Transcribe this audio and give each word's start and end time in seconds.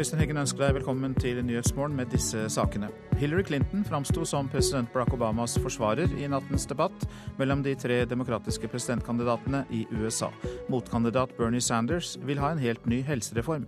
Øystein 0.00 0.22
Heggen 0.22 0.38
ønsker 0.40 0.62
deg 0.62 0.78
velkommen 0.78 1.12
til 1.20 1.42
Nyhetsmorgen 1.44 1.92
med 1.92 2.08
disse 2.08 2.46
sakene. 2.48 2.86
Hillary 3.20 3.42
Clinton 3.44 3.82
framsto 3.84 4.22
som 4.24 4.46
president 4.48 4.88
Barack 4.94 5.12
Obamas 5.12 5.58
forsvarer 5.60 6.14
i 6.16 6.28
nattens 6.30 6.64
debatt 6.70 7.02
mellom 7.36 7.60
de 7.60 7.74
tre 7.76 7.98
demokratiske 8.08 8.70
presidentkandidatene 8.72 9.66
i 9.76 9.82
USA. 9.92 10.30
Motkandidat 10.72 11.34
Bernie 11.36 11.60
Sanders 11.60 12.14
vil 12.24 12.40
ha 12.40 12.54
en 12.54 12.62
helt 12.62 12.86
ny 12.88 13.02
helsereform. 13.04 13.66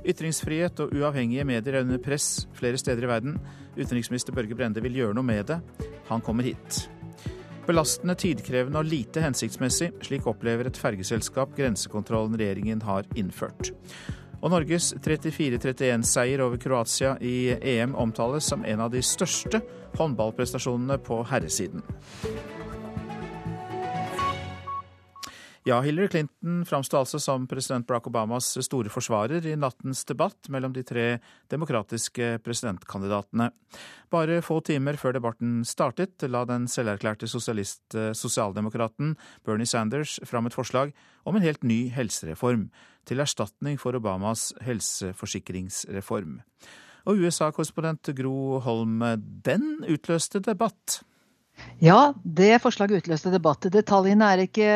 Ytringsfrihet 0.00 0.80
og 0.80 0.94
uavhengige 0.96 1.44
medier 1.44 1.76
er 1.76 1.84
under 1.84 2.00
press 2.00 2.46
flere 2.56 2.80
steder 2.80 3.04
i 3.04 3.10
verden. 3.10 3.36
Utenriksminister 3.76 4.32
Børge 4.32 4.56
Brende 4.56 4.80
vil 4.80 4.96
gjøre 4.96 5.18
noe 5.18 5.28
med 5.28 5.50
det. 5.50 5.58
Han 6.08 6.24
kommer 6.24 6.48
hit. 6.48 6.86
Belastende, 7.68 8.16
tidkrevende 8.16 8.80
og 8.80 8.88
lite 8.88 9.20
hensiktsmessig. 9.20 9.90
Slik 10.08 10.24
opplever 10.24 10.72
et 10.72 10.80
fergeselskap 10.80 11.52
grensekontrollen 11.58 12.40
regjeringen 12.40 12.80
har 12.88 13.04
innført. 13.12 13.74
Og 14.40 14.48
Norges 14.48 14.94
34-31-seier 15.04 16.40
over 16.40 16.60
Kroatia 16.60 17.16
i 17.20 17.52
EM 17.60 17.92
omtales 17.98 18.48
som 18.48 18.64
en 18.64 18.86
av 18.86 18.92
de 18.94 19.02
største 19.04 19.60
håndballprestasjonene 20.00 20.96
på 21.04 21.20
herresiden. 21.28 21.84
Ja, 25.68 25.76
Hillary 25.84 26.08
Clinton 26.08 26.62
framsto 26.64 26.96
altså 26.96 27.18
som 27.20 27.44
president 27.46 27.84
Barack 27.86 28.06
Obamas 28.08 28.46
store 28.64 28.88
forsvarer 28.88 29.44
i 29.44 29.58
nattens 29.60 30.06
debatt 30.08 30.48
mellom 30.48 30.72
de 30.72 30.86
tre 30.88 31.04
demokratiske 31.52 32.38
presidentkandidatene. 32.40 33.50
Bare 34.08 34.40
få 34.40 34.62
timer 34.64 34.96
før 34.96 35.18
debatten 35.18 35.60
startet, 35.68 36.24
la 36.32 36.46
den 36.48 36.64
selverklærte 36.64 37.28
sosialist 37.28 37.92
sosialdemokraten 37.92 39.12
Bernie 39.44 39.68
Sanders 39.68 40.16
fram 40.24 40.48
et 40.48 40.56
forslag 40.56 40.96
om 41.28 41.36
en 41.36 41.44
helt 41.44 41.60
ny 41.60 41.82
helsereform, 41.92 42.70
til 43.08 43.22
erstatning 43.22 43.78
for 43.80 43.96
Obamas 43.98 44.50
helseforsikringsreform. 44.64 46.40
Og 47.08 47.22
USA-korrespondent 47.24 48.12
Gro 48.16 48.58
Holm, 48.64 49.00
den 49.44 49.78
utløste 49.88 50.42
debatt. 50.44 51.00
Ja, 51.80 52.12
det 52.24 52.60
forslaget 52.60 53.02
utløste 53.02 53.32
debatt. 53.32 53.64
Detaljene 53.72 54.28
er 54.32 54.42
ikke 54.44 54.68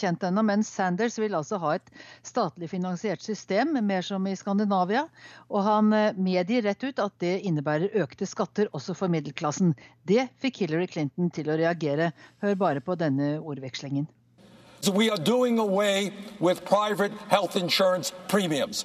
kjent 0.00 0.24
ennå, 0.24 0.42
men 0.44 0.64
Sanders 0.64 1.18
vil 1.20 1.36
altså 1.36 1.58
ha 1.60 1.74
et 1.76 1.90
statlig 2.24 2.70
finansiert 2.72 3.24
system, 3.24 3.76
mer 3.84 4.04
som 4.04 4.24
i 4.28 4.34
Skandinavia. 4.36 5.04
Og 5.52 5.64
han 5.66 5.92
medgir 6.16 6.64
rett 6.64 6.84
ut 6.84 7.02
at 7.04 7.16
det 7.24 7.38
innebærer 7.48 7.96
økte 8.02 8.28
skatter 8.28 8.72
også 8.76 8.96
for 8.96 9.12
middelklassen. 9.12 9.74
Det 10.08 10.28
fikk 10.42 10.64
Hillary 10.64 10.88
Clinton 10.92 11.32
til 11.32 11.52
å 11.52 11.58
reagere. 11.60 12.12
Hør 12.44 12.60
bare 12.60 12.84
på 12.84 12.96
denne 13.00 13.36
ordvekslingen. 13.40 14.08
So 14.80 14.92
we 14.92 15.10
are 15.10 15.16
doing 15.16 15.58
away 15.58 16.12
with 16.38 16.64
private 16.64 17.12
health 17.28 17.56
insurance 17.56 18.12
premiums. 18.28 18.84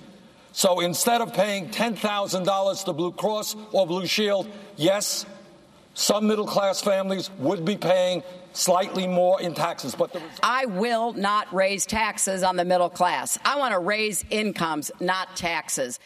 So 0.51 0.79
instead 0.79 1.21
of 1.21 1.33
paying 1.33 1.69
$10,000 1.69 2.85
to 2.85 2.93
Blue 2.93 3.11
Cross 3.11 3.55
or 3.71 3.87
Blue 3.87 4.05
Shield, 4.05 4.47
yes, 4.75 5.25
some 5.93 6.27
middle 6.27 6.47
class 6.47 6.81
families 6.81 7.29
would 7.37 7.63
be 7.63 7.77
paying 7.77 8.23
slightly 8.53 9.07
more 9.07 9.41
in 9.41 9.53
taxes. 9.53 9.95
But 9.95 10.13
the... 10.13 10.21
I 10.43 10.65
will 10.65 11.13
not 11.13 11.53
raise 11.53 11.85
taxes 11.85 12.43
on 12.43 12.57
the 12.57 12.65
middle 12.65 12.89
class. 12.89 13.37
I 13.45 13.57
want 13.57 13.73
to 13.73 13.79
raise 13.79 14.25
incomes, 14.29 14.91
not 14.99 15.35
taxes. 15.35 15.99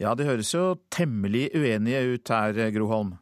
Ja, 0.00 0.14
det 0.16 0.24
høres 0.24 0.54
jo 0.54 0.78
temmelig 0.88 1.50
uenige 1.54 1.98
ut 2.14 2.28
her, 2.32 2.70
Gro 2.72 2.86
Holm. 2.88 3.18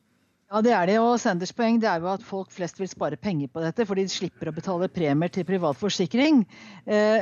Ja, 0.48 0.62
det 0.64 0.70
er 0.72 0.88
det. 0.88 0.94
Og 1.04 1.18
Sanders 1.20 1.50
poeng 1.52 1.76
det 1.76 1.84
er 1.90 2.00
jo 2.00 2.08
at 2.08 2.22
folk 2.24 2.48
flest 2.56 2.78
vil 2.80 2.88
spare 2.88 3.18
penger 3.20 3.50
på 3.52 3.60
dette, 3.60 3.84
fordi 3.84 4.06
de 4.06 4.12
slipper 4.14 4.48
å 4.48 4.54
betale 4.56 4.86
premier 4.88 5.28
til 5.28 5.44
privat 5.44 5.76
forsikring. 5.76 6.38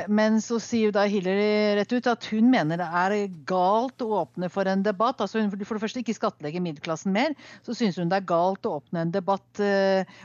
Men 0.07 0.37
så 0.39 0.61
sier 0.63 0.87
jo 0.87 0.93
da 0.95 1.03
Hillary 1.11 1.75
rett 1.75 1.91
ut 1.91 2.07
at 2.07 2.23
hun 2.31 2.47
mener 2.53 2.79
det 2.79 2.87
er 2.87 3.15
galt 3.49 3.99
å 4.05 4.21
åpne 4.21 4.47
for 4.53 4.71
en 4.71 4.85
debatt. 4.85 5.19
Altså 5.19 5.41
hun 5.41 5.51
for 5.51 5.59
det 5.59 5.83
første 5.83 5.99
ikke 5.99 6.15
skattlegge 6.15 6.61
middelklassen 6.63 7.11
mer. 7.11 7.35
Så 7.67 7.75
syns 7.75 7.99
hun 7.99 8.07
det 8.07 8.21
er 8.21 8.29
galt 8.29 8.63
å 8.63 8.77
åpne 8.77 9.03
en 9.03 9.11
debatt 9.11 9.59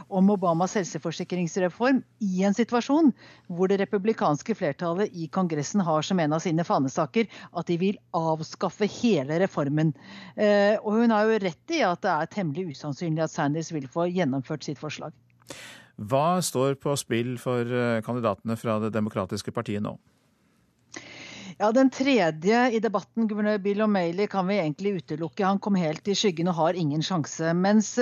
om 0.06 0.30
Obamas 0.36 0.78
helseforsikringsreform 0.78 2.04
i 2.22 2.46
en 2.46 2.54
situasjon 2.54 3.10
hvor 3.50 3.66
det 3.66 3.80
republikanske 3.82 4.54
flertallet 4.56 5.10
i 5.18 5.26
Kongressen 5.34 5.82
har 5.82 6.06
som 6.06 6.22
en 6.22 6.38
av 6.38 6.44
sine 6.46 6.62
fanesaker 6.62 7.26
at 7.50 7.66
de 7.66 7.80
vil 7.82 7.98
avskaffe 8.14 8.86
hele 9.00 9.42
reformen. 9.42 9.90
Og 10.38 11.02
hun 11.02 11.18
har 11.18 11.26
jo 11.26 11.42
rett 11.48 11.74
i 11.74 11.82
at 11.82 12.06
det 12.06 12.14
er 12.14 12.34
temmelig 12.38 12.70
usannsynlig 12.70 12.91
usannsynlig 12.92 13.24
at 13.24 13.32
Sanders 13.32 13.72
vil 13.72 13.88
få 13.88 14.06
gjennomført 14.12 14.64
sitt 14.68 14.80
forslag. 14.80 15.12
Hva 15.96 16.40
står 16.44 16.78
på 16.80 16.94
spill 16.96 17.36
for 17.40 17.68
kandidatene 18.04 18.56
fra 18.56 18.78
Det 18.80 18.92
demokratiske 18.94 19.52
partiet 19.52 19.82
nå? 19.82 19.96
Ja, 21.58 21.70
Den 21.72 21.90
tredje 21.92 22.70
i 22.72 22.80
debatten, 22.80 23.28
guvernør 23.28 23.58
Bill 23.62 23.82
O'Malley, 23.84 24.26
kan 24.26 24.46
vi 24.48 24.56
egentlig 24.58 25.02
utelukke. 25.02 25.44
Han 25.44 25.60
kom 25.60 25.76
helt 25.76 26.06
i 26.08 26.14
skyggen 26.16 26.48
og 26.48 26.56
har 26.56 26.78
ingen 26.78 27.02
sjanse. 27.04 27.52
Mens 27.54 27.98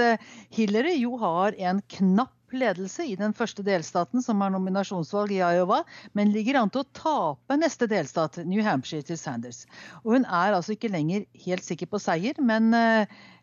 Hillary 0.55 0.95
jo 1.01 1.17
har 1.21 1.59
en 1.59 1.83
knapp 1.91 2.55
ledelse 2.55 3.05
i 3.07 3.17
den 3.19 3.35
første 3.37 3.63
delstaten, 3.67 4.23
som 4.23 4.41
har 4.43 4.51
nominasjonsvalg 4.55 5.35
i 5.35 5.43
Iowa, 5.43 5.83
men 6.19 6.33
ligger 6.35 6.61
an 6.61 6.71
til 6.73 6.83
å 6.83 6.91
tape 6.97 7.59
neste 7.59 7.87
delstat, 7.91 8.41
New 8.47 8.63
Hampshire, 8.67 9.07
til 9.07 9.19
Sanders. 9.19 9.67
Og 10.05 10.17
hun 10.17 10.27
er 10.27 10.57
altså 10.57 10.75
ikke 10.75 10.91
lenger 10.91 11.27
helt 11.45 11.67
sikker 11.67 11.91
på 11.91 12.01
seier, 12.03 12.39
men 12.43 12.73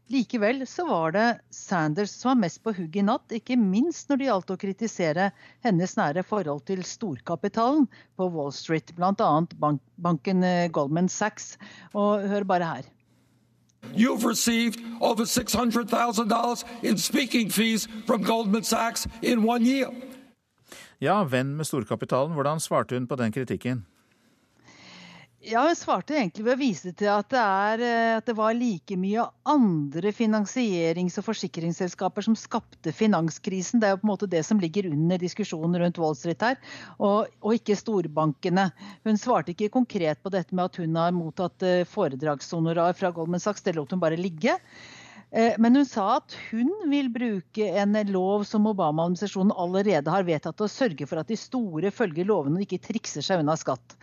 Likevel 0.08 0.62
så 0.68 0.86
var 0.88 1.12
det 1.12 1.26
Sanders 1.52 2.14
som 2.16 2.30
var 2.30 2.42
mest 2.46 2.62
på 2.64 2.72
hugget 2.72 3.02
i 3.02 3.06
natt, 3.10 3.34
ikke 3.36 3.58
minst 3.60 4.08
når 4.08 4.20
det 4.20 4.28
gjaldt 4.30 4.54
å 4.54 4.60
kritisere 4.62 5.32
hennes 5.66 5.96
nære 6.00 6.24
forhold 6.24 6.64
til 6.70 6.84
storkapitalen 6.88 7.90
på 8.16 8.30
Wall 8.32 8.54
Street, 8.56 8.94
bl.a. 8.96 9.32
Bank 9.60 9.82
banken 9.98 10.46
Goldman 10.72 11.10
Sachs. 11.12 11.58
Og 11.94 12.24
hør 12.30 12.48
bare 12.48 12.70
her. 12.72 12.88
You've 13.96 14.24
received 14.24 14.80
over 15.02 15.24
$600,000 15.24 16.64
in 16.84 16.98
speaking 16.98 17.50
fees 17.50 17.88
from 18.06 18.24
Goldman 18.24 18.64
Sachs 18.64 19.08
in 19.22 19.44
one 19.44 19.66
year. 19.66 19.92
Ja, 21.00 21.24
venn 21.24 21.56
med 21.58 21.68
storkapitalen, 21.68 22.34
hvordan 22.34 22.60
svarte 22.60 22.96
hun 22.96 23.08
på 23.08 23.16
den 23.16 23.32
kritikken? 23.32 23.86
Ja, 25.46 25.62
Hun 25.68 25.76
svarte 25.78 26.16
egentlig 26.18 26.44
ved 26.48 26.56
å 26.56 26.60
vise 26.60 26.92
til 26.98 27.12
at 27.14 27.28
det, 27.30 27.40
er, 27.40 27.82
at 28.18 28.26
det 28.26 28.34
var 28.36 28.56
like 28.58 28.98
mye 28.98 29.28
andre 29.46 30.10
finansierings- 30.16 31.20
og 31.22 31.28
forsikringsselskaper 31.28 32.26
som 32.26 32.36
skapte 32.36 32.92
finanskrisen. 32.92 33.78
Det 33.80 33.88
er 33.88 33.94
jo 33.94 34.02
på 34.02 34.08
en 34.08 34.14
måte 34.16 34.32
det 34.32 34.42
som 34.48 34.58
ligger 34.60 34.90
under 34.90 35.22
diskusjonen 35.22 35.78
rundt 35.84 36.02
Wall 36.02 36.18
Street 36.18 36.42
her, 36.42 36.58
og, 36.98 37.30
og 37.46 37.54
ikke 37.54 37.78
storbankene. 37.78 38.72
Hun 39.06 39.22
svarte 39.22 39.54
ikke 39.54 39.70
konkret 39.78 40.26
på 40.26 40.34
dette 40.34 40.58
med 40.58 40.72
at 40.72 40.82
hun 40.82 40.98
har 40.98 41.14
mottatt 41.16 41.70
foredragshonorar 41.94 42.98
fra 42.98 43.14
Goldman 43.14 43.44
Sachs. 43.44 43.62
Det 43.62 43.78
lot 43.78 43.94
hun 43.94 44.02
bare 44.02 44.18
ligge. 44.18 44.58
Men 45.60 45.76
hun 45.76 45.84
sa 45.86 46.22
at 46.22 46.34
hun 46.50 46.70
vil 46.88 47.10
bruke 47.12 47.66
en 47.82 47.98
lov 48.08 48.46
som 48.48 48.64
Obama-administrasjonen 48.70 49.52
allerede 49.60 50.12
har 50.14 50.24
vedtatt, 50.24 50.62
og 50.64 50.72
sørge 50.72 51.04
for 51.10 51.20
at 51.20 51.28
de 51.28 51.36
store 51.36 51.92
følger 51.92 52.30
lovene 52.30 52.62
og 52.62 52.64
ikke 52.64 52.80
trikser 52.86 53.26
seg 53.26 53.44
unna 53.44 53.58
skatt. 53.60 53.98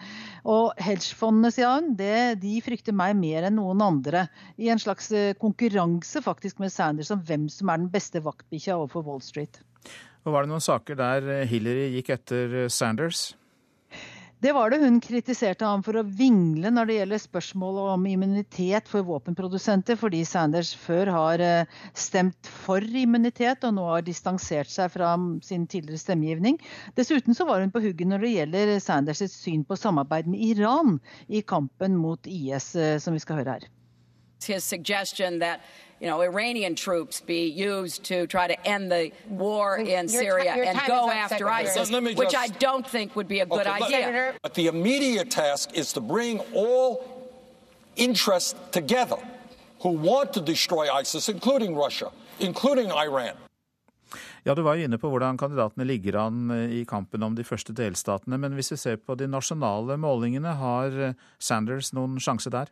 Og 0.45 0.75
hedgefondene, 0.85 1.51
sier 1.55 1.71
hun, 1.73 1.95
det, 1.97 2.41
de 2.43 2.59
frykter 2.65 2.97
meg 2.97 3.15
mer 3.17 3.47
enn 3.49 3.57
noen 3.57 3.81
andre. 3.85 4.27
I 4.61 4.69
en 4.73 4.83
slags 4.83 5.09
konkurranse 5.41 6.21
faktisk 6.25 6.61
med 6.61 6.73
Sanders 6.75 7.13
om 7.15 7.23
hvem 7.25 7.47
som 7.53 7.73
er 7.73 7.81
den 7.81 7.93
beste 7.93 8.21
vaktbikkja 8.25 8.77
overfor 8.77 9.07
Wall 9.09 9.25
Street. 9.25 9.63
Og 10.25 10.33
Var 10.33 10.45
det 10.45 10.53
noen 10.53 10.65
saker 10.65 11.01
der 11.01 11.31
Hillary 11.49 11.89
gikk 11.97 12.13
etter 12.19 12.69
Sanders? 12.73 13.31
Det 14.45 14.53
var 14.53 14.71
det. 14.71 14.77
Hun 14.83 14.99
kritiserte 15.01 15.65
ham 15.65 15.81
for 15.81 15.97
å 15.97 16.03
vingle 16.05 16.69
når 16.69 16.89
det 16.91 16.97
gjelder 16.99 17.21
spørsmålet 17.23 17.93
om 17.95 18.03
immunitet 18.11 18.91
for 18.93 19.07
våpenprodusenter, 19.09 19.97
fordi 19.97 20.21
Sanders 20.29 20.75
før 20.77 21.09
har 21.15 21.45
stemt 21.97 22.51
for 22.67 22.85
immunitet 22.85 23.65
og 23.65 23.73
nå 23.79 23.87
har 23.89 24.05
distansert 24.05 24.69
seg 24.69 24.93
fra 24.93 25.15
sin 25.41 25.65
tidligere 25.65 26.03
stemmegivning. 26.03 26.59
Dessuten 26.93 27.33
så 27.33 27.47
var 27.49 27.65
hun 27.65 27.73
på 27.73 27.81
hugget 27.87 28.11
når 28.11 28.27
det 28.27 28.35
gjelder 28.35 28.75
Sanders 28.85 29.25
syn 29.33 29.65
på 29.65 29.81
samarbeid 29.81 30.29
med 30.29 30.45
Iran 30.51 30.99
i 31.25 31.41
kampen 31.41 31.97
mot 31.97 32.29
IS, 32.29 32.75
som 33.01 33.17
vi 33.17 33.25
skal 33.25 33.41
høre 33.41 33.57
her. 33.57 33.67
His 34.45 34.69
you 36.05 36.11
know, 36.11 36.21
Iranian 36.21 36.75
troops 36.75 37.23
be 37.23 37.49
used 37.49 38.05
to 38.05 38.27
try 38.27 38.47
to 38.47 38.57
end 38.69 38.93
the 38.93 39.11
war 39.31 39.79
in 39.79 40.07
Syria 40.07 40.53
and 40.53 40.79
go 40.87 41.09
after 41.09 41.49
ISIS, 41.49 41.91
which 42.23 42.35
I 42.37 42.49
don't 42.49 42.87
think 42.87 43.17
would 43.17 43.27
be 43.27 43.41
a 43.41 43.47
good 43.47 43.67
okay, 43.67 43.85
idea. 43.85 44.35
But 44.43 44.53
the 44.53 44.67
immediate 44.67 45.31
task 45.31 45.71
is 45.73 45.95
to 45.95 46.03
bring 46.03 46.41
all 46.53 46.91
interests 47.97 48.55
together 48.71 49.17
who 49.81 49.91
want 50.11 50.35
to 50.35 50.43
destroy 50.43 50.93
ISIS, 50.93 51.31
including 51.31 51.75
Russia, 51.75 52.11
including 52.39 52.91
Iran. 52.93 53.37
Ja, 54.43 54.55
Du 54.55 54.63
var 54.63 54.75
jo 54.75 54.85
inne 54.85 54.99
på 54.99 55.09
hvordan 55.09 55.39
kandidatene 55.41 55.85
ligger 55.89 56.19
an 56.27 56.51
i 56.69 56.85
kampen 56.85 57.23
om 57.23 57.35
de 57.35 57.45
første 57.49 57.73
delstatene. 57.73 58.37
Men 58.37 58.53
hvis 58.53 58.73
vi 58.73 58.77
ser 58.77 59.01
på 59.01 59.17
de 59.17 59.25
nasjonale 59.27 59.97
målingene, 59.97 60.53
har 60.61 61.15
Sanders 61.41 61.95
noen 61.97 62.21
sjanse 62.21 62.53
der? 62.53 62.69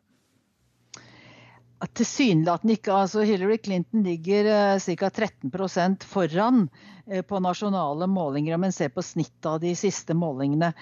Tilsynelatende 1.90 2.76
ikke. 2.76 2.92
altså 2.94 3.24
Hillary 3.26 3.58
Clinton 3.58 4.04
ligger 4.06 4.46
eh, 4.46 4.78
ca. 4.78 5.08
13 5.10 5.96
foran 6.06 6.68
eh, 7.06 7.22
på 7.26 7.40
nasjonale 7.42 8.06
målinger, 8.06 8.54
om 8.54 8.64
en 8.64 8.72
ser 8.72 8.92
på 8.94 9.02
snittet 9.02 9.48
av 9.50 9.58
de 9.60 9.72
siste 9.74 10.14
målingene. 10.14 10.72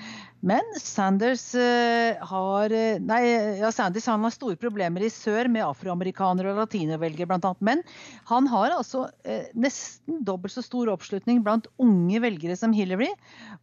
Men 0.44 0.60
Sanders 0.76 1.54
eh, 1.54 2.20
har 2.20 2.74
nei, 3.00 3.20
ja, 3.62 3.72
Sanders 3.72 4.06
har 4.06 4.30
store 4.34 4.60
problemer 4.60 5.06
i 5.06 5.10
sør 5.10 5.48
med 5.48 5.64
afroamerikanere 5.64 6.52
og 6.52 6.60
latinovelgere 6.66 7.30
bl.a. 7.32 7.54
Men 7.60 7.82
han 8.28 8.50
har 8.52 8.76
altså 8.76 9.08
nesten 9.54 10.20
dobbelt 10.24 10.52
så 10.52 10.64
stor 10.66 10.92
oppslutning 10.92 11.40
blant 11.46 11.70
unge 11.80 12.20
velgere 12.20 12.58
som 12.60 12.76
Hillary. 12.76 13.08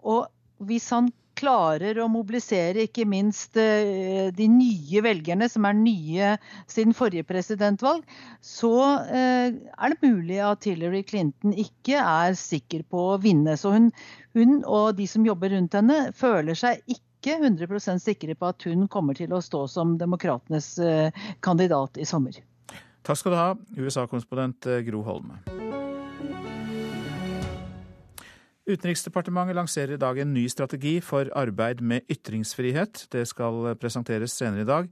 Og 0.02 0.26
hvis 0.66 0.90
han 0.90 1.12
klarer 1.38 2.00
å 2.02 2.08
mobilisere 2.12 2.88
ikke 2.88 3.06
minst 3.10 3.58
eh, 3.62 4.30
de 4.36 4.48
nye 4.52 5.04
velgerne, 5.06 5.48
som 5.52 5.68
er 5.70 5.78
nye 5.78 6.32
siden 6.70 6.96
forrige 6.98 7.28
presidentvalg, 7.28 8.06
så 8.44 8.74
eh, 9.06 9.54
er 9.54 9.94
det 9.94 10.00
mulig 10.06 10.40
at 10.44 10.68
Hillary 10.68 11.04
Clinton 11.08 11.54
ikke 11.54 12.02
er 12.02 12.38
sikker 12.40 12.86
på 12.90 13.10
å 13.14 13.20
vinne. 13.24 13.58
Så 13.60 13.76
hun, 13.76 13.92
hun 14.38 14.62
og 14.66 14.96
de 14.98 15.08
som 15.10 15.26
jobber 15.28 15.54
rundt 15.56 15.78
henne, 15.78 16.08
føler 16.18 16.58
seg 16.58 16.82
ikke 16.90 17.38
100% 17.42 18.02
sikre 18.04 18.38
på 18.38 18.52
at 18.52 18.68
hun 18.70 18.88
kommer 18.92 19.18
til 19.18 19.34
å 19.36 19.44
stå 19.44 19.66
som 19.72 19.98
demokratenes 20.02 20.76
eh, 20.82 21.26
kandidat 21.46 22.02
i 22.02 22.08
sommer. 22.08 22.42
Takk 23.08 23.22
skal 23.22 23.34
du 23.34 23.40
ha, 23.40 23.52
USA-korrespondent 23.78 24.68
Gro 24.90 25.06
Holme. 25.08 25.67
Utenriksdepartementet 28.68 29.56
lanserer 29.56 29.96
i 29.96 30.02
dag 30.02 30.18
en 30.20 30.34
ny 30.36 30.44
strategi 30.52 30.98
for 31.00 31.30
arbeid 31.40 31.80
med 31.80 32.04
ytringsfrihet. 32.12 33.06
Det 33.14 33.24
skal 33.30 33.78
presenteres 33.80 34.34
senere 34.36 34.66
i 34.66 34.68
dag. 34.68 34.90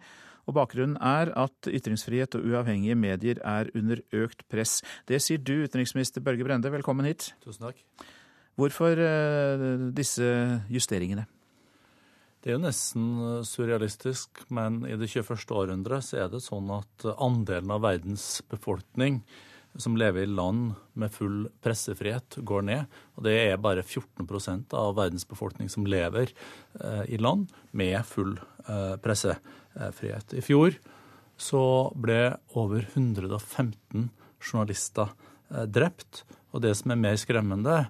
Og 0.48 0.56
Bakgrunnen 0.56 0.96
er 1.04 1.34
at 1.36 1.68
ytringsfrihet 1.68 2.38
og 2.38 2.46
uavhengige 2.48 2.96
medier 2.96 3.42
er 3.44 3.68
under 3.76 4.00
økt 4.16 4.46
press. 4.48 4.78
Det 5.10 5.20
sier 5.20 5.42
du, 5.44 5.66
utenriksminister 5.66 6.24
Børge 6.24 6.48
Brende. 6.48 6.72
Velkommen 6.72 7.10
hit. 7.10 7.34
Tusen 7.44 7.68
takk. 7.68 7.82
Hvorfor 8.56 8.96
uh, 8.96 9.90
disse 9.92 10.30
justeringene? 10.72 11.26
Det 12.40 12.54
er 12.54 12.56
jo 12.56 12.64
nesten 12.64 13.10
surrealistisk, 13.44 14.46
men 14.54 14.86
i 14.88 14.96
det 14.96 15.10
21. 15.10 15.50
århundret 15.52 16.06
så 16.06 16.22
er 16.24 16.32
det 16.32 16.46
sånn 16.46 16.72
at 16.78 17.10
andelen 17.18 17.76
av 17.76 17.84
verdens 17.84 18.38
befolkning 18.48 19.20
som 19.78 19.98
lever 19.98 20.24
i 20.24 20.32
land 20.32 20.74
med 20.94 21.12
full 21.14 21.46
pressefrihet, 21.64 22.38
går 22.38 22.66
ned. 22.68 22.98
Og 23.16 23.26
det 23.28 23.36
er 23.42 23.62
bare 23.62 23.84
14 23.84 24.66
av 24.74 24.96
verdens 24.98 25.28
befolkning 25.28 25.70
som 25.72 25.88
lever 25.88 26.32
eh, 26.80 27.04
i 27.10 27.20
land 27.20 27.52
med 27.72 28.00
full 28.08 28.38
eh, 28.68 28.96
pressefrihet. 29.04 30.34
I 30.34 30.44
fjor 30.46 30.78
så 31.36 31.92
ble 31.96 32.38
over 32.56 32.88
115 32.94 34.10
journalister 34.40 35.12
eh, 35.52 35.66
drept. 35.68 36.24
Og 36.56 36.64
det 36.64 36.76
som 36.80 36.94
er 36.94 37.02
mer 37.02 37.18
skremmende, 37.20 37.86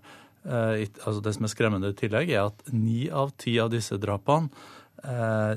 altså 0.45 1.19
det 1.25 1.35
som 1.35 1.45
er 1.45 1.51
skremmende 1.51 1.91
i 1.93 1.97
tillegg, 1.97 2.31
er 2.33 2.47
at 2.49 2.63
ni 2.73 3.05
av 3.13 3.31
ti 3.37 3.53
av 3.61 3.69
disse 3.73 3.97
drapene 4.01 4.49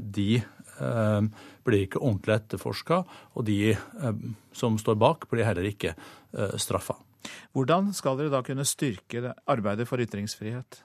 de 0.00 0.42
blir 0.78 1.84
ikke 1.84 2.00
ordentlig 2.00 2.38
etterforska, 2.38 3.02
og 3.34 3.46
de 3.48 3.74
eh, 3.74 4.24
som 4.56 4.78
står 4.80 4.98
bak, 5.00 5.28
blir 5.30 5.46
heller 5.48 5.68
ikke 5.68 5.94
eh, 5.94 6.56
straffa. 6.60 6.96
Hvordan 7.56 7.92
skal 7.96 8.18
dere 8.18 8.32
da 8.32 8.42
kunne 8.46 8.66
styrke 8.68 9.34
arbeidet 9.50 9.88
for 9.88 10.00
ytringsfrihet? 10.00 10.82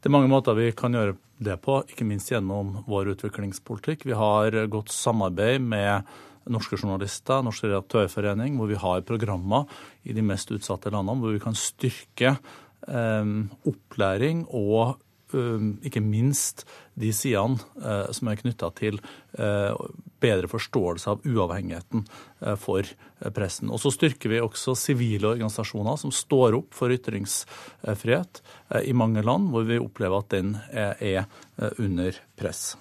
Det 0.00 0.10
er 0.10 0.14
mange 0.14 0.28
måter 0.28 0.56
vi 0.56 0.68
kan 0.76 0.94
gjøre 0.94 1.16
det 1.44 1.56
på, 1.64 1.78
ikke 1.88 2.06
minst 2.06 2.30
gjennom 2.32 2.82
vår 2.88 3.14
utviklingspolitikk. 3.14 4.04
Vi 4.08 4.16
har 4.16 4.56
godt 4.72 4.92
samarbeid 4.92 5.64
med 5.64 6.08
norske 6.50 6.76
journalister, 6.76 7.40
Norsk 7.44 7.64
redaktørforening, 7.64 8.58
hvor 8.58 8.68
vi 8.68 8.76
har 8.80 9.04
programmer 9.08 9.64
i 10.04 10.12
de 10.16 10.24
mest 10.24 10.52
utsatte 10.52 10.92
landene 10.92 11.22
hvor 11.22 11.32
vi 11.32 11.42
kan 11.42 11.56
styrke 11.56 12.34
eh, 12.34 13.32
opplæring 13.70 14.44
og 14.50 14.98
ikke 15.84 16.02
minst 16.04 16.64
de 16.98 17.10
sidene 17.14 17.58
som 18.14 18.30
er 18.30 18.40
knytta 18.40 18.70
til 18.78 19.00
bedre 20.24 20.48
forståelse 20.50 21.10
av 21.10 21.26
uavhengigheten 21.26 22.04
for 22.60 22.88
pressen. 23.34 23.72
Og 23.72 23.80
så 23.82 23.92
styrker 23.94 24.32
vi 24.32 24.40
også 24.44 24.76
sivile 24.78 25.34
organisasjoner 25.34 25.98
som 26.00 26.14
står 26.14 26.60
opp 26.60 26.76
for 26.76 26.94
ytringsfrihet 26.94 28.40
i 28.84 28.94
mange 28.96 29.24
land 29.26 29.50
hvor 29.52 29.66
vi 29.68 29.80
opplever 29.82 30.22
at 30.22 30.32
den 30.36 30.54
er 30.78 31.26
under 31.78 32.16
press. 32.38 32.74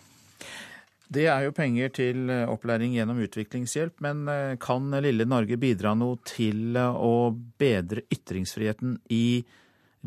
Det 1.14 1.28
er 1.30 1.44
jo 1.46 1.54
penger 1.54 1.92
til 1.94 2.30
opplæring 2.50 2.96
gjennom 2.96 3.20
utviklingshjelp, 3.22 4.00
men 4.02 4.24
kan 4.62 4.88
lille 5.04 5.28
Norge 5.30 5.60
bidra 5.62 5.92
noe 5.98 6.18
til 6.26 6.78
å 6.78 7.34
bedre 7.60 8.06
ytringsfriheten 8.14 8.96
i 9.14 9.44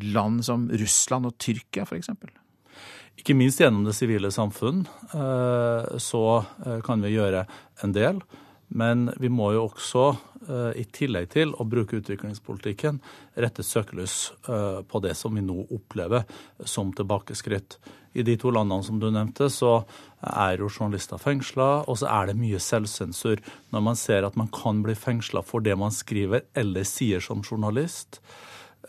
land 0.03 0.45
som 0.45 0.69
Russland 0.71 1.29
og 1.29 1.39
Tyrkia 1.43 1.87
f.eks.? 1.87 2.11
Ikke 3.17 3.37
minst 3.37 3.61
gjennom 3.63 3.87
det 3.87 3.97
sivile 3.97 4.31
samfunn 4.33 4.85
eh, 5.17 5.97
så 6.03 6.25
eh, 6.67 6.81
kan 6.85 7.01
vi 7.03 7.15
gjøre 7.15 7.47
en 7.85 7.95
del. 7.97 8.21
Men 8.67 9.07
vi 9.23 9.31
må 9.31 9.53
jo 9.55 9.69
også, 9.69 10.07
eh, 10.51 10.81
i 10.83 10.85
tillegg 10.93 11.31
til 11.33 11.55
å 11.57 11.65
bruke 11.65 12.01
utviklingspolitikken, 12.01 12.99
rette 13.39 13.65
søkelys 13.65 14.33
på 14.47 15.01
det 15.05 15.15
som 15.17 15.37
vi 15.39 15.45
nå 15.45 15.69
opplever 15.75 16.27
som 16.67 16.91
tilbakeskritt. 16.97 17.79
I 18.17 18.25
de 18.27 18.35
to 18.41 18.51
landene 18.53 18.85
som 18.85 18.99
du 19.01 19.07
nevnte, 19.13 19.49
så 19.53 19.85
er 20.27 20.59
jo 20.61 20.71
journalister 20.71 21.21
fengsla, 21.21 21.85
og 21.87 22.01
så 22.01 22.09
er 22.11 22.31
det 22.31 22.39
mye 22.41 22.61
selvsensur 22.63 23.43
når 23.75 23.85
man 23.85 23.99
ser 24.01 24.27
at 24.27 24.37
man 24.41 24.49
kan 24.53 24.81
bli 24.85 24.97
fengsla 24.97 25.45
for 25.45 25.65
det 25.65 25.77
man 25.79 25.95
skriver 25.95 26.47
eller 26.57 26.89
sier 26.89 27.23
som 27.25 27.45
journalist. 27.45 28.21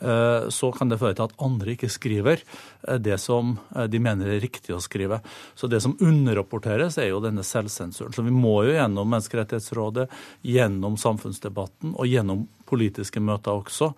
Eh, 0.00 0.48
så 0.48 0.70
kan 0.72 0.90
det 0.90 1.00
føre 1.00 1.16
til 1.18 1.26
at 1.26 1.34
andre 1.42 1.74
ikke 1.74 1.90
skriver 1.90 2.42
eh, 2.42 3.00
det 3.02 3.16
som 3.22 3.56
eh, 3.74 3.88
de 3.90 4.00
mener 4.02 4.30
er 4.30 4.42
riktig 4.44 4.76
å 4.76 4.82
skrive. 4.82 5.20
Så 5.58 5.70
det 5.70 5.80
som 5.82 5.96
underrapporteres, 5.98 7.00
er 7.02 7.10
jo 7.10 7.22
denne 7.24 7.42
selvsensuren. 7.46 8.14
Så 8.14 8.22
vi 8.26 8.34
må 8.34 8.60
jo 8.68 8.76
gjennom 8.76 9.10
Menneskerettighetsrådet, 9.10 10.06
gjennom 10.46 10.98
samfunnsdebatten 11.00 11.96
og 11.96 12.06
gjennom 12.06 12.46
politiske 12.68 13.22
møter 13.24 13.58
også 13.58 13.92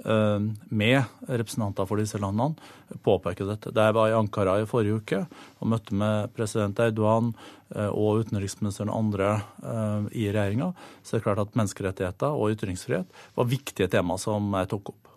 med 0.00 1.26
representanter 1.28 1.84
for 1.84 2.00
disse 2.00 2.16
landene 2.16 2.96
påpeke 3.04 3.44
dette. 3.44 3.68
Da 3.76 3.90
jeg 3.90 3.96
var 3.98 4.08
i 4.08 4.14
Ankara 4.16 4.54
i 4.56 4.64
forrige 4.68 4.96
uke 4.96 5.18
og 5.60 5.68
møtte 5.74 5.92
med 5.92 6.32
president 6.32 6.80
Erdogan 6.80 7.34
og 7.68 8.22
utenriksministeren 8.24 8.88
og 8.88 8.96
andre 8.96 9.34
i 10.16 10.24
regjeringa, 10.32 10.70
så 11.04 11.18
er 11.18 11.20
det 11.20 11.26
klart 11.28 11.44
at 11.44 11.60
menneskerettigheter 11.60 12.32
og 12.32 12.56
ytringsfrihet 12.56 13.22
var 13.36 13.52
viktige 13.52 13.92
tema 13.92 14.16
som 14.20 14.48
jeg 14.56 14.72
tok 14.72 14.94
opp. 14.94 15.09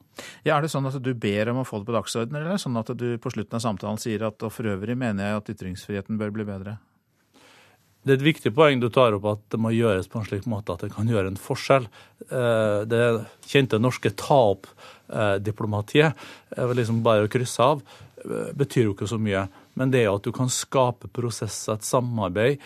Ja, 0.45 0.57
Er 0.57 0.61
det 0.61 0.71
sånn 0.71 0.87
at 0.87 1.01
du 1.01 1.13
ber 1.13 1.49
om 1.49 1.61
å 1.63 1.67
få 1.67 1.81
det 1.81 1.89
på 1.89 1.97
dagsordenen, 1.97 2.39
eller 2.39 2.53
er 2.53 2.57
det 2.57 2.65
sånn 2.65 2.79
at 2.79 2.91
du 2.97 3.17
på 3.17 3.33
slutten 3.33 3.59
av 3.59 3.65
samtalen 3.65 4.01
sier 4.01 4.27
at 4.27 4.43
og 4.43 4.51
for 4.53 4.69
øvrig 4.69 4.97
mener 4.97 5.25
jeg 5.25 5.39
at 5.39 5.53
ytringsfriheten 5.55 6.19
bør 6.21 6.33
bli 6.35 6.47
bedre? 6.47 6.77
Det 8.03 8.11
er 8.11 8.17
et 8.19 8.25
viktig 8.25 8.51
poeng 8.51 8.81
du 8.83 8.89
tar 8.91 9.15
opp, 9.15 9.25
at 9.31 9.43
det 9.53 9.59
må 9.63 9.69
gjøres 9.71 10.09
på 10.11 10.19
en 10.19 10.25
slik 10.27 10.45
måte 10.51 10.73
at 10.75 10.81
det 10.83 10.91
kan 10.91 11.07
gjøre 11.07 11.29
en 11.31 11.39
forskjell. 11.39 11.85
Eh, 12.27 12.79
det 12.91 13.03
kjente 13.47 13.79
norske 13.79 14.11
ta-opp-diplomatiet, 14.19 16.11
eh, 16.57 16.73
liksom 16.75 16.99
bare 17.05 17.29
å 17.29 17.31
krysse 17.31 17.63
av, 17.63 17.79
eh, 18.25 18.51
betyr 18.59 18.83
jo 18.89 18.93
ikke 18.93 19.07
så 19.07 19.15
mye. 19.15 19.47
Men 19.79 19.91
det 19.91 20.03
er 20.03 20.11
at 20.11 20.23
du 20.27 20.31
kan 20.35 20.51
skape 20.51 21.07
prosesser, 21.15 21.73
et 21.73 21.81
samarbeid, 21.87 22.59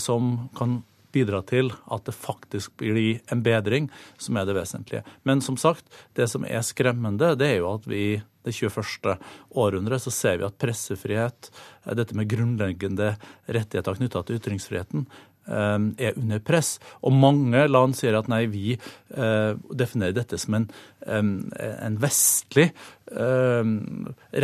som 0.00 0.50
kan 0.56 0.82
bidra 1.12 1.42
til 1.46 1.72
at 1.92 2.04
det 2.08 2.16
faktisk 2.16 2.74
blir 2.80 3.20
en 3.32 3.44
bedring, 3.44 3.88
som 4.18 4.36
er 4.36 4.48
det 4.48 4.56
vesentlige. 4.56 5.04
Men 5.28 5.44
som 5.44 5.58
sagt, 5.60 5.86
det 6.18 6.28
som 6.32 6.46
er 6.48 6.64
skremmende, 6.66 7.34
det 7.38 7.54
er 7.54 7.58
jo 7.62 7.72
at 7.76 7.88
vi 7.88 8.02
i 8.02 8.20
det 8.42 8.54
21. 8.56 9.16
århundret 9.54 10.02
så 10.02 10.10
ser 10.10 10.40
vi 10.40 10.46
at 10.48 10.56
pressefrihet, 10.58 11.50
dette 11.94 12.16
med 12.18 12.30
grunnleggende 12.30 13.12
rettigheter 13.46 13.98
knytta 14.00 14.24
til 14.26 14.40
ytringsfriheten, 14.40 15.06
er 15.46 16.18
under 16.18 16.42
press. 16.44 16.76
Og 17.02 17.14
mange 17.16 17.64
land 17.68 17.96
sier 17.98 18.16
at 18.18 18.28
nei, 18.30 18.44
vi 18.50 18.74
eh, 18.76 19.52
definerer 19.74 20.14
dette 20.16 20.38
som 20.38 20.54
en, 20.58 20.68
en 21.06 21.98
vestlig 22.02 22.68
eh, 22.70 23.72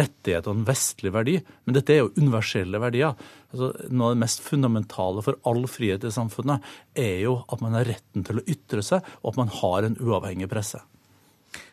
rettighet 0.01 0.49
og 0.49 0.57
en 0.57 0.67
vestlig 0.69 1.13
verdi. 1.15 1.39
Men 1.65 1.79
dette 1.79 1.95
er 1.95 2.03
jo 2.03 2.13
universelle 2.19 2.81
verdier. 2.83 3.15
Altså, 3.53 3.73
noe 3.89 4.11
av 4.11 4.17
det 4.17 4.23
mest 4.25 4.45
fundamentale 4.45 5.25
for 5.25 5.39
all 5.49 5.65
frihet 5.71 6.05
i 6.05 6.15
samfunnet 6.15 6.67
er 6.99 7.23
jo 7.25 7.39
at 7.47 7.63
man 7.65 7.79
har 7.79 7.89
retten 7.89 8.27
til 8.27 8.41
å 8.41 8.47
ytre 8.51 8.85
seg, 8.85 9.07
og 9.23 9.33
at 9.33 9.43
man 9.45 9.53
har 9.61 9.87
en 9.87 9.99
uavhengig 10.03 10.51
presse. 10.51 10.83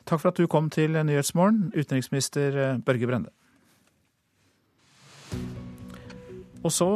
Takk 0.05 0.21
for 0.21 0.29
at 0.29 0.37
du 0.39 0.45
kom 0.47 0.69
til 0.71 0.93
Nyhetsmorgen, 0.95 1.71
utenriksminister 1.73 2.77
Børge 2.85 3.09
Brende. 3.09 3.33
Og 6.65 6.73
så 6.73 6.89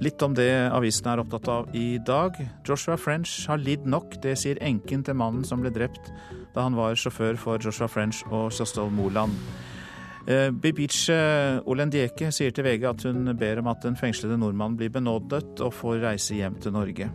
Litt 0.00 0.22
om 0.24 0.32
det 0.36 0.50
avisen 0.72 1.08
er 1.10 1.20
opptatt 1.20 1.48
av 1.52 1.74
i 1.76 1.98
dag. 2.00 2.38
Joshua 2.64 2.96
French 2.96 3.44
har 3.50 3.60
lidd 3.60 3.84
nok, 3.84 4.16
det 4.24 4.38
sier 4.40 4.60
enken 4.64 5.04
til 5.04 5.18
mannen 5.18 5.44
som 5.44 5.60
ble 5.60 5.72
drept 5.74 6.12
da 6.56 6.64
han 6.64 6.76
var 6.78 6.96
sjåfør 6.96 7.36
for 7.36 7.60
Joshua 7.60 7.88
French 7.92 8.22
og 8.30 8.48
Sjostol 8.56 8.88
Moland. 8.94 9.36
Bibiche 10.26 10.58
Bibice 10.58 11.16
Olendieke 11.70 12.32
sier 12.34 12.50
til 12.50 12.66
VG 12.66 12.88
at 12.88 13.04
hun 13.06 13.30
ber 13.38 13.60
om 13.62 13.68
at 13.70 13.84
den 13.86 13.98
fengslede 14.00 14.40
nordmannen 14.40 14.80
blir 14.80 14.90
benådet 14.90 15.60
og 15.60 15.74
får 15.76 16.00
reise 16.08 16.40
hjem 16.40 16.58
til 16.58 16.74
Norge. 16.74 17.10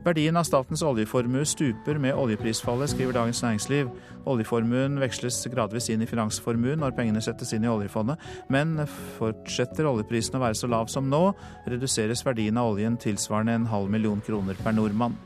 Verdien 0.00 0.36
av 0.40 0.46
statens 0.48 0.80
oljeformue 0.80 1.44
stuper 1.44 1.98
med 2.00 2.16
oljeprisfallet, 2.16 2.88
skriver 2.88 3.18
Dagens 3.18 3.42
Næringsliv. 3.44 3.90
Oljeformuen 4.32 4.96
veksles 5.02 5.42
gradvis 5.52 5.90
inn 5.92 6.00
i 6.00 6.08
finansformuen 6.08 6.80
når 6.80 6.94
pengene 6.96 7.20
settes 7.20 7.52
inn 7.52 7.66
i 7.66 7.68
oljefondet, 7.68 8.16
men 8.48 8.78
fortsetter 9.18 9.88
oljeprisen 9.90 10.38
å 10.38 10.44
være 10.46 10.56
så 10.56 10.70
lav 10.72 10.88
som 10.88 11.10
nå, 11.12 11.34
reduseres 11.68 12.24
verdien 12.24 12.56
av 12.56 12.72
oljen 12.72 12.96
tilsvarende 13.00 13.58
en 13.58 13.68
halv 13.68 13.92
million 13.92 14.22
kroner 14.24 14.56
per 14.64 14.72
nordmann. 14.78 15.18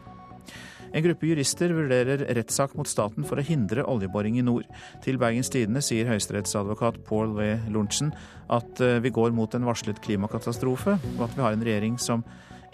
En 0.95 1.03
gruppe 1.03 1.27
jurister 1.31 1.71
vurderer 1.75 2.27
rettssak 2.35 2.75
mot 2.79 2.91
staten 2.91 3.27
for 3.27 3.39
å 3.39 3.47
hindre 3.47 3.83
oljeboring 3.91 4.41
i 4.41 4.45
nord. 4.47 4.67
Til 5.07 5.19
Bergens 5.23 5.51
Tidende 5.55 5.83
sier 5.83 6.11
høyesterettsadvokat 6.11 7.01
Paul 7.07 7.31
W. 7.35 7.53
Lorentzen 7.75 8.11
at 8.51 8.83
eh, 8.83 9.01
vi 9.03 9.15
går 9.15 9.35
mot 9.35 9.55
en 9.55 9.67
varslet 9.67 10.03
klimakatastrofe, 10.03 10.99
og 11.17 11.25
at 11.27 11.35
vi 11.35 11.43
har 11.47 11.55
en 11.55 11.67
regjering 11.67 11.99
som 12.03 12.23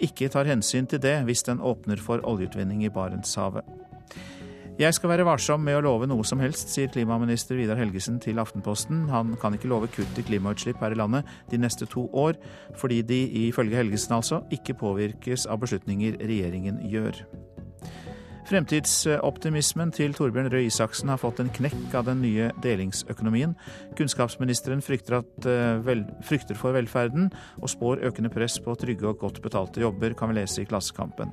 ikke 0.03 0.29
tar 0.33 0.49
hensyn 0.49 0.89
til 0.89 1.01
det 1.03 1.19
hvis 1.27 1.45
den 1.47 1.61
åpner 1.61 2.01
for 2.01 2.23
oljeutvinning 2.27 2.83
i 2.85 2.91
Barentshavet. 2.93 3.65
Jeg 4.81 4.95
skal 4.97 5.11
være 5.11 5.25
varsom 5.27 5.61
med 5.61 5.75
å 5.77 5.81
love 5.83 6.07
noe 6.09 6.23
som 6.25 6.39
helst, 6.41 6.71
sier 6.73 6.89
klimaminister 6.89 7.59
Vidar 7.59 7.77
Helgesen 7.77 8.17
til 8.23 8.39
Aftenposten. 8.41 9.03
Han 9.11 9.35
kan 9.41 9.53
ikke 9.53 9.69
love 9.69 9.91
kutt 9.93 10.17
i 10.17 10.25
klimautslipp 10.25 10.81
her 10.81 10.95
i 10.95 10.97
landet 10.97 11.27
de 11.51 11.59
neste 11.61 11.85
to 11.91 12.07
år, 12.17 12.39
fordi 12.79 13.01
de, 13.05 13.19
ifølge 13.43 13.77
Helgesen 13.77 14.15
altså, 14.17 14.41
ikke 14.49 14.79
påvirkes 14.79 15.45
av 15.45 15.61
beslutninger 15.61 16.17
regjeringen 16.23 16.81
gjør. 16.89 17.19
Fremtidsoptimismen 18.49 19.93
til 19.95 20.15
Torbjørn 20.17 20.49
Røe 20.51 20.65
Isaksen 20.67 21.11
har 21.11 21.19
fått 21.21 21.39
en 21.43 21.51
knekk 21.53 21.95
av 21.97 22.07
den 22.09 22.21
nye 22.23 22.49
delingsøkonomien. 22.63 23.55
Kunnskapsministeren 23.99 24.81
frykter, 24.83 25.21
at, 25.21 25.45
eh, 25.45 25.77
vel, 25.85 26.05
frykter 26.23 26.57
for 26.57 26.73
velferden 26.73 27.31
og 27.61 27.69
spår 27.69 28.01
økende 28.09 28.33
press 28.33 28.59
på 28.59 28.75
trygge 28.75 29.07
og 29.07 29.19
godt 29.19 29.41
betalte 29.41 29.81
jobber, 29.81 30.13
kan 30.13 30.29
vi 30.29 30.41
lese 30.41 30.61
i 30.61 30.65
Klassekampen. 30.65 31.31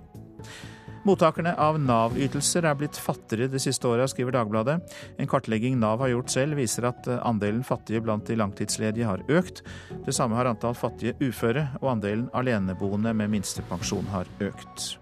Mottakerne 1.08 1.54
av 1.56 1.78
Nav-ytelser 1.80 2.66
er 2.68 2.74
blitt 2.74 2.98
fattigere 3.00 3.48
de 3.48 3.58
siste 3.62 3.86
åra, 3.88 4.06
skriver 4.10 4.34
Dagbladet. 4.34 4.82
En 5.18 5.30
kartlegging 5.30 5.78
Nav 5.80 6.00
har 6.00 6.08
gjort 6.12 6.30
selv, 6.34 6.56
viser 6.56 6.84
at 6.90 7.08
eh, 7.08 7.20
andelen 7.24 7.64
fattige 7.64 8.02
blant 8.04 8.26
de 8.26 8.36
langtidsledige 8.36 9.08
har 9.08 9.24
økt. 9.28 9.62
Det 10.04 10.14
samme 10.14 10.36
har 10.36 10.50
antall 10.50 10.74
fattige 10.74 11.16
uføre, 11.22 11.70
og 11.80 11.92
andelen 11.96 12.28
aleneboende 12.34 13.14
med 13.14 13.30
minstepensjon 13.30 14.10
har 14.12 14.26
økt. 14.40 14.98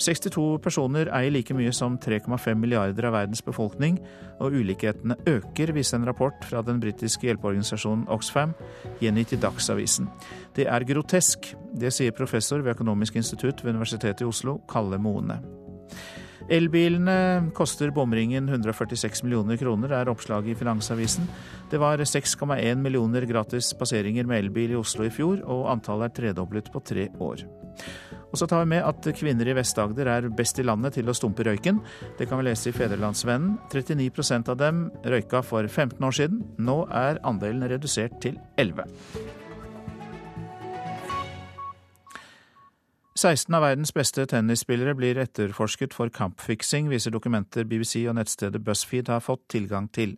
62 0.00 0.58
personer 0.64 1.10
eier 1.12 1.32
like 1.34 1.54
mye 1.56 1.72
som 1.76 1.98
3,5 2.00 2.56
milliarder 2.56 3.08
av 3.08 3.18
verdens 3.18 3.44
befolkning, 3.44 3.98
og 4.40 4.56
ulikhetene 4.56 5.18
øker, 5.28 5.74
viser 5.76 6.00
en 6.00 6.08
rapport 6.08 6.44
fra 6.48 6.62
den 6.64 6.80
britiske 6.80 7.28
hjelpeorganisasjonen 7.28 8.06
Oxfam, 8.12 8.54
gjengitt 9.02 9.36
i 9.36 9.40
Dagsavisen. 9.42 10.08
Det 10.56 10.66
er 10.66 10.88
grotesk, 10.88 11.52
det 11.76 11.92
sier 11.94 12.16
professor 12.16 12.64
ved 12.64 12.78
Økonomisk 12.78 13.20
institutt 13.20 13.64
ved 13.64 13.76
Universitetet 13.76 14.24
i 14.24 14.30
Oslo, 14.30 14.60
Kalle 14.70 14.98
Moene. 14.98 15.40
Elbilene 16.50 17.52
koster 17.54 17.92
bomringen 17.94 18.48
146 18.48 19.22
millioner 19.22 19.60
kroner, 19.60 19.92
er 19.94 20.08
oppslaget 20.10 20.54
i 20.54 20.58
Finansavisen. 20.58 21.28
Det 21.70 21.78
var 21.78 22.00
6,1 22.02 22.80
millioner 22.80 23.26
gratis 23.28 23.70
passeringer 23.78 24.26
med 24.26 24.46
elbil 24.46 24.74
i 24.74 24.80
Oslo 24.80 25.06
i 25.06 25.12
fjor, 25.14 25.44
og 25.44 25.68
antallet 25.70 26.10
er 26.10 26.16
tredoblet 26.16 26.72
på 26.72 26.82
tre 26.82 27.06
år. 27.22 27.44
Og 28.30 28.38
så 28.38 28.46
tar 28.46 28.62
vi 28.62 28.70
med 28.76 28.86
at 28.86 29.10
kvinner 29.18 29.48
i 29.50 29.56
Vest-Agder 29.58 30.10
er 30.10 30.28
best 30.34 30.60
i 30.62 30.66
landet 30.66 30.94
til 30.98 31.10
å 31.10 31.16
stumpe 31.16 31.46
røyken. 31.46 31.82
Det 32.18 32.28
kan 32.30 32.38
vi 32.40 32.46
lese 32.46 32.70
i 32.70 32.76
Federlandsvennen. 32.76 33.58
39% 33.72 34.52
av 34.52 34.60
dem 34.60 34.86
røyka 35.04 35.42
for 35.46 35.66
15 35.66 36.06
år 36.06 36.16
siden. 36.20 36.40
Nå 36.62 36.84
er 36.94 37.20
andelen 37.26 37.66
redusert 37.70 38.20
til 38.22 38.38
11. 38.60 38.86
16 43.20 43.52
av 43.52 43.64
verdens 43.66 43.90
beste 43.92 44.24
tennisspillere 44.30 44.94
blir 44.96 45.18
etterforsket 45.20 45.92
for 45.92 46.08
kampfiksing, 46.14 46.86
viser 46.88 47.12
dokumenter 47.12 47.66
BBC 47.68 48.06
og 48.08 48.16
nettstedet 48.16 48.62
BuzzFeed 48.64 49.10
har 49.12 49.20
fått 49.20 49.42
tilgang 49.52 49.90
til. 49.92 50.14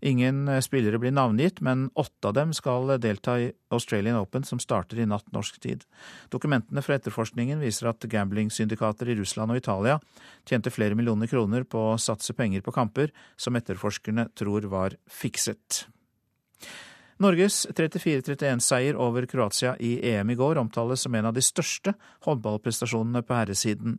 Ingen 0.00 0.48
eh, 0.48 0.60
spillere 0.64 0.98
blir 1.00 1.14
navngitt, 1.14 1.60
men 1.64 1.88
åtte 1.94 2.28
av 2.30 2.36
dem 2.36 2.52
skal 2.56 2.96
delta 3.00 3.38
i 3.40 3.50
Australian 3.74 4.18
Open, 4.20 4.44
som 4.44 4.60
starter 4.62 5.00
i 5.00 5.08
natt 5.08 5.28
norsk 5.34 5.60
tid. 5.62 5.84
Dokumentene 6.32 6.82
fra 6.84 6.98
etterforskningen 6.98 7.62
viser 7.64 7.90
at 7.90 8.08
gamblingsyndikater 8.10 9.10
i 9.12 9.18
Russland 9.20 9.54
og 9.54 9.60
Italia 9.62 9.98
tjente 10.48 10.72
flere 10.74 10.98
millioner 10.98 11.30
kroner 11.30 11.64
på 11.64 11.92
å 11.92 12.00
satse 12.00 12.36
penger 12.36 12.64
på 12.66 12.74
kamper 12.76 13.14
som 13.36 13.56
etterforskerne 13.58 14.28
tror 14.36 14.68
var 14.72 14.98
fikset. 15.10 15.86
Norges 17.16 17.62
34-31-seier 17.72 18.96
over 19.00 19.24
Kroatia 19.24 19.70
i 19.80 19.94
EM 20.04 20.34
i 20.34 20.36
går 20.36 20.58
omtales 20.60 21.00
som 21.06 21.14
en 21.16 21.30
av 21.30 21.36
de 21.36 21.40
største 21.40 21.94
håndballprestasjonene 22.26 23.22
på 23.24 23.38
herresiden. 23.38 23.94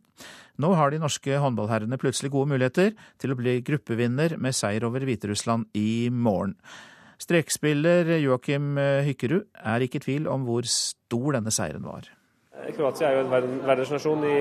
Nå 0.62 0.70
har 0.78 0.94
de 0.94 1.00
norske 1.02 1.40
håndballherrene 1.42 1.98
plutselig 1.98 2.30
gode 2.30 2.52
muligheter 2.52 2.92
til 3.18 3.34
å 3.34 3.38
bli 3.40 3.56
gruppevinner 3.66 4.36
med 4.38 4.54
seier 4.54 4.86
over 4.86 5.02
Hviterussland 5.02 5.66
i 5.74 6.06
morgen. 6.14 6.54
Strekspiller 7.18 8.14
Joakim 8.22 8.78
Hykkerud 8.78 9.50
er 9.66 9.82
ikke 9.82 9.98
i 9.98 10.06
tvil 10.06 10.30
om 10.30 10.46
hvor 10.46 10.70
stor 10.70 11.40
denne 11.40 11.50
seieren 11.50 11.90
var. 11.90 12.06
Kroatia 12.76 13.08
er 13.08 13.18
jo 13.18 13.24
en 13.24 13.58
verdensnasjon 13.66 14.24
i, 14.28 14.38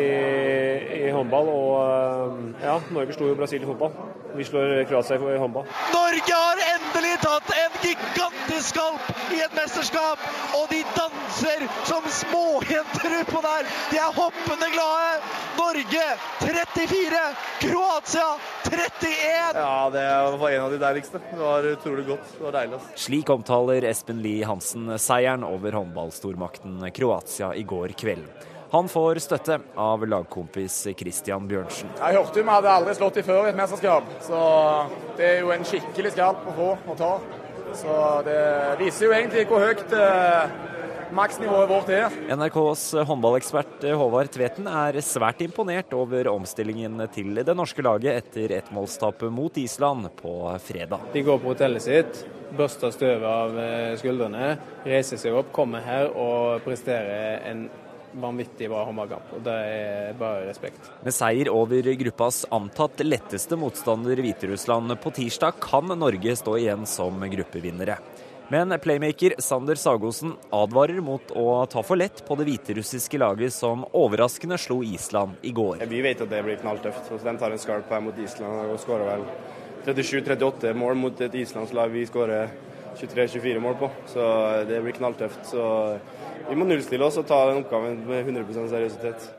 i, 1.00 1.10
håndball, 1.14 1.50
og 1.50 2.62
ja, 2.62 2.78
Norge 2.94 3.18
slo 3.18 3.32
jo 3.32 3.38
Brasil 3.38 3.62
i 3.62 3.70
fotball. 3.70 3.94
Vi 4.38 4.46
slår 4.46 4.84
Kroatia 4.90 5.18
i 5.18 5.42
håndball. 5.42 5.70
Norge 5.94 6.40
har 6.46 6.66
endelig 6.76 7.18
tatt 7.26 7.54
en 7.58 7.78
gigantisk 7.82 8.27
skalp 8.66 9.34
i 9.34 9.42
et 9.44 9.54
mesterskap, 9.58 10.22
og 10.58 10.66
de 10.72 10.82
danser 10.96 11.66
som 11.88 12.06
småjenter 12.22 13.20
utpå 13.22 13.42
der. 13.46 13.70
De 13.92 14.02
er 14.02 14.18
hoppende 14.18 14.72
glade. 14.74 15.22
Norge 15.58 16.06
34, 16.40 17.22
Kroatia 17.60 18.28
31. 18.64 19.62
Ja, 19.62 19.90
det 19.94 20.06
var 20.38 20.50
en 20.50 20.62
av 20.62 20.72
de 20.72 20.78
deiligste. 20.82 21.22
Det 21.32 21.40
var 21.40 21.72
utrolig 21.72 22.06
godt. 22.08 22.36
Det 22.38 22.44
var 22.46 22.60
deilig. 22.60 22.82
Slik 22.96 23.30
omtaler 23.30 23.88
Espen 23.90 24.22
Lie 24.24 24.46
Hansen 24.48 24.94
seieren 25.02 25.44
over 25.48 25.80
håndballstormakten 25.80 26.86
Kroatia 26.96 27.54
i 27.56 27.66
går 27.68 27.98
kveld. 28.00 28.30
Han 28.72 28.90
får 28.92 29.22
støtte 29.24 29.60
av 29.80 30.02
lagkompis 30.08 30.88
Christian 31.00 31.48
Bjørnsen. 31.48 31.92
Jeg 32.02 32.18
hørte 32.20 32.42
jo 32.42 32.44
vi 32.44 32.52
hadde 32.52 32.74
aldri 32.74 32.96
slått 32.98 33.20
dem 33.22 33.28
før 33.28 33.46
i 33.46 33.52
et 33.54 33.60
mesterskap, 33.60 34.10
så 34.28 34.40
det 35.16 35.30
er 35.30 35.38
jo 35.40 35.54
en 35.56 35.68
skikkelig 35.68 36.12
skalp 36.18 36.50
å 36.52 36.56
få 36.58 36.72
og 36.76 36.98
ta. 37.00 37.12
Så 37.76 37.98
det 38.28 38.40
viser 38.80 39.08
jo 39.08 39.14
egentlig 39.16 39.46
hvor 39.50 39.64
høyt 39.64 39.94
eh, 39.96 40.56
maksnivået 41.16 41.70
vårt 41.70 41.90
er. 41.94 42.16
NRKs 42.36 42.86
håndballekspert 43.08 43.86
Håvard 44.00 44.32
Tveten 44.34 44.68
er 44.72 45.00
svært 45.06 45.42
imponert 45.46 45.94
over 45.96 46.30
omstillingen 46.32 47.02
til 47.14 47.42
det 47.44 47.56
norske 47.58 47.84
laget 47.86 48.22
etter 48.24 48.58
ettmålstapet 48.60 49.32
mot 49.34 49.58
Island 49.58 50.10
på 50.20 50.34
fredag. 50.64 51.10
De 51.14 51.24
går 51.26 51.42
på 51.44 51.54
hotellet 51.54 51.86
sitt, 51.86 52.24
børster 52.58 52.94
støvet 52.96 53.28
av 53.28 53.60
eh, 53.62 53.98
skuldrene, 54.00 54.54
reiser 54.88 55.20
seg 55.22 55.36
opp, 55.38 55.52
kommer 55.56 55.84
her 55.86 56.12
og 56.14 56.64
presterer 56.66 57.44
en 57.52 57.68
vanvittig 58.22 58.70
bra 58.72 58.84
håndballkamp. 58.88 59.34
og 59.38 59.44
Det 59.46 59.56
er 59.56 60.14
bare 60.20 60.46
respekt. 60.50 60.92
Med 61.06 61.16
seier 61.16 61.52
over 61.54 61.92
gruppas 62.02 62.44
antatt 62.52 63.04
letteste 63.06 63.58
motstander 63.60 64.20
Hviterussland 64.24 64.96
på 65.04 65.14
tirsdag, 65.20 65.60
kan 65.62 65.92
Norge 66.00 66.36
stå 66.36 66.58
igjen 66.60 66.86
som 66.90 67.22
gruppevinnere. 67.22 68.00
Men 68.50 68.72
playmaker 68.80 69.34
Sander 69.44 69.76
Sagosen 69.76 70.38
advarer 70.56 71.02
mot 71.04 71.32
å 71.36 71.66
ta 71.68 71.82
for 71.84 72.00
lett 72.00 72.22
på 72.24 72.38
det 72.40 72.46
hviterussiske 72.48 73.20
laget 73.20 73.52
som 73.52 73.84
overraskende 73.92 74.56
slo 74.62 74.80
Island 74.88 75.42
i 75.44 75.52
går. 75.52 75.84
Vi 75.92 76.00
vet 76.06 76.24
at 76.24 76.32
det 76.32 76.40
blir 76.46 76.62
knalltøft. 76.62 77.10
så 77.10 77.20
De 77.20 77.34
tar 77.42 77.52
en 77.52 77.60
skarp 77.60 77.92
her 77.92 78.06
mot 78.06 78.22
Island 78.24 78.72
og 78.72 78.80
skårer 78.80 79.10
vel 79.10 79.28
37-38 79.88 80.72
mål 80.80 80.96
mot 80.96 81.22
et 81.28 81.36
islandslag 81.36 81.92
vi 81.92 82.06
skårer 82.08 82.48
23-24 82.96 83.60
mål 83.60 83.76
på. 83.82 83.92
Så 84.14 84.24
det 84.70 84.80
blir 84.86 84.96
knalltøft. 84.96 85.44
Så 85.52 85.68
vi 86.50 86.58
må 86.58 86.68
nullstille 86.68 87.06
oss 87.06 87.20
og 87.20 87.28
ta 87.30 87.42
den 87.50 87.62
oppgaven 87.64 88.02
med 88.08 88.32
100% 88.32 88.72
seriøsitet. 88.72 89.30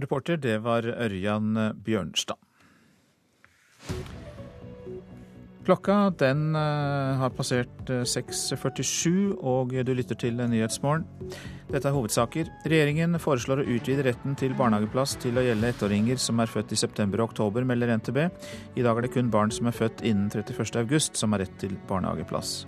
Reporter, 0.00 0.38
det 0.40 0.56
var 0.64 0.86
Ørjan 0.88 1.58
Bjørnstad. 1.84 2.40
Klokka 5.62 6.10
den 6.18 6.56
uh, 6.56 7.14
har 7.20 7.30
passert 7.36 7.86
6.47, 7.86 9.12
eh, 9.12 9.34
og 9.46 9.70
du 9.86 9.92
lytter 9.94 10.18
til 10.18 10.40
Nyhetsmorgen. 10.40 11.04
Dette 11.70 11.86
er 11.86 11.94
hovedsaker. 11.94 12.50
Regjeringen 12.66 13.14
foreslår 13.22 13.62
å 13.62 13.68
utvide 13.76 14.02
retten 14.08 14.34
til 14.38 14.56
barnehageplass 14.58 15.14
til 15.22 15.38
å 15.38 15.44
gjelde 15.46 15.70
ettåringer 15.70 16.18
som 16.18 16.42
er 16.42 16.50
født 16.50 16.74
i 16.74 16.80
september 16.82 17.22
og 17.22 17.30
oktober, 17.30 17.62
melder 17.68 17.94
NTB. 17.94 18.24
I 18.74 18.82
dag 18.82 18.98
er 18.98 19.06
det 19.06 19.14
kun 19.14 19.30
barn 19.30 19.54
som 19.54 19.70
er 19.70 19.78
født 19.78 20.02
innen 20.02 20.32
31.8 20.34 21.20
som 21.22 21.36
har 21.36 21.44
rett 21.44 21.54
til 21.62 21.78
barnehageplass. 21.86 22.64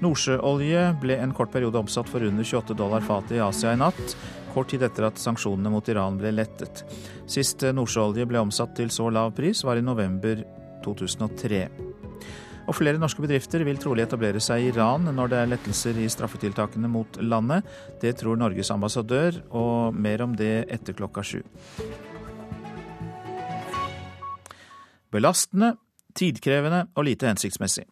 Nordsjøolje 0.00 0.84
ble 1.02 1.18
en 1.20 1.32
kort 1.36 1.52
periode 1.52 1.76
omsatt 1.76 2.08
for 2.08 2.24
under 2.24 2.46
28 2.46 2.76
dollar 2.78 3.04
fatet 3.04 3.36
i 3.36 3.42
Asia 3.44 3.74
i 3.76 3.80
natt, 3.80 4.14
kort 4.54 4.70
tid 4.72 4.82
etter 4.86 5.10
at 5.10 5.20
sanksjonene 5.20 5.72
mot 5.72 5.88
Iran 5.92 6.16
ble 6.20 6.32
lettet. 6.32 6.84
Sist 7.28 7.66
nordsjøolje 7.76 8.24
ble 8.30 8.40
omsatt 8.40 8.72
til 8.78 8.88
så 8.94 9.10
lav 9.12 9.34
pris, 9.36 9.60
var 9.66 9.76
i 9.76 9.84
november 9.84 10.40
2003. 10.86 11.66
Og 12.70 12.76
flere 12.78 13.00
norske 13.02 13.20
bedrifter 13.20 13.64
vil 13.66 13.80
trolig 13.82 14.06
etablere 14.06 14.40
seg 14.40 14.62
i 14.62 14.70
Iran 14.70 15.08
når 15.10 15.32
det 15.32 15.38
er 15.40 15.52
lettelser 15.52 16.00
i 16.00 16.08
straffetiltakene 16.12 16.88
mot 16.88 17.20
landet. 17.20 17.68
Det 18.00 18.14
tror 18.20 18.40
Norges 18.40 18.72
ambassadør, 18.72 19.42
og 19.50 19.96
mer 19.96 20.24
om 20.24 20.36
det 20.38 20.64
etter 20.70 20.96
klokka 20.96 21.24
sju. 21.26 21.42
Belastende, 25.10 25.74
tidkrevende 26.14 26.84
og 26.94 27.08
lite 27.10 27.28
hensiktsmessig. 27.28 27.88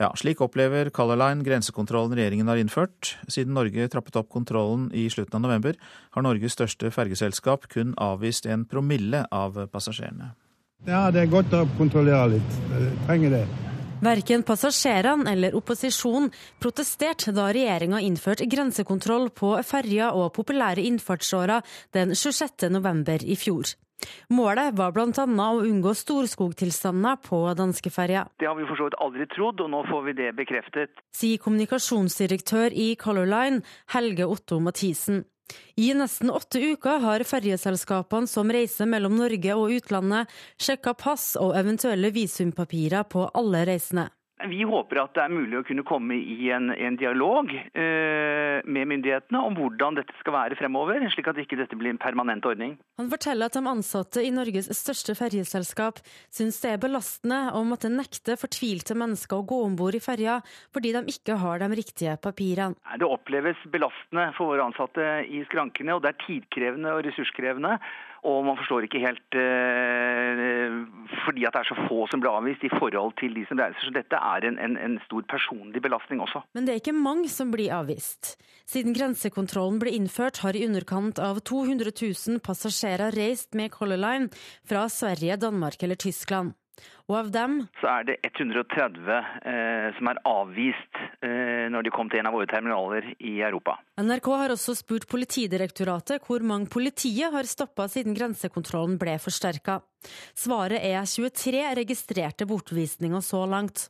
Ja, 0.00 0.10
Slik 0.18 0.40
opplever 0.42 0.90
Color 0.90 1.20
Line 1.20 1.44
grensekontrollen 1.46 2.16
regjeringen 2.18 2.48
har 2.50 2.58
innført. 2.58 3.14
Siden 3.30 3.54
Norge 3.54 3.86
trappet 3.88 4.16
opp 4.18 4.30
kontrollen 4.32 4.88
i 4.90 5.06
slutten 5.10 5.38
av 5.38 5.44
november, 5.46 5.78
har 6.16 6.24
Norges 6.26 6.56
største 6.56 6.90
fergeselskap 6.90 7.68
kun 7.70 7.94
avvist 8.02 8.48
en 8.50 8.66
promille 8.66 9.22
av 9.30 9.60
passasjerene. 9.70 10.32
Ja, 10.84 11.06
det 11.14 11.22
er 11.22 11.30
godt 11.32 11.54
å 11.54 11.62
kontrollere 11.78 12.34
litt. 12.34 12.58
Jeg 12.74 12.90
trenger 13.06 13.38
det. 13.38 13.44
Verken 14.04 14.42
passasjerene 14.44 15.30
eller 15.30 15.54
opposisjonen 15.56 16.28
protesterte 16.60 17.32
da 17.32 17.46
regjeringa 17.54 18.02
innførte 18.04 18.48
grensekontroll 18.50 19.30
på 19.32 19.54
ferja 19.64 20.10
og 20.18 20.32
populære 20.36 20.84
innfartsårer 20.90 21.62
den 21.96 22.12
26.11. 22.18 23.24
i 23.24 23.38
fjor. 23.38 23.70
Målet 24.34 24.74
var 24.78 24.94
bl.a. 24.94 25.26
å 25.26 25.64
unngå 25.64 25.94
storskogtilstander 25.98 27.20
på 27.24 27.42
danskeferja. 27.58 28.26
Det 28.40 28.48
har 28.48 28.58
vi 28.58 28.66
for 28.68 28.80
så 28.80 28.88
vidt 28.88 28.98
aldri 29.04 29.28
trodd, 29.34 29.62
og 29.64 29.70
nå 29.74 29.84
får 29.90 30.08
vi 30.08 30.16
det 30.22 30.32
bekreftet. 30.38 31.04
Sier 31.14 31.42
kommunikasjonsdirektør 31.42 32.74
i 32.74 32.94
Color 33.00 33.30
Line, 33.30 33.62
Helge 33.94 34.28
Otto 34.30 34.60
Mathisen. 34.62 35.24
I 35.76 35.90
nesten 35.96 36.32
åtte 36.32 36.60
uker 36.62 37.02
har 37.02 37.24
ferjeselskapene 37.28 38.30
som 38.30 38.50
reiser 38.54 38.88
mellom 38.88 39.16
Norge 39.18 39.56
og 39.58 39.74
utlandet, 39.76 40.30
sjekka 40.56 40.94
pass 40.98 41.34
og 41.40 41.56
eventuelle 41.58 42.10
visumpapirer 42.14 43.04
på 43.10 43.26
alle 43.36 43.64
reisende. 43.68 44.08
Vi 44.50 44.60
håper 44.68 45.00
at 45.00 45.14
det 45.16 45.22
er 45.24 45.32
mulig 45.32 45.56
å 45.60 45.64
kunne 45.66 45.84
komme 45.86 46.16
i 46.18 46.50
en, 46.52 46.70
en 46.72 46.96
dialog 47.00 47.50
eh, 47.54 48.60
med 48.64 48.90
myndighetene 48.90 49.40
om 49.40 49.56
hvordan 49.56 49.98
dette 49.98 50.14
skal 50.20 50.36
være 50.36 50.58
fremover, 50.58 51.00
slik 51.14 51.30
at 51.30 51.40
ikke 51.40 51.58
dette 51.60 51.78
blir 51.78 51.94
en 51.94 52.00
permanent 52.00 52.44
ordning. 52.48 52.76
Han 53.00 53.10
forteller 53.12 53.48
at 53.48 53.56
de 53.56 53.64
ansatte 53.70 54.24
i 54.24 54.32
Norges 54.34 54.68
største 54.76 55.16
ferjeselskap 55.18 56.02
syns 56.32 56.60
det 56.62 56.74
er 56.74 56.82
belastende 56.82 57.40
å 57.56 57.64
måtte 57.66 57.92
nekte 57.92 58.36
fortvilte 58.40 58.96
mennesker 58.98 59.40
å 59.40 59.46
gå 59.48 59.60
om 59.66 59.76
bord 59.78 59.96
i 59.96 60.02
ferja 60.04 60.40
fordi 60.74 60.94
de 60.96 61.04
ikke 61.14 61.38
har 61.40 61.62
de 61.62 61.70
riktige 61.74 62.16
papirene. 62.20 62.76
Det 63.00 63.08
oppleves 63.08 63.60
belastende 63.72 64.30
for 64.38 64.52
våre 64.52 64.68
ansatte 64.68 65.08
i 65.24 65.44
skrankene, 65.48 65.96
og 65.96 66.04
det 66.04 66.14
er 66.14 66.22
tidkrevende 66.26 66.92
og 66.94 67.04
ressurskrevende. 67.08 67.78
Og 68.24 68.40
man 68.46 68.56
forstår 68.56 68.86
ikke 68.86 69.02
helt 69.02 69.36
eh, 69.36 70.76
fordi 71.26 71.44
at 71.44 71.52
det 71.52 71.60
er 71.60 71.68
så 71.68 71.76
få 71.84 72.06
som 72.08 72.22
blir 72.22 72.32
avvist 72.32 72.64
i 72.64 72.72
forhold 72.72 73.12
til 73.20 73.36
de 73.36 73.44
som 73.50 73.60
reiser. 73.60 73.84
Så 73.84 73.92
dette 73.92 74.16
er 74.16 74.46
en, 74.48 74.56
en, 74.64 74.78
en, 74.80 74.96
stor 75.04 75.26
personlig 75.28 75.82
belastning 75.84 76.22
også. 76.24 76.40
Men 76.56 76.64
det 76.64 76.74
er 76.74 76.80
ikke 76.80 76.96
mange 76.96 77.28
som 77.32 77.52
blir 77.52 77.74
avvist. 77.76 78.34
Siden 78.64 78.96
grensekontrollen 78.96 79.76
ble 79.82 79.92
innført, 79.98 80.40
har 80.44 80.56
i 80.56 80.64
underkant 80.64 81.20
av 81.20 81.42
200 81.44 81.92
000 81.92 82.40
passasjerer 82.44 83.12
reist 83.12 83.52
med 83.52 83.74
Color 83.76 84.00
Line 84.00 84.32
fra 84.64 84.86
Sverige, 84.88 85.36
Danmark 85.44 85.82
eller 85.84 86.00
Tyskland. 86.00 86.56
Og 87.04 87.16
av 87.18 87.26
dem 87.30 87.58
Så 87.80 87.88
er 87.90 88.06
det 88.08 88.14
130 88.24 89.10
eh, 89.12 89.88
som 89.98 90.08
er 90.08 90.20
avvist 90.24 91.00
eh, 91.20 91.66
når 91.72 91.84
de 91.84 91.92
kom 91.92 92.08
til 92.08 92.22
en 92.22 92.30
av 92.30 92.36
våre 92.36 92.48
terminaler 92.48 93.10
i 93.18 93.34
Europa. 93.44 93.76
NRK 94.00 94.30
har 94.40 94.54
også 94.54 94.76
spurt 94.78 95.04
Politidirektoratet 95.12 96.24
hvor 96.24 96.40
mange 96.40 96.72
politiet 96.72 97.34
har 97.34 97.48
stoppa 97.48 97.90
siden 97.92 98.16
grensekontrollen 98.16 98.96
ble 99.00 99.18
forsterka. 99.20 99.82
Svaret 100.36 100.80
er 100.84 101.04
23 101.04 101.64
registrerte 101.80 102.48
bortvisninger 102.48 103.20
så 103.24 103.44
langt. 103.48 103.88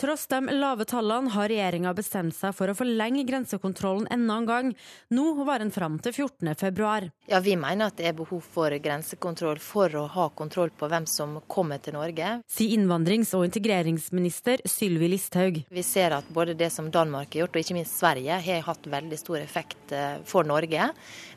Tross 0.00 0.26
de 0.26 0.38
lave 0.56 0.86
tallene 0.88 1.30
har 1.34 1.50
regjeringa 1.52 1.92
bestemt 1.96 2.32
seg 2.32 2.54
for 2.56 2.72
å 2.72 2.76
forlenge 2.76 3.26
grensekontrollen 3.28 4.08
enda 4.14 4.38
en 4.40 4.48
gang. 4.48 4.70
Nå 5.12 5.24
var 5.44 5.60
den 5.60 5.72
fram 5.74 5.98
til 6.00 6.14
14.2. 6.16 7.10
Ja, 7.28 7.42
vi 7.44 7.56
mener 7.60 7.90
at 7.90 7.98
det 8.00 8.08
er 8.08 8.16
behov 8.16 8.40
for 8.54 8.72
grensekontroll 8.72 9.60
for 9.60 10.00
å 10.00 10.06
ha 10.14 10.30
kontroll 10.36 10.72
på 10.72 10.88
hvem 10.88 11.08
som 11.10 11.36
kommer 11.50 11.82
til 11.84 11.98
Norge. 11.98 12.38
Sier 12.50 12.72
innvandrings- 12.74 13.30
og 13.38 13.44
integreringsminister 13.46 14.64
Sylvi 14.66 15.06
Listhaug. 15.12 15.60
Vi 15.70 15.82
ser 15.86 16.16
at 16.16 16.26
både 16.34 16.56
det 16.58 16.72
som 16.74 16.88
Danmark 16.90 17.28
har 17.30 17.44
gjort, 17.44 17.54
og 17.54 17.62
ikke 17.62 17.76
minst 17.76 17.94
Sverige, 18.00 18.40
har 18.42 18.64
hatt 18.66 18.88
veldig 18.90 19.18
stor 19.20 19.38
effekt 19.38 19.94
eh, 19.94 20.16
for 20.26 20.48
Norge. 20.48 20.88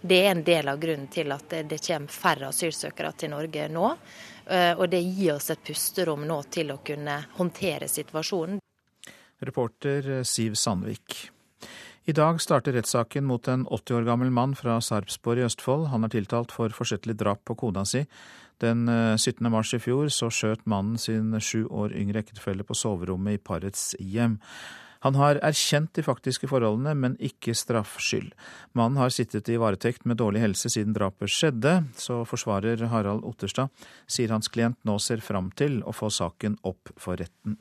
Det 0.02 0.18
er 0.24 0.32
en 0.32 0.42
del 0.48 0.72
av 0.74 0.82
grunnen 0.82 1.12
til 1.14 1.30
at 1.36 1.54
det 1.70 1.78
kommer 1.86 2.18
færre 2.18 2.50
asylsøkere 2.50 3.14
til 3.14 3.34
Norge 3.36 3.68
nå. 3.70 3.92
Eh, 4.50 4.74
og 4.74 4.88
det 4.90 5.04
gir 5.06 5.36
oss 5.36 5.54
et 5.54 5.62
pusterom 5.70 6.26
nå 6.26 6.40
til 6.50 6.74
å 6.74 6.82
kunne 6.82 7.20
håndtere 7.38 7.92
situasjonen. 7.94 8.58
Reporter 9.46 10.24
Siv 10.26 10.58
Sandvik. 10.58 11.28
I 12.10 12.12
dag 12.12 12.42
starter 12.42 12.74
rettssaken 12.76 13.24
mot 13.24 13.48
en 13.48 13.68
80 13.70 13.96
år 13.96 14.08
gammel 14.10 14.32
mann 14.34 14.58
fra 14.60 14.82
Sarpsborg 14.84 15.40
i 15.40 15.46
Østfold. 15.46 15.86
Han 15.94 16.04
er 16.04 16.12
tiltalt 16.12 16.52
for 16.52 16.74
forsettlig 16.76 17.16
drap 17.22 17.46
på 17.48 17.56
kona 17.62 17.86
si. 17.88 18.02
Den 18.64 18.88
17. 18.88 19.44
Eh, 19.46 19.52
mars 19.52 19.74
i 19.76 19.82
fjor 19.84 20.08
så 20.14 20.30
skjøt 20.32 20.64
mannen 20.70 21.00
sin 21.02 21.34
sju 21.44 21.66
år 21.68 21.96
yngre 22.00 22.24
ektefelle 22.24 22.64
på 22.64 22.78
soverommet 22.78 23.38
i 23.38 23.44
parets 23.44 23.92
hjem. 24.00 24.40
Han 25.04 25.18
har 25.20 25.42
erkjent 25.44 25.92
de 25.98 26.04
faktiske 26.06 26.48
forholdene, 26.48 26.94
men 26.96 27.18
ikke 27.20 27.52
straffskyld. 27.60 28.30
Mannen 28.72 29.02
har 29.02 29.12
sittet 29.12 29.52
i 29.52 29.60
varetekt 29.60 30.08
med 30.08 30.22
dårlig 30.22 30.46
helse 30.46 30.72
siden 30.72 30.96
drapet 30.96 31.34
skjedde, 31.34 31.82
så 32.00 32.22
forsvarer 32.24 32.86
Harald 32.88 33.28
Otterstad 33.28 33.68
sier 34.08 34.32
hans 34.32 34.48
klient 34.48 34.80
nå 34.88 34.96
ser 35.04 35.20
fram 35.20 35.52
til 35.60 35.82
å 35.84 35.92
få 35.92 36.08
saken 36.08 36.56
opp 36.64 36.96
for 36.96 37.20
retten. 37.20 37.60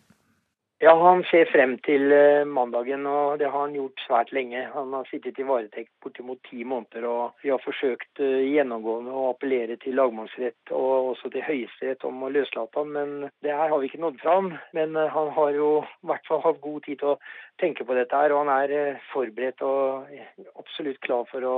Ja, 0.82 0.96
Han 0.98 1.20
ser 1.30 1.46
frem 1.46 1.76
til 1.86 2.10
eh, 2.10 2.42
mandagen, 2.42 3.04
og 3.06 3.36
det 3.38 3.46
har 3.52 3.60
han 3.68 3.74
gjort 3.76 4.00
svært 4.02 4.32
lenge. 4.34 4.64
Han 4.74 4.90
har 4.96 5.06
sittet 5.06 5.36
i 5.38 5.44
varetekt 5.46 5.92
bortimot 6.02 6.40
ti 6.48 6.64
måneder, 6.66 7.06
og 7.06 7.44
vi 7.44 7.52
har 7.52 7.62
forsøkt 7.62 8.18
eh, 8.18 8.48
gjennomgående 8.50 9.14
å 9.14 9.28
appellere 9.28 9.76
til 9.84 9.94
lagmannsrett 10.00 10.72
og 10.74 11.12
også 11.12 11.30
til 11.30 11.46
Høyesterett 11.46 12.02
om 12.08 12.26
å 12.26 12.32
løslate 12.34 12.82
ham, 12.82 12.90
men 12.98 13.14
det 13.46 13.54
her 13.54 13.70
har 13.70 13.78
vi 13.78 13.92
ikke 13.92 14.02
nådd 14.02 14.18
fram. 14.24 14.50
Men 14.74 14.98
eh, 14.98 15.14
han 15.14 15.30
har 15.38 15.54
jo 15.54 15.70
i 15.86 16.10
hvert 16.10 16.26
fall 16.26 16.42
hatt 16.48 16.58
god 16.66 16.82
tid 16.88 16.98
til 17.04 17.14
å 17.14 17.16
tenke 17.62 17.86
på 17.86 18.00
dette 18.00 18.24
her, 18.24 18.34
og 18.34 18.42
han 18.42 18.54
er 18.58 18.98
forberedt 19.14 19.62
og 19.62 20.10
absolutt 20.58 20.98
klar 21.06 21.30
for 21.30 21.46
å 21.46 21.56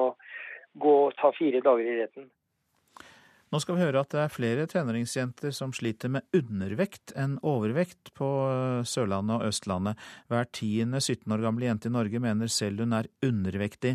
gå 0.85 0.97
og 1.07 1.17
ta 1.17 1.33
fire 1.33 1.65
dager 1.65 1.95
i 1.95 2.01
retten. 2.03 2.29
Nå 3.55 3.61
skal 3.63 3.77
vi 3.79 3.85
høre 3.85 4.01
at 4.03 4.11
det 4.11 4.19
er 4.19 4.33
flere 4.35 4.63
tenåringsjenter 4.67 5.53
som 5.55 5.71
sliter 5.77 6.11
med 6.11 6.27
undervekt 6.35 7.13
enn 7.15 7.37
overvekt 7.47 8.11
på 8.19 8.27
eh, 8.51 8.81
Sørlandet 8.83 9.37
og 9.37 9.53
Østlandet. 9.53 10.01
Hver 10.27 10.51
tiende 10.51 10.99
17 10.99 11.31
år 11.37 11.45
gamle 11.45 11.69
jente 11.69 11.87
i 11.87 11.95
Norge 11.95 12.19
mener 12.25 12.51
selv 12.51 12.83
hun 12.83 12.99
er 12.99 13.07
undervektig. 13.23 13.95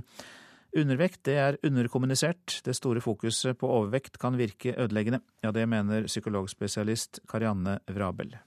Undervekt 0.79 1.25
det 1.27 1.39
er 1.43 1.59
underkommunisert. 1.67 2.61
Det 2.63 2.77
store 2.77 3.03
fokuset 3.03 3.59
på 3.59 3.67
overvekt 3.81 4.15
kan 4.21 4.39
virke 4.39 4.77
ødeleggende. 4.79 5.25
Ja, 5.43 5.51
det 5.51 5.67
mener 5.67 6.07
psykologspesialist 6.07 7.25
Karianne 7.27 7.81
Vrabel 7.91 8.39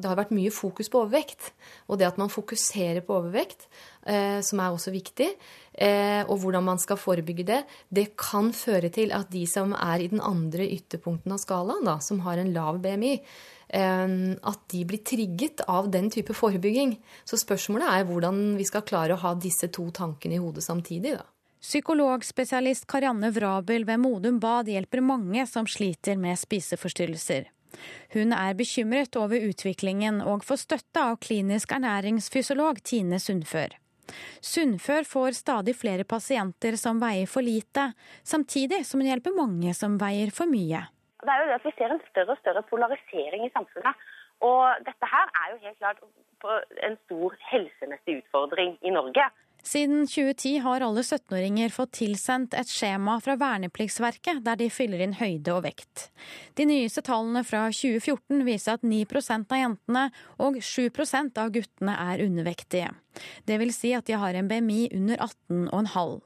det 0.00 0.10
har 0.10 0.18
vært 0.18 0.34
mye 0.34 0.52
fokus 0.54 0.90
på 0.90 1.02
overvekt. 1.04 1.52
Og 1.88 2.00
det 2.00 2.08
at 2.08 2.18
man 2.20 2.32
fokuserer 2.32 3.02
på 3.06 3.18
overvekt, 3.18 3.68
eh, 4.06 4.40
som 4.44 4.60
er 4.60 4.74
også 4.74 4.92
viktig, 4.94 5.28
eh, 5.74 6.22
og 6.26 6.40
hvordan 6.42 6.66
man 6.66 6.80
skal 6.82 7.00
forebygge 7.00 7.46
det, 7.46 7.60
det 7.88 8.06
kan 8.16 8.52
føre 8.56 8.90
til 8.92 9.12
at 9.16 9.30
de 9.32 9.44
som 9.46 9.74
er 9.76 10.00
i 10.00 10.10
den 10.12 10.22
andre 10.24 10.66
ytterpunkten 10.66 11.36
av 11.36 11.42
skalaen, 11.42 11.84
da, 11.86 11.98
som 12.00 12.22
har 12.26 12.40
en 12.40 12.52
lav 12.54 12.80
BMI, 12.82 13.12
eh, 13.68 14.06
at 14.52 14.64
de 14.72 14.84
blir 14.84 15.04
trigget 15.04 15.64
av 15.68 15.90
den 15.90 16.10
type 16.10 16.34
forebygging. 16.34 16.96
Så 17.24 17.40
spørsmålet 17.40 17.88
er 17.88 18.08
hvordan 18.08 18.56
vi 18.58 18.64
skal 18.64 18.86
klare 18.88 19.14
å 19.14 19.22
ha 19.22 19.34
disse 19.34 19.68
to 19.68 19.90
tankene 19.90 20.40
i 20.40 20.42
hodet 20.42 20.64
samtidig. 20.64 21.18
da. 21.18 21.28
Psykologspesialist 21.60 22.86
Karianne 22.88 23.28
Vrabel 23.36 23.84
ved 23.84 24.00
Modum 24.00 24.38
Bad 24.40 24.70
hjelper 24.72 25.02
mange 25.04 25.44
som 25.46 25.66
sliter 25.68 26.16
med 26.16 26.38
spiseforstyrrelser. 26.40 27.50
Hun 28.14 28.34
er 28.36 28.56
bekymret 28.58 29.16
over 29.20 29.46
utviklingen 29.50 30.20
og 30.22 30.44
får 30.46 30.64
støtte 30.64 31.04
av 31.12 31.20
klinisk 31.22 31.72
ernæringsfysiolog 31.76 32.82
Tine 32.84 33.20
Sundfør. 33.22 33.76
Sundfør 34.42 35.06
får 35.06 35.36
stadig 35.38 35.76
flere 35.78 36.06
pasienter 36.08 36.76
som 36.80 37.00
veier 37.02 37.28
for 37.30 37.46
lite, 37.46 37.92
samtidig 38.26 38.82
som 38.86 39.02
hun 39.02 39.10
hjelper 39.10 39.36
mange 39.36 39.74
som 39.76 39.98
veier 40.00 40.32
for 40.34 40.50
mye. 40.50 40.82
Det 41.20 41.28
er 41.28 41.42
jo 41.42 41.50
det 41.50 41.58
at 41.58 41.68
Vi 41.68 41.74
ser 41.76 41.92
en 41.94 42.02
større 42.08 42.34
og 42.34 42.40
større 42.40 42.62
polarisering 42.70 43.44
i 43.46 43.52
samfunnet. 43.54 44.08
Og 44.40 44.86
dette 44.86 45.06
her 45.12 45.32
er 45.36 45.52
jo 45.52 45.60
helt 45.66 45.78
klart 45.78 45.98
en 46.88 46.96
stor 47.04 47.36
helsemessig 47.50 48.22
utfordring 48.22 48.78
i 48.80 48.92
Norge. 48.94 49.26
Siden 49.62 50.06
2010 50.06 50.58
har 50.64 50.80
alle 50.80 51.02
17-åringer 51.02 51.72
fått 51.74 51.92
tilsendt 51.98 52.54
et 52.56 52.70
skjema 52.70 53.18
fra 53.20 53.36
Vernepliktsverket 53.40 54.40
der 54.46 54.56
de 54.60 54.70
fyller 54.72 55.02
inn 55.04 55.16
høyde 55.18 55.52
og 55.52 55.64
vekt. 55.66 56.08
De 56.56 56.66
nyeste 56.68 57.04
tallene 57.06 57.42
fra 57.44 57.66
2014 57.68 58.44
viser 58.48 58.78
at 58.78 58.86
9% 58.86 59.52
av 59.52 59.60
jentene 59.60 60.06
og 60.40 60.58
7% 60.64 61.40
av 61.42 61.52
guttene 61.54 61.96
er 62.08 62.24
undervektige. 62.24 62.90
Det 63.44 63.60
vil 63.60 63.74
si 63.76 63.92
at 63.96 64.08
de 64.08 64.16
har 64.20 64.36
en 64.38 64.48
BMI 64.48 64.90
under 64.96 65.20
18,5. 65.28 66.20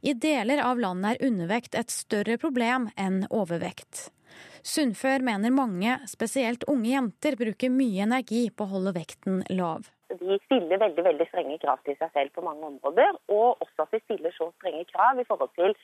I 0.00 0.14
deler 0.16 0.62
av 0.64 0.80
landet 0.80 1.18
er 1.18 1.28
undervekt 1.28 1.76
et 1.76 1.92
større 1.92 2.38
problem 2.40 2.88
enn 2.96 3.26
overvekt. 3.28 4.08
Sundfør 4.64 5.22
mener 5.24 5.52
mange, 5.54 5.98
spesielt 6.08 6.64
unge 6.68 6.90
jenter, 6.90 7.36
bruker 7.38 7.72
mye 7.72 8.04
energi 8.08 8.48
på 8.50 8.66
å 8.66 8.72
holde 8.72 8.96
vekten 8.96 9.44
lav. 9.52 9.86
De 10.08 10.38
stiller 10.44 10.80
veldig 10.80 11.04
veldig 11.04 11.26
strenge 11.28 11.58
krav 11.60 11.80
til 11.84 11.96
seg 12.00 12.12
selv 12.14 12.32
på 12.32 12.44
mange 12.44 12.64
områder, 12.66 13.16
og 13.28 13.60
også 13.64 13.84
at 13.84 13.90
de 13.92 14.00
stiller 14.04 14.32
så 14.36 14.48
strenge 14.56 14.86
krav 14.92 15.20
i 15.20 15.26
forhold 15.28 15.52
til 15.58 15.74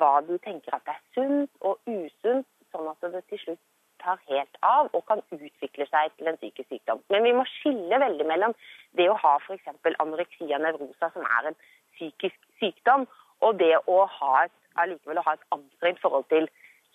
hva 0.00 0.12
du 0.24 0.36
tenker 0.44 0.76
at 0.76 0.88
er 0.88 1.02
sunt 1.16 1.50
og 1.60 1.76
usunt, 1.88 2.48
sånn 2.72 2.88
at 2.88 3.04
det 3.12 3.24
til 3.28 3.42
slutt 3.44 3.64
tar 4.00 4.20
helt 4.30 4.58
av 4.62 4.88
og 4.94 5.04
kan 5.10 5.20
utvikle 5.34 5.86
seg 5.90 6.12
til 6.16 6.30
en 6.30 6.38
psykisk 6.40 6.68
sykdom. 6.72 7.00
Men 7.12 7.26
vi 7.26 7.34
må 7.36 7.44
skille 7.58 8.00
veldig 8.00 8.26
mellom 8.30 8.54
det 8.96 9.08
å 9.10 9.18
ha 9.20 9.34
f.eks. 9.42 9.68
anoreksia 9.98 10.60
nevrosa, 10.64 11.10
som 11.12 11.26
er 11.26 11.50
en 11.50 11.58
psykisk 11.96 12.38
sykdom, 12.62 13.04
og 13.44 13.58
det 13.58 13.74
å 13.86 13.98
ha 14.18 14.44
et, 14.46 14.54
allikevel 14.80 15.20
å 15.20 15.26
ha 15.26 15.34
et 15.36 15.46
anstrengt 15.54 16.00
forhold 16.00 16.28
til 16.32 16.48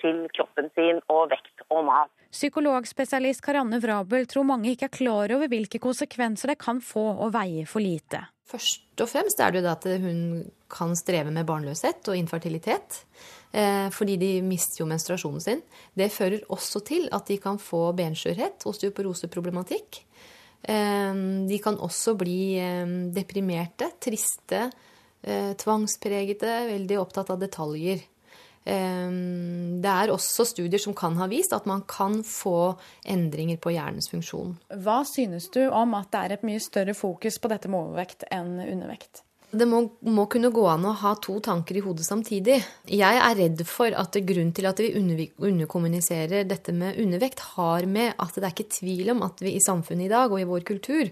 til 0.03 0.25
kroppen 0.35 0.69
sin 0.77 1.01
og 1.07 1.31
vekt 1.31 1.65
og 1.69 1.85
mat. 1.87 2.11
Psykologspesialist 2.33 3.43
Karianne 3.45 3.79
Vrabel 3.81 4.27
tror 4.29 4.47
mange 4.49 4.73
ikke 4.73 4.89
er 4.89 4.97
klar 4.97 5.33
over 5.35 5.49
hvilke 5.51 5.81
konsekvenser 5.81 6.53
det 6.53 6.59
kan 6.61 6.81
få 6.83 7.05
å 7.23 7.29
veie 7.33 7.65
for 7.69 7.83
lite. 7.83 8.25
Først 8.49 9.01
og 9.01 9.09
fremst 9.09 9.39
er 9.41 9.53
det 9.53 9.63
jo 9.63 9.69
at 9.71 9.85
hun 10.03 10.19
kan 10.69 10.91
streve 10.97 11.31
med 11.33 11.47
barnløshet 11.47 12.09
og 12.11 12.17
infertilitet. 12.17 13.03
Eh, 13.53 13.89
fordi 13.93 14.17
de 14.17 14.31
mister 14.41 14.81
jo 14.81 14.87
menstruasjonen 14.89 15.41
sin. 15.41 15.61
Det 15.93 16.09
fører 16.13 16.41
også 16.53 16.81
til 16.85 17.05
at 17.13 17.27
de 17.29 17.37
kan 17.41 17.59
få 17.61 17.91
benskjørhet, 17.97 18.65
osteoporoseproblematikk. 18.69 20.01
Eh, 20.63 21.21
de 21.49 21.59
kan 21.61 21.77
også 21.77 22.15
bli 22.17 22.57
eh, 22.61 22.97
deprimerte, 23.13 23.93
triste, 24.01 24.67
tvangspregete, 25.23 26.49
veldig 26.67 26.97
opptatt 26.99 27.29
av 27.31 27.37
detaljer. 27.39 28.01
Ehm, 28.65 29.81
det 29.83 29.91
er 29.91 30.13
også 30.13 30.45
studier 30.47 30.79
som 30.79 30.95
kan 30.95 31.17
ha 31.19 31.27
vist 31.31 31.53
at 31.55 31.67
man 31.69 31.83
kan 31.89 32.21
få 32.27 32.73
endringer 33.03 33.59
på 33.59 33.73
hjernens 33.75 34.09
funksjon. 34.11 34.55
Hva 34.85 35.01
synes 35.07 35.49
du 35.53 35.65
om 35.67 35.97
at 35.99 36.11
det 36.13 36.23
er 36.23 36.37
et 36.37 36.47
mye 36.47 36.63
større 36.63 36.95
fokus 36.97 37.39
på 37.43 37.51
dette 37.51 37.71
med 37.71 37.81
overvekt 37.81 38.27
enn 38.31 38.57
undervekt? 38.63 39.25
Det 39.53 39.67
må, 39.69 39.83
må, 40.09 40.25
kunne 40.31 40.49
gå 40.49 40.63
an 40.65 40.87
å 40.89 40.95
ha 40.97 41.11
to 41.21 41.35
tanker 41.45 41.77
i 41.77 41.83
hodet 41.85 42.07
samtidig. 42.07 42.55
Jeg 42.89 43.19
er 43.21 43.35
redd 43.37 43.59
for 43.69 43.93
at 43.93 44.17
grunnen 44.25 44.53
til 44.55 44.65
at 44.65 44.79
vi 44.81 44.89
underkommuniserer 44.97 46.47
dette 46.49 46.73
med 46.73 46.97
undervekt, 47.03 47.43
har 47.53 47.85
med 47.85 48.15
at 48.17 48.33
det 48.33 48.47
er 48.47 48.55
ikke 48.55 48.79
tvil 48.79 49.13
om 49.13 49.21
at 49.27 49.43
vi 49.45 49.53
i 49.53 49.61
samfunnet 49.61 50.07
i 50.07 50.13
dag 50.15 50.33
og 50.33 50.41
i 50.41 50.47
vår 50.49 50.65
kultur 50.65 51.11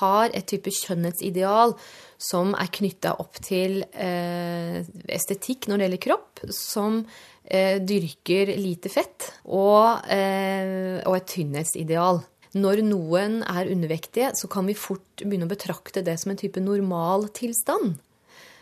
har 0.00 0.34
et 0.34 0.48
type 0.50 0.72
skjønnhetsideal 0.74 1.76
som 2.20 2.52
er 2.58 2.68
knytta 2.68 3.14
opp 3.22 3.40
til 3.42 3.80
eh, 3.96 4.80
estetikk 5.08 5.68
når 5.68 5.78
det 5.78 5.86
gjelder 5.86 6.02
kropp, 6.04 6.42
som 6.52 7.00
eh, 7.00 7.80
dyrker 7.80 8.52
lite 8.60 8.92
fett, 8.92 9.30
og, 9.48 10.04
eh, 10.12 11.00
og 11.06 11.16
et 11.16 11.30
tynnhetsideal. 11.32 12.20
Når 12.60 12.84
noen 12.84 13.40
er 13.46 13.70
undervektige, 13.72 14.34
så 14.36 14.50
kan 14.52 14.68
vi 14.68 14.76
fort 14.76 15.24
begynne 15.24 15.48
å 15.48 15.52
betrakte 15.52 16.04
det 16.04 16.18
som 16.20 16.34
en 16.34 16.40
type 16.40 16.60
normaltilstand. 16.60 17.96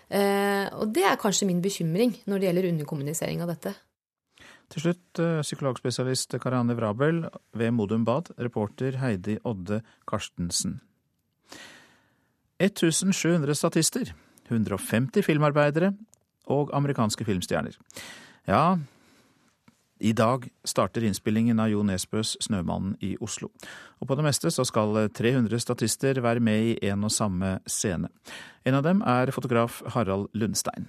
Eh, 0.08 0.66
og 0.78 0.94
det 0.94 1.08
er 1.08 1.20
kanskje 1.20 1.48
min 1.50 1.64
bekymring 1.64 2.14
når 2.30 2.38
det 2.38 2.50
gjelder 2.50 2.72
underkommunisering 2.72 3.42
av 3.42 3.56
dette. 3.56 3.74
Til 4.68 4.84
slutt 4.84 5.20
psykologspesialist 5.40 6.36
Karianne 6.42 6.76
Vrabel 6.76 7.22
ved 7.56 7.72
Modum 7.72 8.04
Bad, 8.04 8.28
reporter 8.36 9.00
Heidi 9.00 9.38
Odde 9.48 9.80
Karstensen. 10.06 10.82
1700 12.58 13.54
statister, 13.54 14.14
150 14.48 15.22
filmarbeidere 15.22 15.92
og 16.50 16.70
amerikanske 16.74 17.24
filmstjerner. 17.24 17.76
Ja, 18.48 18.78
i 19.98 20.12
dag 20.12 20.44
starter 20.64 21.02
innspillingen 21.02 21.58
av 21.58 21.72
Jo 21.72 21.82
Nesbøs 21.82 22.36
'Snømannen' 22.40 22.96
i 23.02 23.16
Oslo. 23.20 23.48
Og 24.00 24.06
på 24.08 24.14
det 24.14 24.24
meste 24.24 24.50
så 24.50 24.64
skal 24.64 25.08
300 25.10 25.58
statister 25.58 26.20
være 26.20 26.40
med 26.40 26.62
i 26.62 26.90
en 26.90 27.04
og 27.04 27.10
samme 27.10 27.58
scene. 27.66 28.08
En 28.64 28.74
av 28.74 28.82
dem 28.82 29.02
er 29.02 29.30
fotograf 29.30 29.82
Harald 29.94 30.28
Lundstein. 30.34 30.86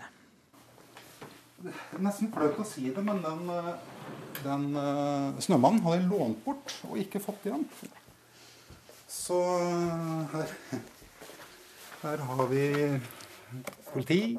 Det 1.63 1.73
er 1.93 2.03
Nesten 2.05 2.31
flaut 2.31 2.59
å 2.59 2.63
si 2.63 2.85
det, 2.93 3.03
men 3.03 3.17
den, 3.25 3.49
den 4.43 4.75
uh, 4.77 5.33
'Snømannen' 5.41 5.81
hadde 5.81 5.97
jeg 5.97 6.09
lånt 6.09 6.45
bort 6.45 6.77
og 6.89 6.97
ikke 6.97 7.19
fått 7.19 7.49
igjen. 7.49 7.65
Så 9.07 9.41
uh, 9.41 10.29
her 10.37 10.53
her 12.01 12.17
har 12.17 12.47
vi 12.47 12.63
politi. 13.91 14.37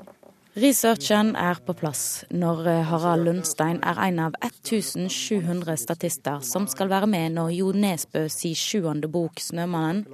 Researchen 0.61 1.37
er 1.39 1.61
på 1.63 1.75
plass 1.79 2.25
når 2.35 2.65
eh, 2.67 2.81
Harald 2.91 3.29
Lundstein 3.29 3.79
er 3.87 4.01
en 4.09 4.19
av 4.25 4.35
1700 4.43 5.77
statister 5.79 6.41
som 6.43 6.67
skal 6.71 6.91
være 6.91 7.07
med 7.11 7.37
når 7.37 7.53
Jo 7.55 7.71
Nesbø 7.71 8.25
si 8.33 8.51
sjuende 8.59 9.07
bok 9.07 9.39
'Snømannen' 9.39 10.09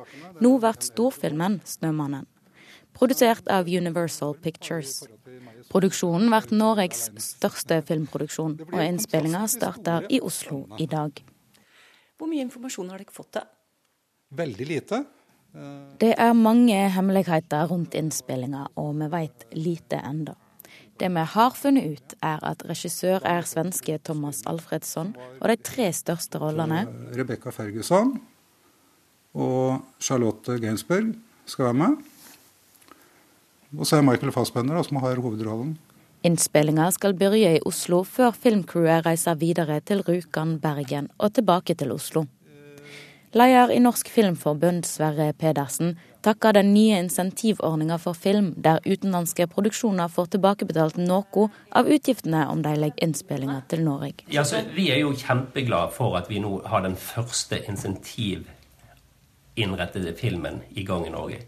nå 0.45 0.53
blir 0.61 0.83
storfilmen 0.91 1.61
'Snømannen'. 1.65 2.29
Produsert 2.93 3.49
av 3.49 3.69
Universal 3.69 4.37
Pictures. 4.43 5.07
Produksjonen 5.73 6.29
blir 6.29 6.53
Norges 6.53 7.11
største 7.21 7.83
filmproduksjon, 7.83 8.61
og 8.73 8.81
innspillinga 8.81 9.47
starter 9.49 10.07
i 10.09 10.21
Oslo 10.21 10.67
i 10.79 10.87
dag. 10.87 11.13
Hvor 12.17 12.29
mye 12.29 12.45
informasjon 12.45 12.89
har 12.91 12.99
dere 12.99 13.13
fått? 13.13 13.33
da? 13.37 13.45
Veldig 14.37 14.67
lite. 14.69 15.05
Det 16.01 16.13
er 16.21 16.35
mange 16.37 16.77
hemmeligheter 16.93 17.69
rundt 17.71 17.95
innspillinga, 17.97 18.67
og 18.77 18.93
vi 18.99 19.09
veit 19.13 19.47
lite 19.57 20.01
enda. 20.05 20.35
Det 20.97 21.09
vi 21.13 21.23
har 21.33 21.57
funnet 21.57 21.97
ut, 21.97 22.15
er 22.25 22.41
at 22.45 22.63
regissør 22.69 23.25
er 23.29 23.45
svenske 23.49 23.99
Thomas 24.05 24.43
Alfredsson, 24.49 25.15
og 25.41 25.49
de 25.49 25.57
tre 25.61 25.91
største 25.93 26.41
rollene 26.41 26.87
Rebekka 27.17 27.53
Ferguson 27.53 28.15
og 29.37 29.83
Charlotte 30.01 30.57
Gainsberg 30.61 31.13
skal 31.47 31.69
være 31.69 31.81
med. 31.83 31.99
Og 33.77 33.85
så 33.89 33.99
er 33.99 34.07
Michael 34.07 34.33
Fassbender 34.33 34.81
som 34.87 35.03
har 35.03 35.21
hovedrollen. 35.21 35.77
Innspillinga 36.25 36.89
skal 36.95 37.15
begynne 37.15 37.59
i 37.59 37.65
Oslo, 37.69 38.01
før 38.03 38.33
filmcrewet 38.35 39.05
reiser 39.07 39.37
videre 39.39 39.79
til 39.85 40.01
Rjukan, 40.07 40.57
Bergen 40.63 41.11
og 41.19 41.37
tilbake 41.37 41.77
til 41.77 41.93
Oslo. 41.93 42.25
Leder 43.37 43.69
i 43.71 43.81
Norsk 43.85 44.09
Filmforbund, 44.09 44.87
Sverre 44.89 45.35
Pedersen, 45.37 45.99
takker 46.25 46.57
den 46.57 46.71
nye 46.73 46.97
insentivordninga 47.03 47.99
for 48.01 48.17
film, 48.17 48.55
der 48.65 48.81
utenlandske 48.87 49.47
produksjoner 49.53 50.09
får 50.09 50.27
tilbakebetalt 50.33 50.97
noe 50.97 51.51
av 51.77 51.85
utgiftene 51.93 52.49
om 52.49 52.65
de 52.65 52.73
legger 52.81 53.05
innspillinger 53.05 53.61
til 53.69 53.85
Norge. 53.85 54.25
Ja, 54.33 54.41
vi 54.73 54.89
er 54.89 54.97
jo 55.03 55.13
kjempeglade 55.13 55.93
for 55.93 56.17
at 56.17 56.33
vi 56.33 56.41
nå 56.41 56.65
har 56.65 56.81
den 56.87 56.97
første 56.97 57.61
insentivinnrettede 57.69 60.17
filmen 60.17 60.65
i 60.73 60.81
gang 60.89 61.05
i 61.05 61.13
Norge. 61.13 61.45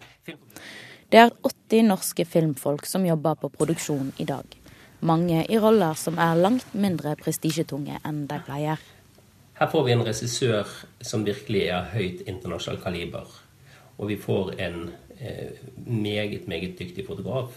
Det 1.09 1.19
er 1.25 1.33
80 1.41 1.89
norske 1.89 2.29
filmfolk 2.29 2.85
som 2.85 3.01
jobber 3.09 3.41
på 3.41 3.49
produksjon 3.57 4.13
i 4.21 4.29
dag. 4.29 4.45
Mange 5.01 5.49
i 5.49 5.57
roller 5.57 5.97
som 5.97 6.21
er 6.21 6.37
langt 6.37 6.69
mindre 6.77 7.17
prestisjetunge 7.17 7.97
enn 8.05 8.29
de 8.29 8.37
pleier. 8.45 8.77
Her 9.59 9.67
får 9.67 9.85
vi 9.85 9.93
en 9.93 10.05
regissør 10.07 10.69
som 11.03 11.25
virkelig 11.27 11.65
er 11.67 11.89
høyt 11.91 12.21
internasjonal 12.31 12.79
kaliber. 12.79 13.27
Og 13.99 14.13
vi 14.13 14.17
får 14.23 14.53
en 14.63 14.77
eh, 15.19 15.57
meget, 15.83 16.47
meget 16.47 16.77
dyktig 16.79 17.03
fotograf 17.09 17.57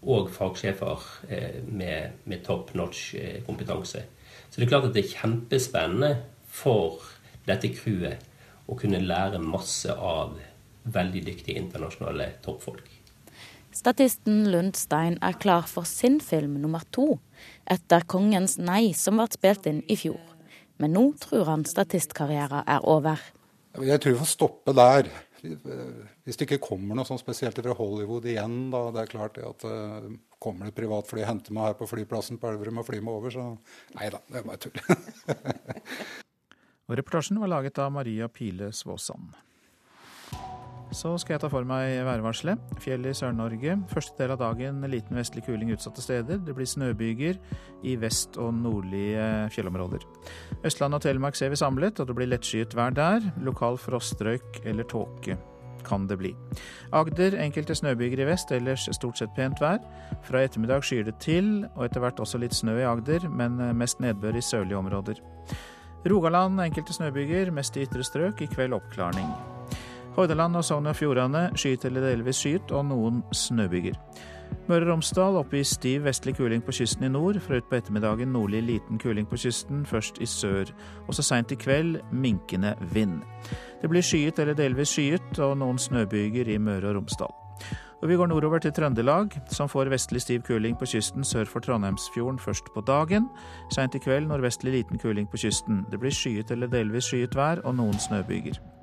og 0.00 0.30
fagsjefer 0.32 1.02
eh, 1.28 1.58
med, 1.68 2.14
med 2.24 2.44
top 2.46 2.72
notch 2.74 3.14
eh, 3.14 3.42
kompetanse. 3.44 4.06
Så 4.48 4.56
det 4.56 4.64
er 4.64 4.70
klart 4.70 4.88
at 4.88 4.94
det 4.94 5.02
er 5.04 5.12
kjempespennende 5.12 6.10
for 6.48 7.04
dette 7.44 7.68
crewet 7.74 8.24
å 8.66 8.78
kunne 8.80 9.02
lære 9.04 9.42
masse 9.42 9.92
av 9.92 10.38
veldig 10.88 11.20
dyktige 11.26 11.60
internasjonale 11.60 12.30
toppfolk. 12.46 12.88
Statisten 13.76 14.46
Lundstein 14.48 15.18
er 15.20 15.36
klar 15.36 15.68
for 15.68 15.84
sin 15.84 16.16
film 16.24 16.56
nummer 16.62 16.88
to, 16.96 17.18
etter 17.68 18.08
'Kongens 18.08 18.56
nei', 18.56 18.96
som 18.96 19.20
ble 19.20 19.28
spilt 19.36 19.68
inn 19.68 19.84
i 19.84 19.98
fjor. 20.00 20.35
Men 20.82 20.92
nå 20.96 21.06
tror 21.20 21.48
han 21.48 21.64
statistkarrieren 21.68 22.66
er 22.68 22.84
over. 22.84 23.20
Jeg 23.76 24.00
tror 24.00 24.16
vi 24.16 24.20
får 24.20 24.30
stoppe 24.30 24.74
der. 24.76 25.08
Hvis 26.24 26.38
det 26.38 26.46
ikke 26.46 26.62
kommer 26.64 26.96
noe 26.96 27.06
sånn 27.08 27.20
spesielt 27.20 27.58
fra 27.60 27.76
Hollywood 27.76 28.26
igjen, 28.28 28.68
da 28.72 28.86
det 28.94 29.04
er 29.04 29.12
klart 29.12 29.38
at 29.38 29.66
uh, 29.68 30.08
kommer 30.42 30.66
det 30.66 30.74
et 30.74 30.80
privatfly 30.80 31.22
og 31.22 31.28
henter 31.30 31.56
meg 31.56 31.70
her 31.70 31.78
på 31.78 31.88
flyplassen 31.90 32.40
på 32.40 32.50
Elverum 32.50 32.80
og 32.82 32.88
flyr 32.88 33.04
meg 33.04 33.18
over, 33.20 33.34
så 33.34 33.98
nei 33.98 34.10
da, 34.12 34.20
det 34.32 34.40
er 34.40 34.48
bare 34.48 34.62
tull. 34.64 34.78
og 36.88 36.98
reportasjen 37.00 37.40
var 37.42 37.52
laget 37.52 37.80
av 37.84 37.92
Maria 37.94 38.30
Pile 38.32 38.72
Svåsand. 38.74 39.36
Så 40.94 41.16
skal 41.18 41.34
jeg 41.34 41.42
ta 41.42 41.48
for 41.50 41.66
meg 41.66 41.98
værvarselet. 42.06 42.60
Fjell 42.82 43.08
i 43.08 43.14
Sør-Norge. 43.16 43.74
Første 43.90 44.14
del 44.20 44.32
av 44.36 44.38
dagen 44.40 44.78
liten 44.90 45.18
vestlig 45.18 45.42
kuling 45.46 45.72
utsatte 45.74 46.02
steder. 46.02 46.38
Det 46.38 46.54
blir 46.54 46.68
snøbyger 46.68 47.40
i 47.84 47.96
vest- 48.00 48.38
og 48.38 48.54
nordlige 48.54 49.50
fjellområder. 49.50 50.06
Østland 50.64 50.94
og 50.94 51.02
Telemark 51.02 51.36
ser 51.36 51.50
vi 51.50 51.56
samlet, 51.56 52.00
og 52.00 52.06
det 52.06 52.16
blir 52.16 52.30
lettskyet 52.30 52.76
vær 52.78 52.94
der. 52.94 53.20
Lokal 53.42 53.76
frostrøyk 53.76 54.62
eller 54.64 54.84
tåke. 54.84 55.38
kan 55.86 56.06
det 56.06 56.18
bli. 56.18 56.34
Agder 56.92 57.36
enkelte 57.38 57.74
snøbyger 57.74 58.20
i 58.20 58.26
vest, 58.26 58.50
ellers 58.50 58.88
stort 58.92 59.18
sett 59.18 59.34
pent 59.36 59.60
vær. 59.62 59.78
Fra 60.26 60.42
ettermiddag 60.42 60.82
skyer 60.82 61.04
det 61.04 61.20
til, 61.22 61.68
og 61.76 61.84
etter 61.84 62.00
hvert 62.00 62.18
også 62.18 62.40
litt 62.42 62.54
snø 62.54 62.80
i 62.80 62.86
Agder, 62.88 63.28
men 63.28 63.78
mest 63.78 64.00
nedbør 64.00 64.36
i 64.36 64.42
sørlige 64.42 64.78
områder. 64.78 65.22
Rogaland 66.10 66.60
enkelte 66.60 66.92
snøbyger, 66.92 67.52
mest 67.54 67.76
i 67.76 67.86
ytre 67.86 68.02
strøk. 68.02 68.42
I 68.42 68.50
kveld 68.50 68.74
oppklarning. 68.74 69.55
Hordaland 70.16 70.56
og 70.56 70.64
Sogn 70.64 70.88
og 70.88 70.96
Fjordane 70.96 71.50
skyet 71.60 71.84
eller 71.84 72.06
delvis 72.08 72.38
skyet, 72.40 72.72
og 72.72 72.86
noen 72.88 73.20
snøbyger. 73.36 73.98
Møre 74.66 74.86
og 74.86 74.90
Romsdal 74.90 75.36
oppe 75.36 75.60
i 75.60 75.64
stiv 75.66 76.06
vestlig 76.06 76.36
kuling 76.38 76.62
på 76.64 76.72
kysten 76.74 77.04
i 77.04 77.10
nord. 77.12 77.36
Fra 77.44 77.58
utpå 77.60 77.76
ettermiddagen 77.76 78.32
nordlig 78.32 78.62
liten 78.64 78.98
kuling 79.02 79.26
på 79.28 79.38
kysten, 79.42 79.84
først 79.86 80.20
i 80.22 80.26
sør. 80.26 80.70
Og 81.06 81.14
så 81.14 81.24
seint 81.26 81.52
i 81.52 81.58
kveld 81.60 81.98
minkende 82.12 82.74
vind. 82.94 83.20
Det 83.82 83.90
blir 83.90 84.04
skyet 84.04 84.38
eller 84.42 84.56
delvis 84.56 84.94
skyet, 84.96 85.38
og 85.38 85.58
noen 85.60 85.78
snøbyger 85.78 86.48
i 86.54 86.58
Møre 86.58 86.90
og 86.90 87.00
Romsdal. 87.00 87.34
Og 88.02 88.08
Vi 88.08 88.16
går 88.16 88.26
nordover 88.26 88.58
til 88.58 88.72
Trøndelag, 88.72 89.32
som 89.48 89.68
får 89.68 89.90
vestlig 89.92 90.20
stiv 90.22 90.42
kuling 90.48 90.76
på 90.78 90.86
kysten 90.86 91.24
sør 91.24 91.44
for 91.44 91.60
Trondheimsfjorden 91.60 92.38
først 92.38 92.72
på 92.74 92.80
dagen. 92.80 93.28
Seint 93.72 93.94
i 93.94 93.98
kveld 93.98 94.28
nordvestlig 94.28 94.72
liten 94.72 94.98
kuling 94.98 95.28
på 95.28 95.40
kysten. 95.44 95.84
Det 95.90 96.00
blir 96.00 96.12
skyet 96.12 96.50
eller 96.50 96.66
delvis 96.66 97.08
skyet 97.08 97.36
vær 97.36 97.64
og 97.64 97.74
noen 97.80 97.98
snøbyger. 97.98 98.75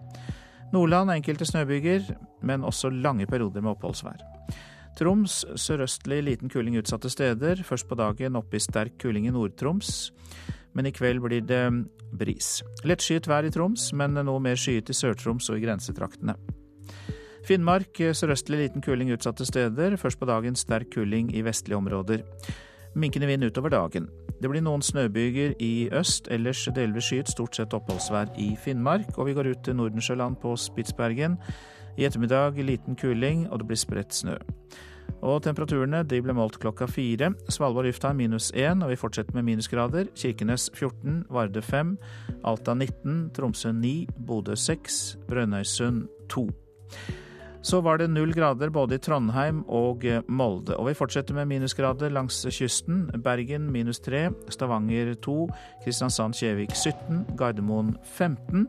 Nordland 0.74 1.14
enkelte 1.14 1.46
snøbyger, 1.46 2.08
men 2.42 2.64
også 2.66 2.90
lange 2.90 3.28
perioder 3.30 3.62
med 3.62 3.76
oppholdsvær. 3.76 4.24
Troms 4.98 5.44
sørøstlig 5.58 6.20
liten 6.26 6.50
kuling 6.50 6.78
utsatte 6.78 7.10
steder. 7.10 7.62
Først 7.66 7.88
på 7.90 7.98
dagen 7.98 8.38
opp 8.38 8.54
i 8.54 8.62
sterk 8.62 8.98
kuling 9.02 9.28
i 9.30 9.34
Nord-Troms. 9.34 10.12
Men 10.74 10.90
i 10.90 10.94
kveld 10.94 11.22
blir 11.22 11.46
det 11.46 11.64
bris. 12.18 12.62
Lettskyet 12.86 13.30
vær 13.30 13.46
i 13.46 13.54
Troms, 13.54 13.92
men 13.94 14.18
noe 14.18 14.42
mer 14.42 14.58
skyet 14.58 14.90
i 14.90 14.98
Sør-Troms 14.98 15.50
og 15.54 15.58
i 15.58 15.66
grensetraktene. 15.66 16.38
Finnmark 17.46 18.00
sørøstlig 18.16 18.62
liten 18.62 18.86
kuling 18.86 19.12
utsatte 19.14 19.46
steder. 19.46 19.98
Først 20.02 20.22
på 20.22 20.30
dagen 20.30 20.58
sterk 20.58 20.94
kuling 20.94 21.34
i 21.36 21.46
vestlige 21.46 21.78
områder. 21.78 22.24
Minkende 22.96 23.28
vind 23.28 23.44
utover 23.44 23.70
dagen. 23.74 24.08
Det 24.42 24.50
blir 24.52 24.62
noen 24.62 24.82
snøbyger 24.86 25.56
i 25.64 25.90
øst, 25.96 26.28
ellers 26.32 26.68
delvis 26.76 27.08
skyet, 27.10 27.32
stort 27.32 27.56
sett 27.58 27.74
oppholdsvær 27.74 28.34
i 28.38 28.52
Finnmark. 28.60 29.18
Og 29.18 29.30
vi 29.30 29.34
går 29.34 29.50
ut 29.54 29.64
til 29.66 29.78
Nordensjøland 29.80 30.38
på 30.42 30.56
Spitsbergen. 30.60 31.38
I 31.98 32.06
ettermiddag 32.06 32.58
liten 32.62 32.96
kuling, 32.96 33.48
og 33.50 33.60
det 33.60 33.68
blir 33.68 33.82
spredt 33.82 34.14
snø. 34.14 34.38
Og 35.24 35.42
temperaturene 35.46 36.04
de 36.04 36.20
ble 36.22 36.36
målt 36.36 36.60
klokka 36.60 36.86
fire. 36.92 37.32
Svalbard 37.50 37.88
lufthavn 37.88 38.20
minus 38.20 38.52
én, 38.52 38.84
og 38.84 38.92
vi 38.92 39.00
fortsetter 39.00 39.34
med 39.38 39.48
minusgrader. 39.48 40.12
Kirkenes 40.16 40.70
14, 40.76 41.24
Varde 41.32 41.62
5, 41.62 41.98
Alta 42.44 42.74
19, 42.74 43.30
Tromsø 43.34 43.72
9, 43.72 44.08
Bodø 44.28 44.56
6, 44.56 45.18
Brønnøysund 45.28 46.08
2. 46.30 46.50
Så 47.64 47.80
var 47.82 47.98
det 47.98 48.10
null 48.12 48.34
grader 48.36 48.70
både 48.76 48.98
i 48.98 49.00
Trondheim 49.00 49.62
og 49.72 50.04
Molde. 50.28 50.76
Og 50.76 50.90
vi 50.90 50.98
fortsetter 51.00 51.38
med 51.38 51.48
minusgrader 51.48 52.12
langs 52.12 52.42
kysten. 52.52 53.06
Bergen 53.24 53.70
minus 53.72 54.02
3, 54.04 54.26
Stavanger 54.52 55.14
2, 55.24 55.48
Kristiansand-Kjevik 55.86 56.76
17, 56.76 57.24
Gardermoen 57.40 57.96
15. 58.04 58.68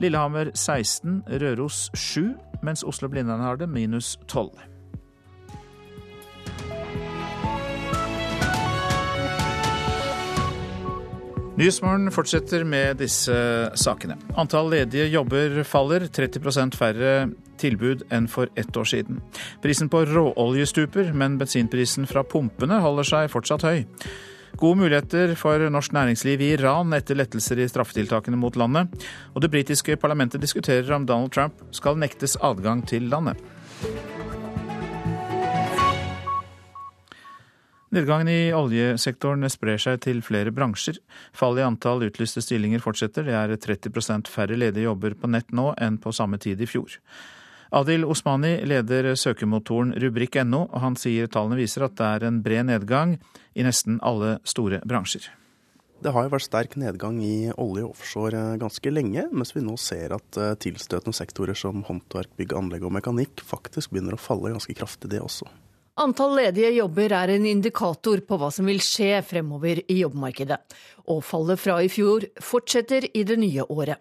Lillehammer 0.00 0.48
16, 0.54 1.20
Røros 1.42 1.90
7, 1.94 2.32
mens 2.64 2.84
Oslo-Blindern 2.86 3.44
har 3.44 3.60
det 3.60 3.68
minus 3.68 4.16
12. 4.28 4.56
Nyhetsmorgen 11.58 12.08
fortsetter 12.14 12.64
med 12.64 13.00
disse 13.02 13.34
sakene. 13.76 14.14
Antall 14.38 14.70
ledige 14.70 15.10
jobber 15.10 15.60
faller, 15.66 16.06
30% 16.06 16.78
færre 16.78 17.12
tilbud 17.60 18.06
enn 18.14 18.28
for 18.30 18.50
ett 18.56 18.76
år 18.76 18.88
siden. 18.88 19.20
Prisen 19.62 19.90
på 19.92 20.04
råolje 20.08 20.66
stuper, 20.70 21.12
men 21.12 21.38
bensinprisen 21.40 22.08
fra 22.08 22.24
pumpene 22.24 22.80
holder 22.84 23.08
seg 23.10 23.30
fortsatt 23.32 23.66
høy. 23.66 23.84
Gode 24.58 24.80
muligheter 24.80 25.34
for 25.38 25.62
norsk 25.70 25.92
næringsliv 25.94 26.40
i 26.42 26.52
Iran 26.56 26.94
etter 26.96 27.18
lettelser 27.18 27.60
i 27.60 27.68
straffetiltakene 27.68 28.38
mot 28.40 28.56
landet. 28.56 28.90
Og 29.34 29.44
det 29.44 29.52
britiske 29.52 29.98
parlamentet 30.00 30.42
diskuterer 30.42 30.90
om 30.96 31.06
Donald 31.06 31.34
Trump 31.36 31.60
skal 31.76 32.00
nektes 32.00 32.38
adgang 32.42 32.82
til 32.88 33.10
landet. 33.12 33.38
Nedgangen 37.88 38.28
i 38.28 38.50
oljesektoren 38.52 39.46
sprer 39.48 39.78
seg 39.80 40.02
til 40.04 40.18
flere 40.24 40.52
bransjer. 40.52 40.98
Fallet 41.36 41.62
i 41.62 41.68
antall 41.68 42.04
utlyste 42.04 42.42
stillinger 42.44 42.82
fortsetter. 42.84 43.24
Det 43.24 43.36
er 43.36 43.54
30% 43.56 44.28
færre 44.28 44.58
ledige 44.60 44.84
jobber 44.84 45.16
på 45.16 45.30
nett 45.32 45.54
nå 45.56 45.70
enn 45.80 45.96
på 46.02 46.12
samme 46.12 46.36
tid 46.42 46.60
i 46.60 46.68
fjor. 46.68 46.98
Adil 47.70 48.06
Osmani 48.08 48.54
leder 48.64 49.10
søkemotoren 49.18 49.92
rubrikk.no, 50.00 50.62
og 50.70 50.78
han 50.80 50.96
sier 50.96 51.28
tallene 51.28 51.58
viser 51.60 51.84
at 51.84 51.98
det 51.98 52.06
er 52.06 52.24
en 52.28 52.40
bred 52.44 52.70
nedgang 52.70 53.18
i 53.52 53.66
nesten 53.66 54.00
alle 54.00 54.38
store 54.48 54.80
bransjer. 54.88 55.28
Det 55.98 56.12
har 56.14 56.24
jo 56.24 56.30
vært 56.30 56.46
sterk 56.46 56.76
nedgang 56.78 57.18
i 57.26 57.50
olje 57.58 57.82
og 57.84 57.96
offshore 57.96 58.42
ganske 58.60 58.90
lenge, 58.92 59.24
mens 59.34 59.50
vi 59.56 59.64
nå 59.66 59.74
ser 59.82 60.14
at 60.14 60.38
eh, 60.38 60.54
tilstøtende 60.62 61.16
sektorer 61.16 61.58
som 61.58 61.82
håndverk, 61.88 62.30
bygg, 62.38 62.54
anlegg 62.54 62.86
og 62.86 62.94
mekanikk 62.94 63.42
faktisk 63.44 63.90
begynner 63.90 64.14
å 64.14 64.22
falle 64.22 64.54
ganske 64.54 64.76
kraftig, 64.78 65.10
det 65.10 65.18
også. 65.24 65.50
Antall 65.98 66.36
ledige 66.38 66.70
jobber 66.76 67.10
er 67.18 67.34
en 67.34 67.46
indikator 67.50 68.22
på 68.22 68.38
hva 68.38 68.52
som 68.54 68.70
vil 68.70 68.78
skje 68.78 69.18
fremover 69.26 69.82
i 69.90 69.98
jobbmarkedet, 70.04 70.60
og 71.10 71.24
fallet 71.26 71.58
fra 71.58 71.80
i 71.82 71.90
fjor 71.90 72.28
fortsetter 72.38 73.10
i 73.10 73.26
det 73.26 73.40
nye 73.42 73.66
året. 73.66 73.98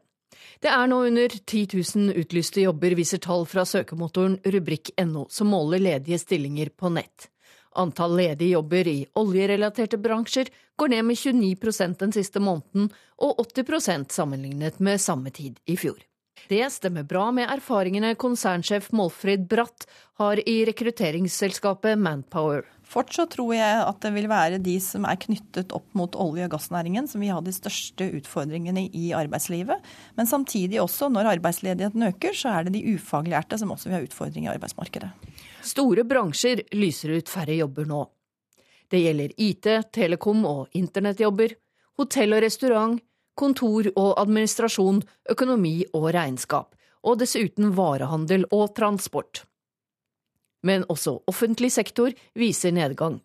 Det 0.62 0.70
er 0.74 0.88
nå 0.89 1.04
under 1.06 1.30
10 1.30 1.67
000 1.78 2.17
utlyste 2.17 2.63
jobber, 2.63 2.96
viser 2.98 3.22
tall 3.22 3.46
fra 3.46 3.65
søkemotoren 3.65 4.39
rubrikk.no, 4.43 5.28
som 5.30 5.52
måler 5.54 5.84
ledige 5.84 6.17
stillinger 6.22 6.72
på 6.74 6.89
nett. 6.93 7.30
Antall 7.78 8.15
ledige 8.17 8.56
jobber 8.56 8.88
i 8.89 9.06
oljerelaterte 9.22 10.00
bransjer 10.02 10.50
går 10.78 10.93
ned 10.96 11.06
med 11.06 11.17
29% 11.17 12.00
den 12.02 12.13
siste 12.15 12.41
måneden, 12.41 12.89
og 13.22 13.38
80% 13.43 14.13
sammenlignet 14.13 14.80
med 14.82 15.02
samme 15.02 15.30
tid 15.30 15.60
i 15.65 15.78
fjor. 15.78 16.00
Det 16.50 16.63
stemmer 16.72 17.04
bra 17.04 17.28
med 17.34 17.50
erfaringene 17.52 18.15
konsernsjef 18.15 18.91
Målfrid 18.96 19.46
Bratt 19.50 19.86
har 20.22 20.41
i 20.50 20.62
rekrutteringsselskapet 20.70 21.98
Manpower. 22.00 22.63
Fortsatt 22.88 23.34
tror 23.36 23.52
jeg 23.52 23.80
at 23.84 23.97
det 24.04 24.13
vil 24.15 24.30
være 24.32 24.62
de 24.63 24.78
som 24.80 25.04
er 25.10 25.19
knyttet 25.19 25.73
opp 25.76 25.88
mot 25.97 26.13
olje- 26.15 26.45
og 26.47 26.54
gassnæringen 26.54 27.10
som 27.12 27.19
vil 27.19 27.34
ha 27.36 27.41
de 27.43 27.52
største 27.52 28.08
utfordringene 28.15 28.86
i 28.95 29.10
arbeidslivet. 29.17 29.84
Men 30.15 30.30
samtidig 30.30 30.80
også, 30.80 31.10
når 31.12 31.34
arbeidsledigheten 31.34 32.08
øker, 32.08 32.38
så 32.38 32.54
er 32.56 32.67
det 32.67 32.78
de 32.78 32.95
ufaglærte 32.95 33.60
som 33.60 33.73
også 33.76 33.89
vil 33.89 33.97
ha 33.97 34.06
utfordringer 34.06 34.54
i 34.54 34.56
arbeidsmarkedet. 34.56 35.10
Store 35.67 36.08
bransjer 36.08 36.63
lyser 36.80 37.17
ut 37.17 37.32
færre 37.32 37.60
jobber 37.60 37.89
nå. 37.89 38.06
Det 38.88 39.04
gjelder 39.04 39.36
IT, 39.36 39.67
telekom 39.91 40.45
og 40.47 40.80
internettjobber, 40.80 41.58
hotell 42.00 42.38
og 42.38 42.43
restaurant, 42.45 43.04
kontor 43.38 43.91
og 43.97 44.15
administrasjon, 44.21 45.04
økonomi 45.30 45.82
og 45.91 46.08
regnskap, 46.15 46.71
og 47.04 47.19
dessuten 47.19 47.76
varehandel 47.76 48.47
og 48.56 48.71
transport. 48.80 49.43
Men 50.67 50.84
også 50.91 51.19
offentlig 51.32 51.71
sektor 51.75 52.13
viser 52.38 52.75
nedgang. 52.75 53.21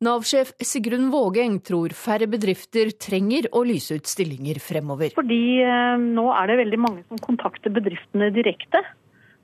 Nav-sjef 0.00 0.54
Sigrun 0.64 1.10
Vågeng 1.12 1.58
tror 1.60 1.92
færre 1.92 2.24
bedrifter 2.30 2.88
trenger 2.96 3.50
å 3.52 3.60
lyse 3.68 3.98
ut 3.98 4.08
stillinger 4.08 4.56
fremover. 4.64 5.12
Fordi 5.12 5.42
eh, 5.60 6.00
nå 6.00 6.24
er 6.32 6.48
det 6.48 6.56
veldig 6.62 6.78
mange 6.80 7.04
som 7.10 7.20
kontakter 7.20 7.74
bedriftene 7.74 8.30
direkte. 8.32 8.80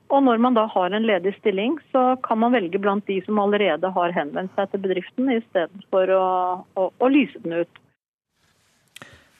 Og 0.09 0.23
når 0.23 0.39
man 0.41 0.55
da 0.55 0.63
har 0.71 0.95
en 0.95 1.05
ledig 1.05 1.35
stilling, 1.37 1.75
så 1.91 2.15
kan 2.25 2.39
man 2.41 2.55
velge 2.55 2.79
blant 2.81 3.05
de 3.05 3.19
som 3.25 3.37
allerede 3.43 3.91
har 3.93 4.15
henvendt 4.15 4.55
seg 4.57 4.71
til 4.71 4.81
bedriften, 4.87 5.29
istedenfor 5.35 6.13
å, 6.15 6.25
å, 6.79 6.87
å 6.89 7.11
lyse 7.11 7.43
den 7.43 7.59
ut. 7.61 7.81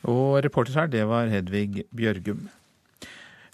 Og 0.07 0.37
reporter 0.45 0.83
her, 0.83 0.91
det 0.91 1.07
var 1.09 1.31
Hedvig 1.31 1.87
Bjørgum. 1.95 2.45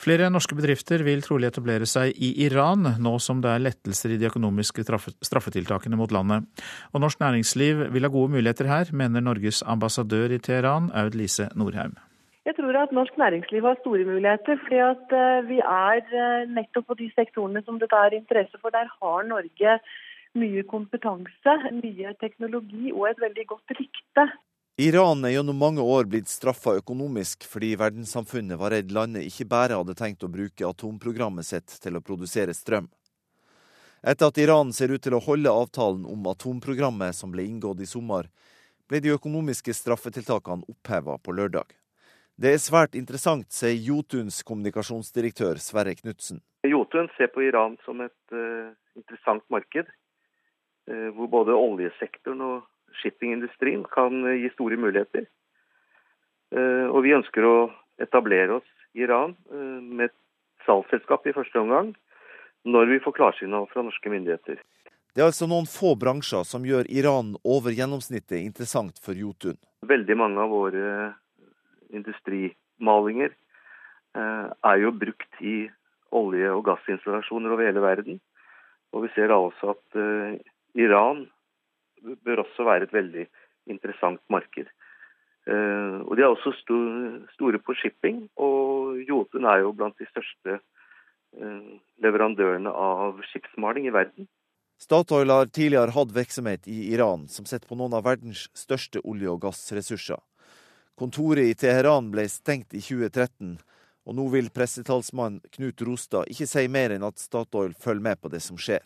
Flere 0.04 0.28
norske 0.28 0.56
bedrifter 0.58 1.00
vil 1.08 1.22
trolig 1.24 1.48
etablere 1.48 1.86
seg 1.88 2.18
i 2.20 2.34
Iran, 2.44 2.84
nå 3.00 3.14
som 3.24 3.40
det 3.44 3.54
er 3.54 3.62
lettelser 3.64 4.12
i 4.12 4.18
de 4.20 4.28
økonomiske 4.28 4.84
straffetiltakene 4.84 5.96
mot 5.96 6.12
landet. 6.12 6.44
Og 6.92 7.04
norsk 7.06 7.22
næringsliv 7.24 7.86
vil 7.94 8.04
ha 8.04 8.12
gode 8.12 8.34
muligheter 8.34 8.68
her, 8.68 8.92
mener 8.92 9.24
Norges 9.24 9.62
ambassadør 9.64 10.36
i 10.36 10.42
Teheran, 10.44 10.92
Aud 10.92 11.16
Lise 11.16 11.48
Norheim. 11.56 11.96
Jeg 12.44 12.58
tror 12.58 12.76
at 12.82 12.92
norsk 12.92 13.16
næringsliv 13.22 13.64
har 13.64 13.80
store 13.80 14.04
muligheter, 14.10 14.60
fordi 14.66 14.82
at 14.84 15.16
eh, 15.16 15.48
vi 15.48 15.62
er 15.64 16.02
eh, 16.04 16.50
nettopp 16.52 16.90
på 16.92 17.00
de 17.00 17.08
sektorene 17.16 17.64
som 17.64 17.80
dette 17.80 17.96
er 17.96 18.18
interesse 18.20 18.60
for. 18.60 18.76
Der 18.76 18.92
har 18.92 19.30
Norge 19.30 19.78
mye 20.36 20.66
kompetanse, 20.68 21.54
mye 21.80 22.12
teknologi 22.20 22.92
og 22.92 23.08
et 23.14 23.24
veldig 23.24 23.48
godt 23.54 23.80
rykte. 23.80 24.28
Iran 24.78 25.22
er 25.26 25.30
gjennom 25.36 25.58
mange 25.62 25.82
år 25.86 26.08
blitt 26.10 26.32
straffa 26.32 26.72
økonomisk 26.80 27.44
fordi 27.46 27.76
verdenssamfunnet 27.78 28.58
var 28.58 28.74
redd 28.74 28.90
landet 28.92 29.28
ikke 29.28 29.46
bare 29.52 29.78
hadde 29.78 29.94
tenkt 29.94 30.26
å 30.26 30.30
bruke 30.34 30.66
atomprogrammet 30.66 31.46
sitt 31.46 31.76
til 31.84 32.00
å 32.00 32.02
produsere 32.02 32.56
strøm. 32.58 32.88
Etter 34.02 34.32
at 34.32 34.40
Iran 34.42 34.74
ser 34.74 34.90
ut 34.90 35.04
til 35.06 35.14
å 35.14 35.22
holde 35.22 35.54
avtalen 35.54 36.08
om 36.10 36.26
atomprogrammet 36.26 37.14
som 37.14 37.30
ble 37.32 37.46
inngått 37.52 37.86
i 37.86 37.92
sommer, 37.92 38.32
ble 38.90 39.04
de 39.06 39.14
økonomiske 39.14 39.78
straffetiltakene 39.78 40.66
oppheva 40.66 41.20
på 41.22 41.38
lørdag. 41.38 41.70
Det 42.34 42.56
er 42.56 42.66
svært 42.66 42.98
interessant, 42.98 43.46
sier 43.54 43.78
Jotuns 43.78 44.42
kommunikasjonsdirektør 44.42 45.62
Sverre 45.62 45.94
Knutsen. 46.02 46.42
Jotun 46.66 47.14
ser 47.14 47.30
på 47.30 47.46
Iran 47.46 47.78
som 47.86 48.02
et 48.02 48.34
uh, 48.34 48.74
interessant 48.98 49.46
marked, 49.54 49.86
uh, 50.90 51.10
hvor 51.14 51.30
både 51.30 51.54
oljesektoren 51.54 52.42
og 52.42 52.70
shippingindustrien 53.02 53.86
kan 53.94 54.22
uh, 54.26 54.36
gi 54.38 54.52
store 54.56 54.80
muligheter. 54.80 55.30
og 56.54 57.00
vi 57.02 57.16
ønsker 57.16 57.46
å 57.50 57.72
etablere 57.98 58.60
oss 58.60 58.68
i 58.94 59.02
Iran 59.02 59.32
med 59.50 60.12
et 60.12 60.16
salgsselskap 60.68 61.26
i 61.26 61.34
første 61.34 61.58
omgang, 61.58 61.96
når 62.64 62.92
vi 62.92 63.00
får 63.02 63.16
klarsignal 63.18 63.66
fra 63.72 63.82
norske 63.82 64.12
myndigheter. 64.14 64.60
Det 65.14 65.22
er 65.22 65.30
altså 65.30 65.46
noen 65.46 65.68
få 65.70 65.92
bransjer 66.00 66.46
som 66.46 66.64
gjør 66.66 66.88
Iran 66.90 67.36
over 67.46 67.76
gjennomsnittet 67.78 68.40
interessant 68.40 68.98
for 69.02 69.14
Jotun. 69.14 69.60
Veldig 69.86 70.16
mange 70.18 70.42
av 70.42 70.50
våre 70.50 70.88
industrimalinger 71.94 73.30
eh, 74.18 74.48
er 74.50 74.80
jo 74.82 74.94
brukt 74.98 75.44
i 75.46 75.68
olje- 76.14 76.56
og 76.56 76.66
gassinstallasjoner 76.66 77.54
over 77.54 77.68
hele 77.68 77.84
verden. 77.84 78.18
Og 78.94 79.06
vi 79.06 79.12
ser 79.14 79.34
altså 79.36 79.76
at 79.76 80.00
eh, 80.02 80.42
Iran 80.82 81.28
bør 82.26 82.44
også 82.46 82.68
være 82.68 82.88
et 82.88 82.94
veldig 82.94 83.26
interessant 83.72 84.22
marked. 84.30 84.70
Eh, 85.48 85.98
og 86.04 86.16
De 86.18 86.24
er 86.24 86.30
også 86.30 86.54
store 87.36 87.60
på 87.60 87.76
shipping, 87.80 88.28
og 88.38 89.02
Jotun 89.08 89.46
er 89.46 89.64
jo 89.64 89.74
blant 89.74 89.98
de 90.00 90.10
største 90.12 90.62
leverandørene 92.04 92.70
av 92.70 93.18
skipsmaling 93.26 93.88
i 93.90 93.94
verden. 93.96 94.28
Statoil 94.78 95.32
har 95.32 95.48
tidligere 95.50 95.94
hatt 95.96 96.12
virksomhet 96.14 96.68
i 96.68 96.92
Iran, 96.94 97.28
som 97.32 97.48
sitter 97.50 97.70
på 97.70 97.78
noen 97.80 97.96
av 97.98 98.04
verdens 98.06 98.48
største 98.58 99.02
olje- 99.02 99.32
og 99.32 99.40
gassressurser. 99.46 100.20
Kontoret 101.00 101.50
i 101.50 101.56
Teheran 101.58 102.12
ble 102.14 102.28
stengt 102.30 102.76
i 102.76 102.82
2013, 102.84 103.56
og 104.04 104.18
nå 104.18 104.28
vil 104.34 104.52
pressetalsmann 104.54 105.40
Knut 105.56 105.82
Rostad 105.88 106.30
ikke 106.30 106.48
si 106.50 106.66
mer 106.68 106.94
enn 106.94 107.06
at 107.08 107.22
Statoil 107.22 107.74
følger 107.74 108.04
med 108.10 108.20
på 108.22 108.30
det 108.34 108.44
som 108.44 108.60
skjer. 108.60 108.84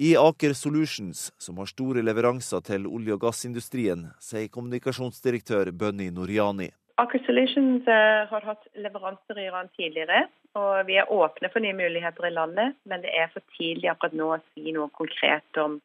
I 0.00 0.16
Aker 0.16 0.52
Solutions, 0.52 1.32
som 1.38 1.56
har 1.58 1.66
store 1.66 2.04
leveranser 2.06 2.60
til 2.62 2.84
olje- 2.86 3.16
og 3.16 3.24
gassindustrien, 3.24 4.04
sier 4.22 4.46
kommunikasjonsdirektør 4.54 5.72
Bunny 5.74 6.06
Noriani. 6.14 6.68
Aker 7.02 7.24
Solutions 7.26 7.82
uh, 7.90 8.28
har 8.30 8.46
hatt 8.46 8.68
leveranser 8.78 9.40
i 9.42 9.48
Iran 9.48 9.66
tidligere, 9.74 10.28
og 10.54 10.86
vi 10.86 11.00
er 11.02 11.10
åpne 11.10 11.50
for 11.50 11.66
nye 11.66 11.74
muligheter 11.74 12.28
i 12.28 12.30
landet. 12.30 12.78
Men 12.86 13.02
det 13.02 13.10
er 13.10 13.26
for 13.34 13.42
tidlig 13.58 13.90
akkurat 13.90 14.14
nå 14.14 14.30
å 14.36 14.38
si 14.52 14.70
noe 14.76 14.86
konkret 14.94 15.58
om 15.58 15.80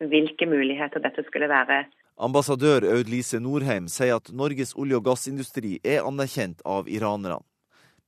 hvilke 0.00 0.48
muligheter 0.48 1.04
dette 1.04 1.28
skulle 1.28 1.52
være. 1.52 1.82
Ambassadør 2.16 2.88
Aud 2.88 3.12
Lise 3.12 3.36
Norheim 3.36 3.92
sier 3.92 4.16
at 4.16 4.32
Norges 4.32 4.72
olje- 4.80 4.96
og 4.96 5.04
gassindustri 5.12 5.76
er 5.84 6.08
anerkjent 6.08 6.64
av 6.64 6.88
iranerne. 6.88 7.42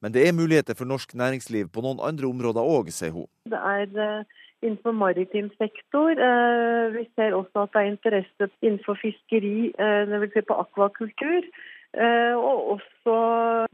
Men 0.00 0.16
det 0.16 0.24
er 0.24 0.32
muligheter 0.32 0.72
for 0.72 0.88
norsk 0.88 1.12
næringsliv 1.12 1.68
på 1.68 1.82
noen 1.84 2.00
andre 2.00 2.24
områder 2.24 2.64
òg, 2.64 2.88
sier 2.96 3.12
hun. 3.12 3.28
Det 3.44 3.60
er 3.60 3.90
uh, 4.00 4.38
innenfor 4.62 4.92
maritim 4.92 5.50
sektor. 5.58 6.14
Uh, 6.16 6.92
vi 6.94 7.04
ser 7.16 7.36
også 7.36 7.66
at 7.66 7.74
det 7.74 7.82
er 7.82 7.92
interesse 7.92 8.50
innenfor 8.60 8.98
fiskeri, 9.00 9.70
når 9.78 10.26
vi 10.26 10.32
ser 10.34 10.48
på 10.48 10.58
akvakultur. 10.62 11.46
Eh, 11.90 12.34
og 12.38 12.76
også 12.76 13.14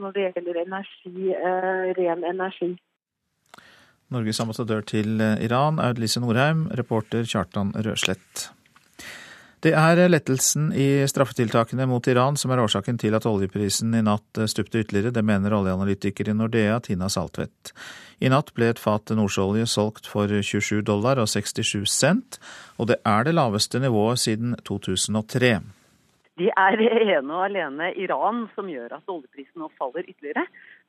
når 0.00 0.12
det 0.16 0.22
gjelder 0.24 0.62
energi, 0.62 1.32
eh, 1.36 1.88
ren 1.98 2.24
energi. 2.24 2.70
Norges 4.08 4.40
ambassadør 4.40 4.80
til 4.80 5.20
eh, 5.20 5.44
Iran, 5.44 5.80
Aud 5.82 6.00
Lise 6.00 6.22
Norheim, 6.24 6.66
reporter 6.80 7.28
Kjartan 7.28 7.74
Røslett. 7.76 8.55
Det 9.66 9.72
er 9.74 9.98
lettelsen 10.06 10.68
i 10.78 11.02
straffetiltakene 11.10 11.88
mot 11.90 12.06
Iran 12.06 12.36
som 12.38 12.52
er 12.54 12.60
årsaken 12.62 13.00
til 13.02 13.16
at 13.18 13.24
oljeprisen 13.26 13.96
i 13.98 14.02
natt 14.06 14.38
stupte 14.46 14.78
ytterligere. 14.84 15.10
Det 15.16 15.24
mener 15.26 15.56
oljeanalytiker 15.56 16.30
i 16.30 16.34
Nordea, 16.38 16.76
Tina 16.84 17.08
Saltvedt. 17.10 17.72
I 18.22 18.30
natt 18.30 18.52
ble 18.54 18.68
et 18.70 18.78
fat 18.78 19.10
nordsjøolje 19.10 19.66
solgt 19.72 20.06
for 20.06 20.30
27 20.30 20.84
dollar 20.86 21.18
og 21.18 21.26
67 21.32 21.82
cent, 21.90 22.38
og 22.78 22.92
det 22.92 23.00
er 23.02 23.26
det 23.26 23.34
laveste 23.34 23.82
nivået 23.82 24.22
siden 24.22 24.54
2003 24.62 25.56
de 26.36 26.50
er 26.52 26.80
ene 26.84 27.32
og 27.32 27.46
alene 27.46 27.92
Iran 27.96 28.44
som 28.54 28.68
gjør 28.68 28.98
at 28.98 29.08
oljeprisen 29.08 29.62
nå 29.62 29.70
faller 29.78 30.04
ytterligere. 30.04 30.44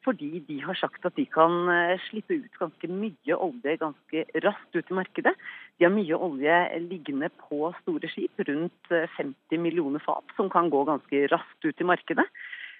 Fordi 0.08 0.40
de 0.48 0.62
har 0.64 0.78
sagt 0.80 1.04
at 1.06 1.18
de 1.20 1.26
kan 1.28 1.68
eh, 1.68 2.00
slippe 2.08 2.38
ut 2.40 2.60
ganske 2.62 2.88
mye 2.88 3.36
olje 3.36 3.74
ganske 3.82 4.24
raskt 4.46 4.78
ut 4.78 4.92
i 4.94 5.00
markedet. 5.02 5.34
De 5.78 5.88
har 5.88 5.92
mye 5.92 6.16
olje 6.16 6.60
liggende 6.86 7.28
på 7.44 7.74
store 7.82 8.08
skip, 8.14 8.40
rundt 8.48 8.94
50 9.18 9.36
eh, 9.52 9.60
millioner 9.60 10.04
fat, 10.06 10.24
som 10.40 10.52
kan 10.54 10.72
gå 10.72 10.86
ganske 10.88 11.26
raskt 11.34 11.68
ut 11.68 11.84
i 11.84 11.90
markedet. 11.92 12.28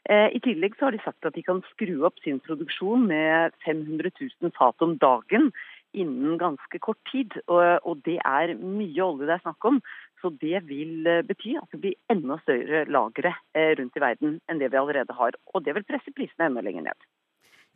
Eh, 0.08 0.30
I 0.32 0.40
tillegg 0.40 0.80
har 0.80 0.96
de 0.96 1.04
sagt 1.04 1.28
at 1.28 1.36
de 1.36 1.44
kan 1.44 1.60
skru 1.74 1.98
opp 2.08 2.22
sin 2.24 2.40
produksjon 2.40 3.10
med 3.10 3.52
500 3.66 4.14
000 4.22 4.56
fat 4.56 4.88
om 4.88 4.96
dagen 5.02 5.52
innen 5.98 6.38
ganske 6.40 6.80
kort 6.80 7.00
tid. 7.12 7.36
Og 7.48 8.00
det 8.08 8.20
er 8.24 8.56
mye 8.62 9.04
olje 9.04 9.28
det 9.28 9.36
er 9.36 9.44
snakk 9.44 9.68
om. 9.68 9.82
Så 10.28 10.34
det 10.42 10.66
vil 10.68 11.08
eh, 11.08 11.24
bety 11.24 11.54
at 11.56 11.72
det 11.72 11.80
blir 11.80 11.94
enda 12.12 12.36
større 12.42 12.84
lagre 12.92 13.32
eh, 13.56 13.72
rundt 13.80 13.96
i 13.96 14.02
verden 14.04 14.34
enn 14.52 14.60
det 14.60 14.74
vi 14.74 14.80
allerede 14.80 15.16
har. 15.16 15.38
Og 15.56 15.64
det 15.64 15.76
vil 15.78 15.86
presse 15.88 16.12
prisene 16.12 16.50
enda 16.50 16.64
lenger 16.66 16.90
ned. 16.90 17.06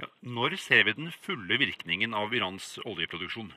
Ja, 0.02 0.10
når 0.36 0.58
ser 0.60 0.84
vi 0.84 0.98
den 0.98 1.14
fulle 1.24 1.60
virkningen 1.62 2.18
av 2.18 2.36
Irans 2.36 2.74
oljeproduksjon? 2.84 3.54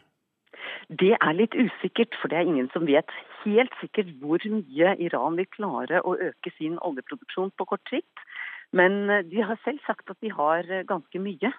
Det 1.02 1.10
er 1.16 1.34
litt 1.34 1.56
usikkert, 1.58 2.14
for 2.20 2.30
det 2.30 2.38
er 2.38 2.52
ingen 2.52 2.70
som 2.70 2.86
vet 2.86 3.10
helt 3.42 3.74
sikkert 3.80 4.14
hvor 4.22 4.46
mye 4.52 4.94
Iran 5.02 5.40
vil 5.40 5.50
klare 5.56 6.04
å 6.06 6.14
øke 6.14 6.54
sin 6.54 6.78
oljeproduksjon 6.78 7.50
på 7.58 7.66
kort 7.74 7.90
sikt. 7.90 8.26
Men 8.70 9.08
eh, 9.10 9.26
de 9.26 9.42
har 9.42 9.58
selv 9.66 9.82
sagt 9.88 10.12
at 10.12 10.22
de 10.22 10.30
har 10.38 10.70
ganske 10.86 11.18
mye 11.18 11.50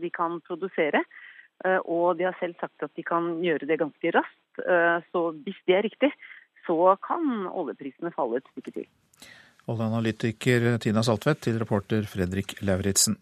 de 0.00 0.16
kan 0.16 0.40
produsere. 0.48 1.04
Og 1.84 2.16
de 2.18 2.24
har 2.26 2.34
selv 2.40 2.56
sagt 2.58 2.82
at 2.82 2.90
de 2.96 3.04
kan 3.06 3.36
gjøre 3.44 3.68
det 3.68 3.76
ganske 3.78 4.10
raskt. 4.16 4.62
Så 5.12 5.20
hvis 5.44 5.60
det 5.68 5.76
er 5.76 5.84
riktig, 5.86 6.08
så 6.66 6.94
kan 7.04 7.48
oljeprisene 7.50 8.12
falle 8.14 8.40
et 8.40 8.48
stykke 8.52 8.76
til. 8.78 8.88
Oljeanalytiker 9.70 10.72
Tina 10.82 11.04
Saltvedt 11.06 11.44
til 11.46 11.60
reporter 11.62 12.06
Fredrik 12.10 12.56
Lauritzen. 12.66 13.18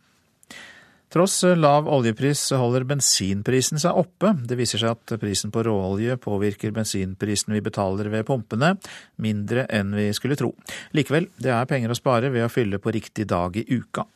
Tross 1.10 1.40
lav 1.58 1.88
oljepris 1.90 2.44
holder 2.54 2.84
bensinprisen 2.86 3.80
seg 3.82 3.96
oppe. 3.98 4.30
Det 4.46 4.54
viser 4.54 4.78
seg 4.78 4.94
at 4.94 5.16
prisen 5.18 5.50
på 5.50 5.64
råolje 5.66 6.14
påvirker 6.22 6.70
bensinprisen 6.76 7.56
vi 7.56 7.62
betaler 7.66 8.12
ved 8.12 8.28
pumpene, 8.28 8.76
mindre 9.18 9.66
enn 9.74 9.90
vi 9.98 10.06
skulle 10.14 10.38
tro. 10.38 10.52
Likevel, 10.94 11.26
det 11.34 11.50
er 11.50 11.66
penger 11.66 11.90
å 11.90 11.98
spare 11.98 12.30
ved 12.30 12.46
å 12.46 12.52
fylle 12.52 12.78
på 12.78 12.94
riktig 12.94 13.26
dag 13.26 13.58
i 13.58 13.66
uka. 13.74 14.06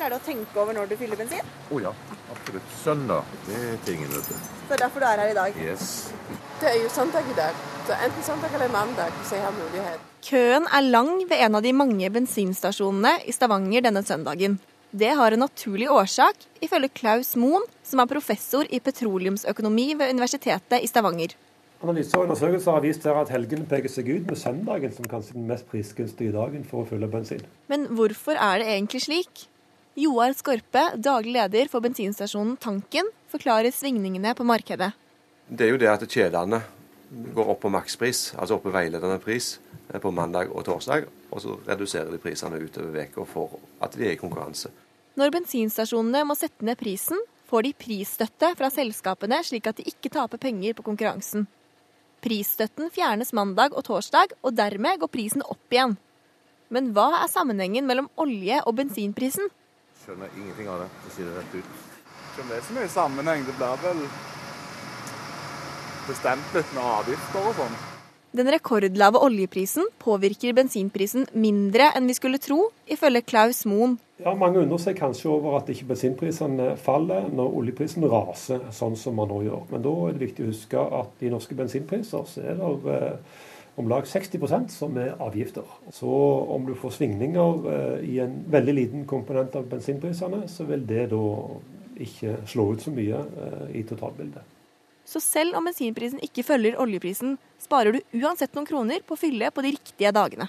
Pleier 0.00 0.14
du 0.14 0.16
å 0.16 0.24
tenke 0.24 0.56
over 0.56 0.72
når 0.72 0.86
du 0.88 0.94
fyller 0.96 1.18
bensin? 1.20 1.44
Å 1.44 1.74
oh 1.76 1.80
ja, 1.84 1.90
absolutt. 2.32 2.68
Søndag, 2.80 3.26
det 3.44 3.56
er 3.60 3.74
tingen, 3.84 4.08
vet 4.08 4.30
du. 4.30 4.36
Så 4.38 4.70
det 4.70 4.76
er 4.78 4.80
derfor 4.86 5.02
du 5.04 5.06
er 5.10 5.20
her 5.20 5.32
i 5.34 5.34
dag? 5.36 5.58
Yes. 5.60 5.90
Det 6.62 6.70
er 6.70 6.78
jo 6.80 6.86
søndag 6.94 7.28
i 7.28 7.34
dag, 7.36 7.58
så 7.84 7.98
enten 8.06 8.24
søndag 8.24 8.56
eller 8.56 8.72
mandag 8.72 9.12
hvis 9.18 9.34
jeg 9.36 9.44
har 9.44 9.52
mulighet. 9.58 10.06
Køen 10.24 10.70
er 10.72 10.86
lang 10.86 11.10
ved 11.28 11.44
en 11.44 11.58
av 11.60 11.66
de 11.68 11.74
mange 11.76 12.10
bensinstasjonene 12.14 13.12
i 13.28 13.36
Stavanger 13.36 13.84
denne 13.90 14.00
søndagen. 14.08 14.56
Det 14.88 15.12
har 15.20 15.36
en 15.36 15.44
naturlig 15.44 15.90
årsak, 15.92 16.48
ifølge 16.64 16.94
Klaus 17.02 17.34
Moen, 17.36 17.68
som 17.84 18.00
er 18.00 18.08
professor 18.08 18.72
i 18.72 18.80
petroleumsøkonomi 18.80 19.90
ved 20.00 20.16
Universitetet 20.16 20.80
i 20.80 20.88
Stavanger. 20.88 21.36
Analyser 21.84 22.22
og 22.22 22.30
undersøkelser 22.30 22.72
har 22.72 22.88
vist 22.88 23.04
at 23.04 23.36
helgene 23.36 23.68
peker 23.68 23.92
seg 23.92 24.08
ut 24.08 24.32
med 24.32 24.40
søndagen 24.40 24.96
som 24.96 25.12
kanskje 25.12 25.36
den 25.36 25.48
mest 25.52 25.68
prisgunstige 25.68 26.32
dagen 26.32 26.64
for 26.64 26.86
å 26.86 26.88
fylle 26.88 27.12
bensin. 27.12 27.44
Men 27.68 27.90
hvorfor 27.92 28.40
er 28.40 28.64
det 28.64 28.72
egentlig 28.78 29.04
slik? 29.04 29.49
Joar 29.98 30.32
Skorpe, 30.38 30.82
daglig 31.02 31.32
leder 31.34 31.68
for 31.70 31.82
bensinstasjonen 31.82 32.54
Tanken, 32.62 33.08
forklarer 33.30 33.74
svingningene 33.74 34.36
på 34.38 34.46
markedet. 34.46 34.92
Det 35.50 35.66
er 35.66 35.72
jo 35.72 35.80
det 35.82 35.90
at 35.90 36.04
kjedene 36.06 36.60
går 37.34 37.50
opp 37.50 37.64
på 37.64 37.72
makspris, 37.74 38.30
altså 38.38 38.54
opp 38.54 38.68
på 38.68 38.74
veiledende 38.74 39.18
pris, 39.18 39.58
eh, 39.90 39.98
på 39.98 40.12
mandag 40.14 40.54
og 40.54 40.64
torsdag. 40.68 41.08
Og 41.34 41.42
så 41.42 41.58
reduserer 41.66 42.10
de 42.10 42.22
prisene 42.22 42.62
utover 42.62 43.02
uka 43.02 43.26
for 43.26 43.58
at 43.82 43.98
de 43.98 44.06
er 44.06 44.14
i 44.14 44.20
konkurranse. 44.20 44.70
Når 45.18 45.34
bensinstasjonene 45.34 46.22
må 46.24 46.38
sette 46.38 46.62
ned 46.62 46.78
prisen, 46.78 47.18
får 47.50 47.66
de 47.66 47.74
prisstøtte 47.74 48.54
fra 48.54 48.70
selskapene, 48.70 49.42
slik 49.42 49.66
at 49.66 49.76
de 49.76 49.90
ikke 49.90 50.14
taper 50.14 50.38
penger 50.38 50.78
på 50.78 50.86
konkurransen. 50.86 51.48
Prisstøtten 52.22 52.92
fjernes 52.94 53.32
mandag 53.34 53.74
og 53.74 53.88
torsdag, 53.90 54.36
og 54.44 54.54
dermed 54.54 55.00
går 55.00 55.10
prisen 55.10 55.42
opp 55.42 55.66
igjen. 55.74 55.98
Men 56.70 56.92
hva 56.94 57.24
er 57.24 57.32
sammenhengen 57.32 57.88
mellom 57.90 58.06
olje- 58.16 58.62
og 58.62 58.76
bensinprisen? 58.78 59.50
Skjønner 60.04 60.34
ingenting 60.36 60.68
av 60.72 60.82
det, 60.82 60.90
for 60.98 61.12
å 61.12 61.14
si 61.14 61.26
det 61.26 61.36
rett 61.36 61.54
ut. 61.60 61.78
Ikke 62.30 62.42
om 62.44 62.50
det 62.50 62.58
er 62.58 62.66
så 62.66 62.76
mye 62.76 62.90
sammenheng. 62.96 63.46
Det 63.46 63.56
blir 63.58 63.80
vel 63.84 64.02
bestemt 66.08 66.56
litt 66.56 66.76
med 66.76 66.84
avgifter 66.98 67.48
og 67.50 67.56
sånn. 67.60 67.80
Den 68.30 68.46
rekordlave 68.54 69.18
oljeprisen 69.26 69.88
påvirker 69.98 70.54
bensinprisen 70.54 71.24
mindre 71.34 71.88
enn 71.98 72.06
vi 72.06 72.14
skulle 72.14 72.38
tro, 72.38 72.68
ifølge 72.86 73.24
Klaus 73.26 73.64
Moen. 73.66 73.96
Ja, 74.22 74.36
Mange 74.38 74.60
undrer 74.62 74.78
seg 74.78 74.98
kanskje 75.00 75.32
over 75.32 75.56
at 75.58 75.70
ikke 75.72 75.88
bensinprisene 75.88 76.74
faller 76.78 77.26
når 77.34 77.56
oljeprisen 77.58 78.06
raser 78.12 78.62
sånn 78.76 78.94
som 79.00 79.18
man 79.18 79.32
nå 79.32 79.40
gjør. 79.48 79.64
Men 79.72 79.82
da 79.82 79.94
er 80.06 80.14
det 80.14 80.28
viktig 80.28 80.46
å 80.46 80.50
huske 80.52 80.84
at 81.00 81.24
i 81.26 81.32
norske 81.32 81.58
bensinpriser 81.58 82.28
så 82.28 82.44
er 82.44 82.60
det 82.60 82.98
eh, 83.00 83.40
om 83.80 83.88
lag 83.90 84.06
60% 84.08 84.70
som 84.74 84.96
er 85.00 85.16
avgifter. 85.22 85.66
Så 85.92 86.10
om 86.54 86.66
du 86.68 86.74
får 86.78 86.98
svingninger 86.98 87.68
eh, 87.72 88.06
i 88.12 88.20
en 88.22 88.38
veldig 88.52 88.76
liten 88.76 89.04
komponent 89.08 89.56
av 89.58 89.68
bensinprisene, 89.70 90.44
så 90.48 90.68
vil 90.68 90.86
det 90.88 91.08
da 91.12 91.26
ikke 92.00 92.38
slå 92.48 92.70
ut 92.74 92.84
så 92.84 92.92
mye 92.94 93.20
eh, 93.20 93.68
i 93.80 93.84
totalbildet. 93.88 94.56
Så 95.10 95.20
selv 95.24 95.56
om 95.58 95.66
bensinprisen 95.66 96.20
ikke 96.22 96.44
følger 96.46 96.78
oljeprisen, 96.80 97.34
sparer 97.58 97.96
du 97.96 98.20
uansett 98.20 98.54
noen 98.54 98.68
kroner 98.68 99.02
på 99.06 99.16
å 99.16 99.20
fylle 99.20 99.50
på 99.50 99.64
de 99.64 99.74
riktige 99.74 100.12
dagene. 100.14 100.46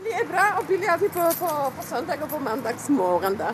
Det 0.00 0.12
er 0.16 0.28
bra 0.28 0.46
og 0.60 0.70
alltid 0.70 1.12
på, 1.12 1.26
på, 1.40 1.50
på 1.76 1.84
søndag 1.84 2.22
og 2.24 2.30
på 2.32 2.38
mandagsmorgen. 2.44 3.36
da. 3.40 3.52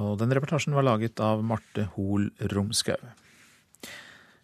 Og 0.00 0.14
den 0.20 0.32
reportasjen 0.32 0.76
var 0.76 0.86
laget 0.86 1.20
av 1.20 1.42
Marte 1.44 1.88
Hoel 1.96 2.30
Romskau. 2.52 3.00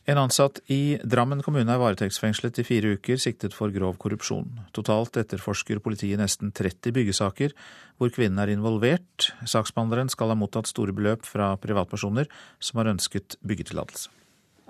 En 0.07 0.18
ansatt 0.22 0.61
i 0.70 1.00
Drammen 1.02 1.40
kommune 1.42 1.66
er 1.66 1.80
varetektsfengslet 1.82 2.61
i 2.62 2.64
fire 2.66 2.92
uker, 2.94 3.18
siktet 3.18 3.57
for 3.57 3.72
grov 3.74 3.96
korrupsjon. 3.98 4.61
Totalt 4.76 5.18
etterforsker 5.18 5.80
politiet 5.82 6.20
nesten 6.20 6.52
30 6.54 6.94
byggesaker 6.94 7.57
hvor 7.98 8.12
kvinnen 8.14 8.38
er 8.38 8.52
involvert. 8.54 9.32
Saksbehandleren 9.50 10.12
skal 10.12 10.30
ha 10.30 10.38
mottatt 10.38 10.70
store 10.70 10.94
beløp 10.94 11.26
fra 11.26 11.57
privatpersoner 11.59 12.30
som 12.62 12.78
har 12.78 12.92
ønsket 12.94 13.34
byggetillatelse. 13.42 14.14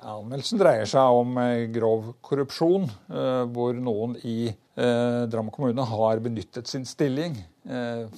Anmeldelsen 0.07 0.61
dreier 0.61 0.89
seg 0.89 1.21
om 1.21 1.37
eh, 1.41 1.69
grov 1.73 2.15
korrupsjon, 2.25 2.89
eh, 2.89 3.45
hvor 3.53 3.77
noen 3.77 4.17
i 4.25 4.39
eh, 4.49 5.23
Drammen 5.29 5.53
kommune 5.53 5.85
har 5.89 6.21
benyttet 6.25 6.69
sin 6.69 6.89
stilling 6.89 7.37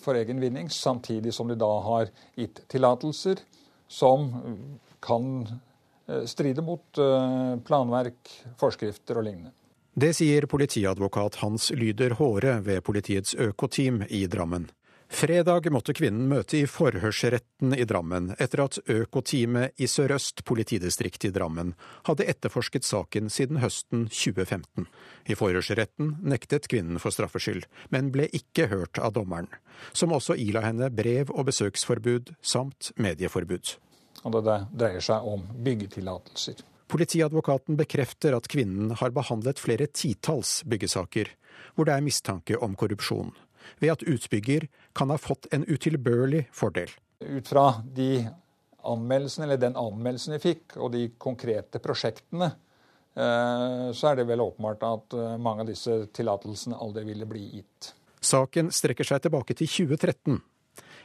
for 0.04 0.12
egen 0.12 0.42
vinning, 0.42 0.66
samtidig 0.68 1.32
som 1.32 1.48
de 1.48 1.54
da 1.56 1.70
har 1.80 2.10
gitt 2.36 2.58
tillatelser 2.68 3.38
som 3.88 4.26
kan 5.00 5.46
strider 6.26 6.62
mot 6.62 6.98
eh, 6.98 7.54
planverk, 7.66 8.32
forskrifter 8.61 9.20
og 9.20 9.28
lignende. 9.28 9.54
Det 9.98 10.12
sier 10.14 10.46
politiadvokat 10.46 11.40
Hans 11.42 11.72
Lyder 11.74 12.14
Håre 12.20 12.61
ved 12.62 12.84
politiets 12.86 13.34
økoteam 13.34 14.04
i 14.09 14.26
Drammen. 14.30 14.68
Fredag 15.09 15.70
måtte 15.72 15.94
kvinnen 15.96 16.28
møte 16.28 16.59
i 16.59 16.66
forhørsretten 16.68 17.72
i 17.72 17.86
Drammen 17.88 18.28
etter 18.36 18.61
at 18.66 18.76
økoteamet 18.92 19.80
i 19.80 19.88
Sør-Øst 19.88 20.44
politidistrikt 20.46 21.24
i 21.24 21.32
Drammen 21.32 21.72
hadde 22.06 22.28
etterforsket 22.28 22.84
saken 22.84 23.32
siden 23.32 23.62
høsten 23.62 24.04
2015. 24.12 24.86
I 25.26 25.38
forhørsretten 25.40 26.18
nektet 26.28 26.68
kvinnen 26.68 27.00
for 27.00 27.16
straffskyld, 27.16 27.64
men 27.88 28.12
ble 28.12 28.28
ikke 28.36 28.68
hørt 28.68 29.00
av 29.00 29.16
dommeren, 29.16 29.48
som 29.96 30.12
også 30.12 30.36
ila 30.36 30.62
henne 30.68 30.92
brev- 30.92 31.32
og 31.32 31.48
besøksforbud 31.48 32.36
samt 32.44 32.92
medieforbud 33.00 33.78
og 34.34 34.44
det 34.46 34.58
dreier 34.72 35.04
seg 35.04 35.24
om 35.26 35.44
byggetillatelser. 35.64 36.60
Politiadvokaten 36.88 37.76
bekrefter 37.76 38.36
at 38.36 38.48
kvinnen 38.48 38.94
har 38.96 39.12
behandlet 39.12 39.60
flere 39.60 39.88
titalls 39.92 40.62
byggesaker 40.64 41.34
hvor 41.74 41.88
det 41.88 41.94
er 41.94 42.04
mistanke 42.04 42.56
om 42.64 42.74
korrupsjon, 42.78 43.34
ved 43.78 43.92
at 43.92 44.04
utbygger 44.08 44.68
kan 44.96 45.12
ha 45.12 45.18
fått 45.20 45.50
en 45.54 45.66
utilbørlig 45.68 46.46
fordel. 46.54 46.90
Ut 47.20 47.50
fra 47.50 47.82
de 47.94 48.24
anmeldelsene, 48.88 49.46
eller 49.46 49.60
den 49.60 49.76
anmeldelsen 49.76 50.36
vi 50.36 50.42
fikk, 50.42 50.78
og 50.78 50.92
de 50.94 51.04
konkrete 51.20 51.80
prosjektene, 51.82 52.50
eh, 53.14 53.86
så 53.92 54.10
er 54.10 54.20
det 54.20 54.28
vel 54.30 54.42
åpenbart 54.42 54.86
at 54.88 55.18
eh, 55.18 55.36
mange 55.42 55.66
av 55.66 55.70
disse 55.70 56.00
tillatelsene 56.14 56.78
aldri 56.78 57.04
ville 57.10 57.28
bli 57.28 57.44
gitt. 57.58 57.92
Saken 58.24 58.72
strekker 58.74 59.06
seg 59.06 59.22
tilbake 59.26 59.54
til 59.58 59.70
2013. 59.70 60.40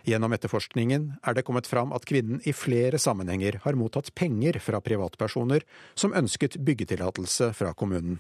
Gjennom 0.04 0.34
etterforskningen 0.36 1.08
er 1.24 1.36
det 1.36 1.46
kommet 1.48 1.68
fram 1.70 1.94
at 1.96 2.04
kvinnen 2.08 2.42
i 2.44 2.52
flere 2.52 3.00
sammenhenger 3.00 3.62
har 3.64 3.80
mottatt 3.80 4.12
penger 4.20 4.60
fra 4.60 4.82
privatpersoner 4.84 5.64
som 5.96 6.16
ønsket 6.16 6.60
byggetillatelse 6.60 7.54
fra 7.56 7.72
kommunen. 7.74 8.20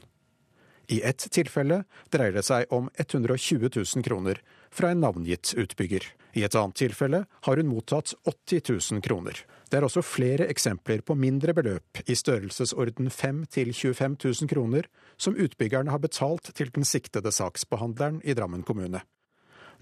I 0.88 1.01
ett 1.03 1.27
tilfelle 1.31 1.84
dreier 2.11 2.36
det 2.36 2.43
seg 2.47 2.71
om 2.75 2.89
120 2.99 3.69
000 3.71 4.03
kroner 4.03 4.39
fra 4.71 4.91
en 4.91 5.03
navngitt 5.03 5.53
utbygger. 5.59 6.07
I 6.36 6.43
et 6.43 6.55
annet 6.59 6.75
tilfelle 6.79 7.23
har 7.47 7.59
hun 7.59 7.69
mottatt 7.71 8.15
80 8.27 8.63
000 8.91 9.03
kroner. 9.03 9.43
Det 9.69 9.79
er 9.79 9.88
også 9.88 10.03
flere 10.05 10.47
eksempler 10.51 11.03
på 11.05 11.15
mindre 11.19 11.55
beløp 11.55 12.03
i 12.05 12.15
størrelsesorden 12.15 13.09
5 13.09 13.43
til 13.55 13.73
25 13.73 14.17
000 14.23 14.51
kroner 14.51 14.88
som 15.17 15.36
utbyggerne 15.39 15.91
har 15.91 16.03
betalt 16.03 16.51
til 16.55 16.71
den 16.75 16.88
siktede 16.88 17.31
saksbehandleren 17.31 18.21
i 18.23 18.36
Drammen 18.36 18.63
kommune. 18.67 19.03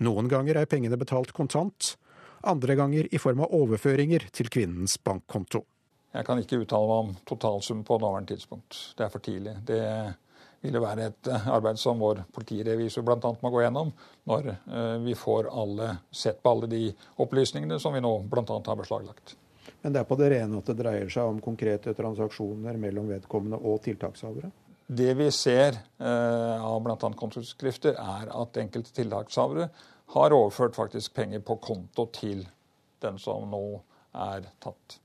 Noen 0.01 0.29
ganger 0.31 0.57
er 0.57 0.69
pengene 0.69 0.97
betalt 0.97 1.29
kontant, 1.37 1.95
andre 2.41 2.75
ganger 2.79 3.09
i 3.13 3.19
form 3.21 3.43
av 3.45 3.53
overføringer 3.53 4.25
til 4.33 4.49
kvinnens 4.49 4.97
bankkonto. 4.97 5.61
Jeg 6.11 6.25
kan 6.27 6.41
ikke 6.41 6.63
uttale 6.63 6.87
meg 6.89 7.03
om 7.03 7.11
totalsum 7.29 7.83
på 7.87 7.99
nåværende 8.01 8.33
tidspunkt. 8.33 8.79
Det 8.97 9.05
er 9.05 9.11
for 9.13 9.23
tidlig. 9.23 9.53
Det 9.67 9.83
ville 10.61 10.81
være 10.81 11.05
et 11.09 11.29
eh, 11.31 11.45
arbeid 11.53 11.79
som 11.79 12.01
vår 12.01 12.23
politirevisor 12.33 13.05
bl.a. 13.05 13.19
må 13.41 13.51
gå 13.53 13.61
gjennom 13.63 13.93
når 14.29 14.49
eh, 14.51 14.97
vi 15.05 15.15
får 15.17 15.51
alle, 15.53 15.93
sett 16.11 16.41
på 16.41 16.55
alle 16.55 16.69
de 16.71 16.81
opplysningene 17.21 17.79
som 17.81 17.95
vi 17.95 18.03
nå 18.03 18.11
bl.a. 18.29 18.43
har 18.57 18.81
beslaglagt. 18.81 19.37
Men 19.81 19.93
det 19.93 20.01
er 20.01 20.09
på 20.09 20.17
det 20.19 20.33
rene 20.33 20.59
at 20.59 20.69
det 20.69 20.77
dreier 20.81 21.13
seg 21.13 21.29
om 21.29 21.39
konkrete 21.41 21.95
transaksjoner 21.97 22.77
mellom 22.81 23.09
vedkommende 23.09 23.61
og 23.61 23.81
tiltakshavere? 23.85 24.51
Det 24.91 25.13
vi 25.15 25.29
ser 25.31 25.77
eh, 26.03 26.57
av 26.59 26.81
bl.a. 26.83 27.13
kontoskrifter, 27.17 27.95
er 27.95 28.33
at 28.35 28.61
enkelte 28.61 28.91
tiltakshavere 28.97 29.69
har 30.13 30.35
overført 30.35 30.75
faktisk 30.75 31.13
penger 31.15 31.43
på 31.45 31.57
konto 31.63 32.07
til 32.15 32.43
den 33.01 33.19
som 33.21 33.47
nå 33.51 33.63
er 34.11 34.49
tatt. 34.63 34.97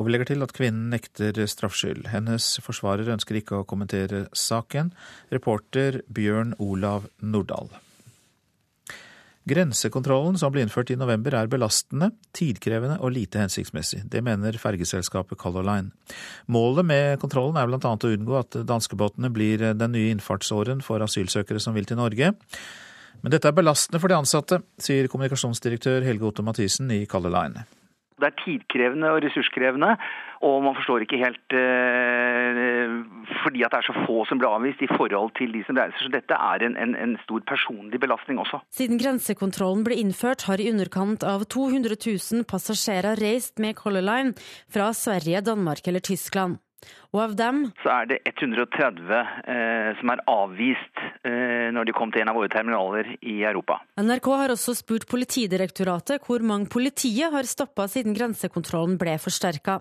Og 0.00 0.06
vi 0.06 0.14
legger 0.14 0.30
til 0.30 0.40
at 0.40 0.54
kvinnen 0.56 0.88
nekter 0.94 1.36
straffskyld. 1.52 2.06
Hennes 2.08 2.54
forsvarer 2.64 3.12
ønsker 3.12 3.36
ikke 3.36 3.60
å 3.60 3.68
kommentere 3.68 4.24
saken. 4.32 4.94
Reporter 5.28 6.00
Bjørn 6.08 6.54
Olav 6.56 7.10
Nordahl. 7.20 7.68
Grensekontrollen 9.50 10.36
som 10.40 10.52
ble 10.52 10.62
innført 10.64 10.92
i 10.92 10.98
november 11.00 11.34
er 11.36 11.48
belastende, 11.52 12.10
tidkrevende 12.36 12.98
og 13.00 13.12
lite 13.16 13.40
hensiktsmessig. 13.42 14.02
Det 14.08 14.20
mener 14.24 14.56
fergeselskapet 14.60 15.40
Color 15.40 15.66
Line. 15.66 15.92
Målet 16.48 16.86
med 16.86 17.20
kontrollen 17.20 17.60
er 17.60 17.68
bl.a. 17.68 17.80
å 17.80 18.12
unngå 18.14 18.36
at 18.40 18.60
danskebåtene 18.68 19.32
blir 19.32 19.64
den 19.76 19.96
nye 19.96 20.12
innfartsåren 20.14 20.84
for 20.84 21.04
asylsøkere 21.04 21.60
som 21.60 21.76
vil 21.76 21.88
til 21.88 22.00
Norge. 22.00 22.32
Men 23.22 23.34
dette 23.34 23.50
er 23.50 23.56
belastende 23.56 24.00
for 24.00 24.12
de 24.12 24.16
ansatte, 24.16 24.62
sier 24.80 25.10
kommunikasjonsdirektør 25.12 26.06
Helge 26.06 26.30
Otto 26.30 26.46
Mathisen 26.46 26.90
i 26.94 27.04
Color 27.10 27.34
Line. 27.34 27.66
Det 28.20 28.28
er 28.28 28.36
tidkrevende 28.42 29.08
og 29.14 29.22
ressurskrevende, 29.24 29.94
og 30.44 30.56
man 30.64 30.74
forstår 30.76 31.06
ikke 31.06 31.20
helt 31.22 31.54
eh, 31.56 32.90
fordi 33.40 33.64
at 33.64 33.72
det 33.72 33.80
er 33.80 33.86
så 33.86 33.94
få 34.04 34.26
som 34.28 34.40
blir 34.40 34.52
avvist 34.52 34.84
i 34.84 34.90
forhold 34.92 35.32
til 35.38 35.54
de 35.56 35.62
som 35.64 35.78
reiser. 35.80 36.04
Så 36.04 36.12
dette 36.12 36.36
er 36.36 36.66
en, 36.66 36.76
en, 36.80 36.92
en 37.00 37.14
stor 37.24 37.40
personlig 37.48 38.00
belastning 38.02 38.40
også. 38.42 38.60
Siden 38.76 39.00
grensekontrollen 39.00 39.86
ble 39.88 39.96
innført, 40.02 40.44
har 40.50 40.60
i 40.60 40.68
underkant 40.72 41.24
av 41.24 41.46
200 41.48 41.96
000 41.96 42.44
passasjerer 42.50 43.20
reist 43.20 43.56
med 43.60 43.78
Color 43.80 44.04
Line 44.04 44.36
fra 44.68 44.92
Sverige, 44.96 45.40
Danmark 45.48 45.88
eller 45.88 46.04
Tyskland. 46.04 46.60
Og 47.10 47.22
av 47.24 47.32
dem 47.34 47.64
Så 47.82 47.90
er 47.90 48.06
det 48.06 48.18
130 48.28 49.10
eh, 49.10 49.90
som 49.98 50.12
er 50.14 50.22
avvist 50.30 51.02
eh, 51.26 51.68
når 51.74 51.88
de 51.88 51.94
kom 51.96 52.12
til 52.14 52.22
en 52.22 52.30
av 52.30 52.38
våre 52.38 52.50
terminaler 52.52 53.16
i 53.18 53.40
Europa. 53.42 53.80
NRK 53.98 54.28
har 54.44 54.54
også 54.54 54.76
spurt 54.78 55.08
Politidirektoratet 55.10 56.22
hvor 56.26 56.44
mange 56.46 56.70
politiet 56.70 57.34
har 57.34 57.48
stoppa 57.50 57.88
siden 57.90 58.14
grensekontrollen 58.14 58.98
ble 59.00 59.16
forsterka. 59.18 59.80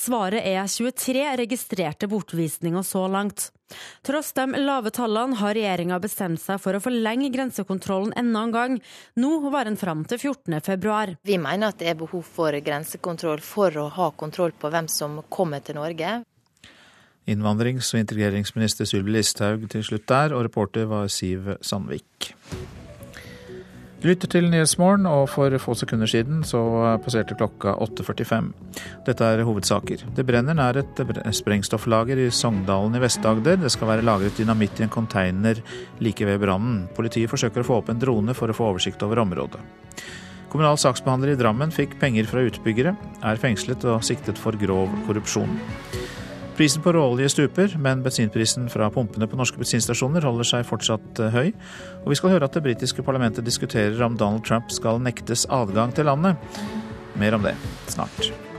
Svaret 0.00 0.42
er 0.48 0.64
23 0.66 1.26
registrerte 1.42 2.08
bortvisninger 2.10 2.82
så 2.86 3.04
langt. 3.06 3.50
Tross 4.04 4.32
de 4.36 4.46
lave 4.64 4.90
tallene 4.92 5.36
har 5.40 5.54
regjeringa 5.56 6.00
bestemt 6.02 6.40
seg 6.42 6.60
for 6.60 6.76
å 6.76 6.82
forlenge 6.82 7.30
grensekontrollen 7.32 8.16
enda 8.18 8.42
en 8.48 8.56
gang. 8.56 8.80
Nå 9.20 9.38
var 9.52 9.68
den 9.68 9.78
fram 9.80 10.04
til 10.08 10.20
14.2. 10.32 11.16
Vi 11.28 11.38
mener 11.40 11.68
at 11.70 11.80
det 11.80 11.92
er 11.92 12.00
behov 12.00 12.26
for 12.26 12.56
grensekontroll 12.64 13.44
for 13.44 13.76
å 13.80 13.88
ha 13.92 14.10
kontroll 14.16 14.56
på 14.56 14.72
hvem 14.72 14.90
som 14.92 15.20
kommer 15.32 15.64
til 15.64 15.78
Norge. 15.80 16.20
Innvandrings- 17.30 17.92
og 17.94 18.02
integreringsminister 18.02 18.88
Sylvi 18.88 19.14
Listhaug 19.14 19.68
til 19.70 19.84
slutt 19.86 20.08
der, 20.10 20.34
og 20.34 20.44
reporter 20.48 20.88
var 20.90 21.10
Siv 21.12 21.54
Sandvik. 21.62 22.32
Du 24.02 24.08
lytter 24.08 24.26
til 24.26 24.48
Nyhetsmorgen, 24.50 25.04
og 25.06 25.28
for 25.30 25.54
få 25.62 25.76
sekunder 25.78 26.10
siden 26.10 26.40
så 26.42 26.58
passerte 27.04 27.36
klokka 27.38 27.76
8.45. 27.84 28.48
Dette 29.06 29.28
er 29.28 29.44
hovedsaker. 29.46 30.02
Det 30.16 30.24
brenner 30.26 30.56
nær 30.58 30.80
et 30.80 31.02
sprengstofflager 31.38 32.18
i 32.18 32.24
Sogndalen 32.34 32.98
i 32.98 33.02
Vest-Agder. 33.04 33.60
Det 33.62 33.70
skal 33.70 33.92
være 33.92 34.06
lagret 34.08 34.34
dynamitt 34.34 34.80
i 34.80 34.88
en 34.88 34.90
container 34.90 35.60
like 36.02 36.26
ved 36.26 36.42
brannen. 36.42 36.88
Politiet 36.96 37.30
forsøker 37.30 37.62
å 37.62 37.68
få 37.68 37.78
opp 37.78 37.94
en 37.94 38.02
drone 38.02 38.34
for 38.34 38.50
å 38.50 38.56
få 38.58 38.72
oversikt 38.72 39.06
over 39.06 39.22
området. 39.22 39.62
Kommunal 40.50 40.82
saksbehandler 40.82 41.36
i 41.36 41.38
Drammen 41.38 41.70
fikk 41.70 41.94
penger 42.02 42.26
fra 42.26 42.42
utbyggere, 42.42 42.96
er 43.22 43.40
fengslet 43.40 43.86
og 43.86 44.02
siktet 44.02 44.36
for 44.36 44.58
grov 44.58 44.90
korrupsjon. 45.06 45.54
Prisen 46.56 46.82
på 46.84 46.92
råolje 46.92 47.30
stuper, 47.32 47.76
men 47.80 48.02
bensinprisen 48.04 48.68
fra 48.70 48.90
pumpene 48.92 49.28
på 49.28 49.38
norske 49.40 49.56
bensinstasjoner 49.60 50.26
holder 50.28 50.48
seg 50.50 50.68
fortsatt 50.68 51.22
eh, 51.24 51.32
høy. 51.32 51.50
Og 52.04 52.12
vi 52.12 52.20
skal 52.20 52.34
høre 52.34 52.48
at 52.48 52.58
det 52.58 52.64
britiske 52.66 53.04
parlamentet 53.06 53.48
diskuterer 53.48 54.04
om 54.04 54.20
Donald 54.20 54.44
Trump 54.44 54.68
skal 54.74 55.00
nektes 55.00 55.46
adgang 55.48 55.96
til 55.96 56.10
landet. 56.12 56.36
Mer 57.16 57.40
om 57.40 57.48
det 57.48 57.56
snart. 57.88 58.51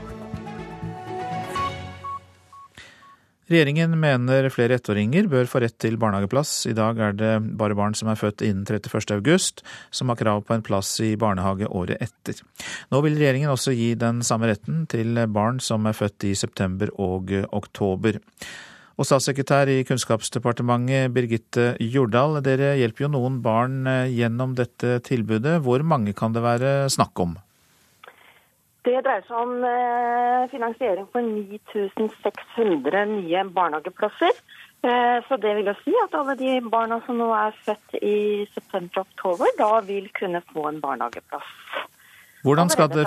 Regjeringen 3.44 3.92
mener 4.00 4.46
flere 4.48 4.78
ettåringer 4.78 5.26
bør 5.28 5.48
få 5.50 5.60
rett 5.60 5.76
til 5.82 5.98
barnehageplass. 6.00 6.52
I 6.70 6.72
dag 6.76 6.96
er 6.96 7.16
det 7.18 7.32
bare 7.60 7.76
barn 7.76 7.92
som 7.92 8.08
er 8.08 8.16
født 8.16 8.40
innen 8.46 8.64
31. 8.64 9.12
august 9.18 9.60
som 9.92 10.08
har 10.08 10.16
krav 10.16 10.46
på 10.48 10.56
en 10.56 10.64
plass 10.64 10.94
i 11.04 11.10
barnehage 11.20 11.68
året 11.68 12.00
etter. 12.00 12.40
Nå 12.88 13.02
vil 13.04 13.18
regjeringen 13.20 13.52
også 13.52 13.76
gi 13.76 13.90
den 14.00 14.22
samme 14.24 14.48
retten 14.48 14.86
til 14.88 15.20
barn 15.28 15.60
som 15.60 15.84
er 15.84 15.98
født 15.98 16.24
i 16.24 16.32
september 16.40 16.94
og 16.96 17.36
oktober. 17.52 18.16
Og 18.96 19.08
statssekretær 19.10 19.68
i 19.68 19.82
Kunnskapsdepartementet 19.84 21.12
Birgitte 21.12 21.74
Jordal, 21.82 22.38
dere 22.46 22.78
hjelper 22.78 23.04
jo 23.04 23.12
noen 23.12 23.42
barn 23.44 23.82
gjennom 24.08 24.54
dette 24.56 25.02
tilbudet. 25.04 25.58
Hvor 25.66 25.84
mange 25.84 26.16
kan 26.16 26.32
det 26.32 26.46
være 26.46 26.76
snakk 26.94 27.20
om? 27.20 27.36
Det 28.84 28.98
dreier 29.00 29.24
seg 29.24 29.38
om 29.40 29.64
eh, 29.64 30.42
finansiering 30.52 31.06
for 31.12 31.24
9600 31.24 33.04
nye 33.08 33.44
barnehageplasser. 33.56 34.34
Eh, 34.84 35.18
så 35.28 35.38
det 35.40 35.54
vil 35.56 35.70
jo 35.70 35.74
si 35.80 35.94
at 36.02 36.16
alle 36.18 36.34
de 36.36 36.58
barna 36.68 36.98
som 37.06 37.16
nå 37.16 37.30
er 37.32 37.56
født 37.64 37.96
i 38.02 38.18
september-oktober, 38.52 39.54
da 39.56 39.70
vil 39.86 40.10
kunne 40.18 40.42
få 40.52 40.68
en 40.68 40.82
barnehageplass. 40.84 41.48
Hvordan 42.44 42.68
skal, 42.68 42.90
det, 42.92 43.06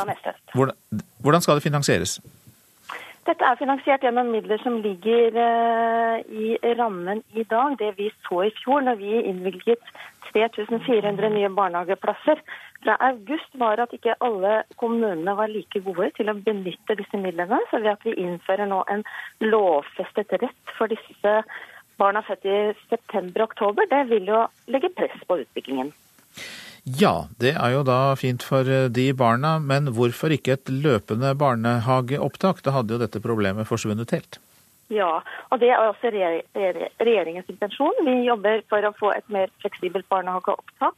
hvordan, 0.56 0.76
hvordan 1.22 1.42
skal 1.46 1.60
det 1.60 1.64
finansieres? 1.64 2.18
Dette 3.28 3.44
er 3.44 3.58
finansiert 3.60 4.06
gjennom 4.06 4.30
midler 4.32 4.62
som 4.64 4.78
ligger 4.80 5.36
uh, 5.36 6.22
i 6.32 6.56
rammen 6.80 7.20
i 7.36 7.44
dag. 7.44 7.76
Det 7.80 7.90
vi 7.98 8.08
så 8.24 8.46
i 8.48 8.54
fjor 8.62 8.86
når 8.86 9.02
vi 9.02 9.18
innvilget 9.20 9.84
3400 10.30 11.34
nye 11.34 11.50
barnehageplasser 11.58 12.40
fra 12.86 12.96
august, 13.10 13.50
var 13.60 13.82
at 13.84 13.92
ikke 13.96 14.16
alle 14.24 14.62
kommunene 14.80 15.36
var 15.36 15.52
like 15.52 15.82
gode 15.84 16.12
til 16.16 16.32
å 16.32 16.38
benytte 16.46 16.96
disse 17.00 17.20
midlene. 17.20 17.60
Så 17.72 17.82
ved 17.84 17.98
at 17.98 18.08
vi 18.08 18.16
innfører 18.24 18.70
nå 18.72 18.84
en 18.96 19.04
lovfestet 19.44 20.32
rett 20.40 20.76
for 20.78 20.88
disse 20.94 21.42
barna 22.00 22.24
født 22.24 22.48
i 22.48 22.58
september-oktober, 22.88 23.90
det 23.92 24.06
vil 24.14 24.32
jo 24.32 24.46
legge 24.72 24.94
press 24.96 25.20
på 25.28 25.42
utviklingen. 25.44 25.92
Ja, 26.88 27.28
det 27.36 27.52
er 27.60 27.74
jo 27.74 27.82
da 27.84 28.16
fint 28.16 28.46
for 28.48 28.68
eh, 28.72 28.88
de 28.88 29.10
barna, 29.12 29.58
men 29.60 29.90
hvorfor 29.92 30.32
ikke 30.32 30.56
et 30.56 30.70
løpende 30.72 31.34
barnehageopptak? 31.36 32.62
Da 32.64 32.72
hadde 32.78 32.96
jo 32.96 33.02
dette 33.02 33.20
problemet 33.20 33.68
forsvunnet 33.68 34.14
helt. 34.16 34.40
Ja, 34.88 35.18
og 35.52 35.60
det 35.60 35.68
er 35.74 35.84
også 35.84 36.14
regjeringens 36.14 37.50
intensjon. 37.52 37.98
Vi 38.08 38.22
jobber 38.30 38.64
for 38.72 38.88
å 38.88 38.94
få 38.96 39.12
et 39.18 39.28
mer 39.28 39.52
fleksibelt 39.60 40.08
barnehageopptak. 40.08 40.96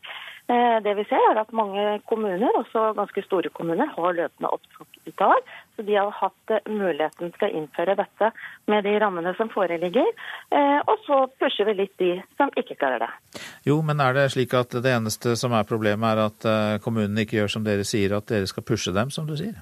Eh, 0.50 0.82
det 0.84 0.96
vi 0.98 1.04
ser 1.06 1.22
er 1.30 1.38
at 1.38 1.52
mange 1.54 2.00
kommuner, 2.10 2.56
også 2.58 2.94
ganske 2.98 3.22
store 3.28 3.52
kommuner, 3.54 3.86
har 3.94 4.16
løpende 4.18 4.50
opptak. 4.50 5.52
Så 5.76 5.86
de 5.86 5.96
har 5.96 6.10
hatt 6.18 6.54
eh, 6.56 6.72
muligheten 6.74 7.34
til 7.36 7.46
å 7.46 7.52
innføre 7.60 7.96
dette 8.00 8.32
med 8.72 8.84
de 8.88 8.96
rammene 9.04 9.36
som 9.38 9.52
foreligger. 9.54 10.10
Eh, 10.50 10.80
og 10.82 11.06
så 11.06 11.22
pusher 11.38 11.70
vi 11.70 11.78
litt 11.84 11.94
de 12.02 12.16
som 12.40 12.50
ikke 12.58 12.80
klarer 12.82 13.06
det. 13.06 13.42
Jo, 13.70 13.82
men 13.86 14.02
er 14.02 14.18
det 14.18 14.30
slik 14.34 14.56
at 14.58 14.74
det 14.74 14.96
eneste 14.96 15.36
som 15.38 15.54
er 15.54 15.70
problemet 15.70 16.10
er 16.16 16.26
at 16.26 16.82
kommunene 16.82 17.28
ikke 17.28 17.44
gjør 17.44 17.58
som 17.58 17.66
dere 17.68 17.86
sier, 17.86 18.18
at 18.18 18.30
dere 18.32 18.50
skal 18.50 18.66
pushe 18.66 18.96
dem, 18.96 19.14
som 19.14 19.30
du 19.30 19.38
sier? 19.38 19.60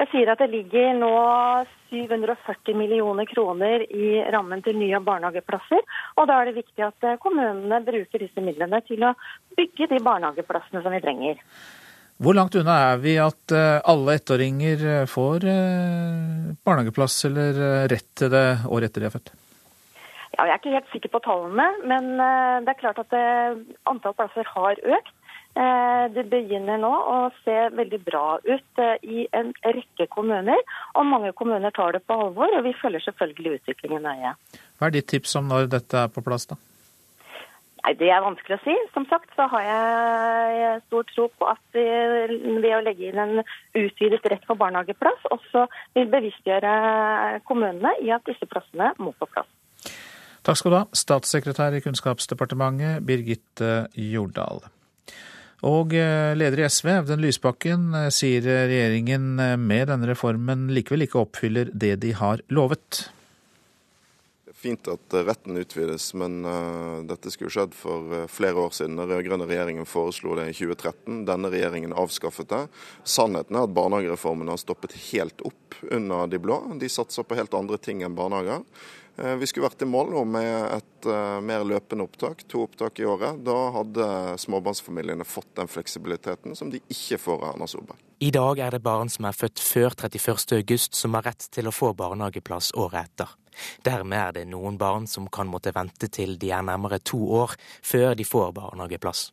Jeg 0.00 0.08
sier 0.14 0.30
at 0.32 0.40
det 0.40 0.48
ligger 0.48 0.94
nå 0.96 1.12
740 1.90 2.76
millioner 2.78 3.26
kroner 3.28 3.82
i 3.84 4.22
rammen 4.32 4.62
til 4.64 4.78
nye 4.80 5.00
barnehageplasser. 5.04 5.82
Og 6.16 6.30
da 6.30 6.38
er 6.40 6.48
det 6.48 6.62
viktig 6.62 6.86
at 6.86 7.08
kommunene 7.20 7.82
bruker 7.84 8.24
disse 8.24 8.40
midlene 8.40 8.80
til 8.86 9.04
å 9.04 9.12
bygge 9.58 9.90
de 9.90 10.00
barnehageplassene 10.06 10.80
som 10.80 10.96
vi 10.96 11.02
trenger. 11.04 11.42
Hvor 12.20 12.36
langt 12.36 12.56
unna 12.60 12.74
er 12.90 12.98
vi 13.00 13.14
at 13.16 13.52
eh, 13.56 13.78
alle 13.88 14.18
ettåringer 14.18 14.82
eh, 14.94 15.04
får 15.08 15.44
eh, 15.48 16.50
barnehageplass 16.68 17.14
eller 17.30 17.60
rett 17.88 18.10
til 18.20 18.28
det 18.34 18.48
året 18.68 18.90
etter 18.90 19.00
de 19.04 19.08
er 19.08 19.14
født? 19.14 19.30
Ja, 20.34 20.44
jeg 20.44 20.52
er 20.52 20.58
ikke 20.60 20.74
helt 20.74 20.92
sikker 20.92 21.12
på 21.14 21.22
tallene, 21.24 21.64
men 21.90 22.12
det 22.16 22.70
er 22.70 22.78
klart 22.78 23.00
at 23.02 23.16
antall 23.90 24.14
plasser 24.14 24.46
har 24.52 24.78
økt. 24.78 25.16
Det 26.14 26.24
begynner 26.30 26.80
nå 26.80 26.90
å 26.90 27.16
se 27.44 27.56
veldig 27.76 27.98
bra 28.06 28.38
ut 28.46 28.80
i 29.04 29.26
en 29.36 29.50
rekke 29.66 30.06
kommuner, 30.12 30.62
og 30.96 31.06
mange 31.06 31.34
kommuner 31.36 31.74
tar 31.76 31.92
det 31.96 32.00
på 32.08 32.16
alvor. 32.16 32.56
og 32.56 32.64
Vi 32.64 32.72
følger 32.80 33.04
selvfølgelig 33.04 33.58
utviklingen 33.60 34.08
nøye. 34.08 34.32
Hva 34.80 34.88
er 34.88 34.96
ditt 34.96 35.10
tips 35.12 35.36
om 35.36 35.50
når 35.52 35.68
dette 35.76 36.00
er 36.00 36.08
på 36.12 36.24
plass, 36.24 36.48
da? 36.48 36.56
Nei, 37.84 37.94
Det 37.96 38.10
er 38.12 38.24
vanskelig 38.24 38.58
å 38.58 38.64
si. 38.64 38.74
Som 38.94 39.06
sagt 39.10 39.30
så 39.36 39.46
har 39.52 39.62
jeg 39.66 40.80
stor 40.86 41.06
tro 41.14 41.28
på 41.28 41.48
at 41.48 41.76
ved 41.76 42.72
å 42.76 42.82
legge 42.84 43.08
inn 43.08 43.20
en 43.20 43.44
utvidet 43.74 44.24
rett 44.32 44.44
for 44.48 44.60
barnehageplass, 44.60 45.28
også 45.32 45.66
vil 45.96 46.10
bevisstgjøre 46.12 47.40
kommunene 47.48 47.94
i 48.04 48.12
at 48.14 48.26
disse 48.28 48.48
plassene 48.48 48.92
må 48.98 49.14
på 49.16 49.28
plass. 49.32 49.48
Takk 50.44 50.56
skal 50.56 50.72
du 50.72 50.78
ha, 50.78 50.84
statssekretær 50.96 51.76
i 51.76 51.82
Kunnskapsdepartementet 51.84 53.04
Birgitte 53.04 53.88
Jordal. 53.92 54.64
Og 55.66 55.92
eh, 55.92 56.32
leder 56.38 56.62
i 56.62 56.68
SV, 56.68 56.88
Audun 57.02 57.20
Lysbakken, 57.20 57.90
eh, 57.96 58.10
sier 58.14 58.44
regjeringen 58.44 59.32
eh, 59.42 59.56
med 59.60 59.90
denne 59.90 60.08
reformen 60.08 60.70
likevel 60.72 61.04
ikke 61.04 61.20
oppfyller 61.20 61.72
det 61.72 61.98
de 62.00 62.14
har 62.16 62.40
lovet 62.48 63.02
Det 64.46 64.54
er 64.54 64.56
fint 64.56 64.88
at 64.92 65.16
retten 65.28 65.60
utvides, 65.60 66.06
men 66.20 66.40
dette 67.08 67.32
skulle 67.32 67.52
skjedd 67.52 67.76
for 67.76 68.26
flere 68.28 68.60
år 68.60 68.74
siden. 68.76 68.96
Den 69.00 69.08
rød-grønne 69.08 69.48
regjeringen 69.48 69.88
foreslo 69.88 70.34
det 70.36 70.50
i 70.50 70.56
2013. 70.56 71.22
Denne 71.28 71.52
regjeringen 71.52 71.96
avskaffet 71.96 72.50
det. 72.52 72.62
Sannheten 73.08 73.56
er 73.56 73.64
at 73.68 73.76
barnehagereformen 73.76 74.52
har 74.52 74.60
stoppet 74.60 74.96
helt 75.10 75.40
opp 75.48 75.80
under 75.88 76.28
de 76.28 76.40
blå. 76.44 76.60
De 76.80 76.92
satser 76.92 77.24
på 77.24 77.40
helt 77.40 77.56
andre 77.56 77.80
ting 77.80 78.04
enn 78.04 78.16
barnehager. 78.16 78.64
Uh, 79.18 79.34
vi 79.40 79.48
skulle 79.48 79.68
vært 79.68 79.82
i 79.84 79.88
mål 79.88 80.12
nå 80.14 80.24
med 80.36 80.52
et 80.76 80.86
mer 81.40 81.62
løpende 81.64 82.04
opptak, 82.04 82.42
to 82.44 82.66
opptak 82.66 82.98
i 83.00 83.06
året. 83.08 83.38
Da 83.46 83.56
hadde 83.72 84.06
småbarnsfamiliene 84.42 85.24
fått 85.24 85.48
den 85.56 85.70
fleksibiliteten 85.72 86.52
som 86.58 86.68
de 86.68 86.82
ikke 86.92 87.16
får 87.16 87.40
av 87.40 87.54
Erna 87.54 87.68
Solberg. 87.72 88.02
I 88.20 88.28
dag 88.36 88.60
er 88.60 88.76
det 88.76 88.82
barn 88.84 89.08
som 89.08 89.24
er 89.24 89.32
født 89.32 89.62
før 89.64 89.96
31.8 89.96 90.76
som 90.92 91.16
har 91.16 91.24
rett 91.30 91.46
til 91.56 91.70
å 91.70 91.72
få 91.72 91.94
barnehageplass 91.96 92.74
året 92.76 93.08
etter. 93.08 93.32
Dermed 93.84 94.20
er 94.20 94.34
det 94.36 94.46
noen 94.52 94.76
barn 94.80 95.08
som 95.08 95.28
kan 95.32 95.48
måtte 95.48 95.72
vente 95.72 96.10
til 96.12 96.36
de 96.40 96.52
er 96.52 96.64
nærmere 96.68 97.00
to 97.00 97.20
år 97.40 97.56
før 97.80 98.12
de 98.18 98.28
får 98.28 98.52
barnehageplass. 98.60 99.30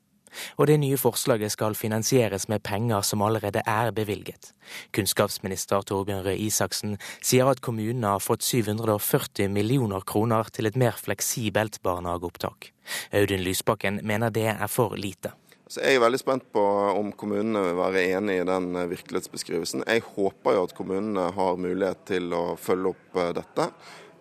Og 0.58 0.68
det 0.70 0.80
nye 0.82 0.98
forslaget 1.00 1.54
skal 1.54 1.78
finansieres 1.78 2.48
med 2.52 2.64
penger 2.66 3.02
som 3.06 3.24
allerede 3.26 3.64
er 3.66 3.92
bevilget. 3.96 4.54
Kunnskapsminister 4.96 5.82
Torbjørn 5.88 6.26
Røe 6.28 6.38
Isaksen 6.48 6.98
sier 7.22 7.50
at 7.52 7.64
kommunene 7.66 8.16
har 8.16 8.24
fått 8.24 8.46
740 8.46 9.50
millioner 9.54 10.06
kroner 10.08 10.50
til 10.54 10.70
et 10.70 10.80
mer 10.80 10.98
fleksibelt 11.00 11.82
barnehageopptak. 11.86 12.72
Audun 13.12 13.44
Lysbakken 13.44 14.02
mener 14.04 14.34
det 14.34 14.50
er 14.54 14.72
for 14.72 14.96
lite. 14.96 15.34
Så 15.68 15.82
jeg 15.84 15.98
er 15.98 16.04
veldig 16.06 16.20
spent 16.22 16.46
på 16.56 16.62
om 16.96 17.10
kommunene 17.20 17.60
vil 17.66 17.76
være 17.76 18.06
enig 18.16 18.38
i 18.40 18.48
den 18.48 18.70
virkelighetsbeskrivelsen. 18.88 19.84
Jeg 19.84 20.06
håper 20.16 20.56
jo 20.56 20.62
at 20.64 20.76
kommunene 20.78 21.26
har 21.36 21.60
mulighet 21.60 22.06
til 22.08 22.32
å 22.32 22.44
følge 22.56 22.94
opp 22.94 23.20
eh, 23.20 23.34
dette. 23.36 23.66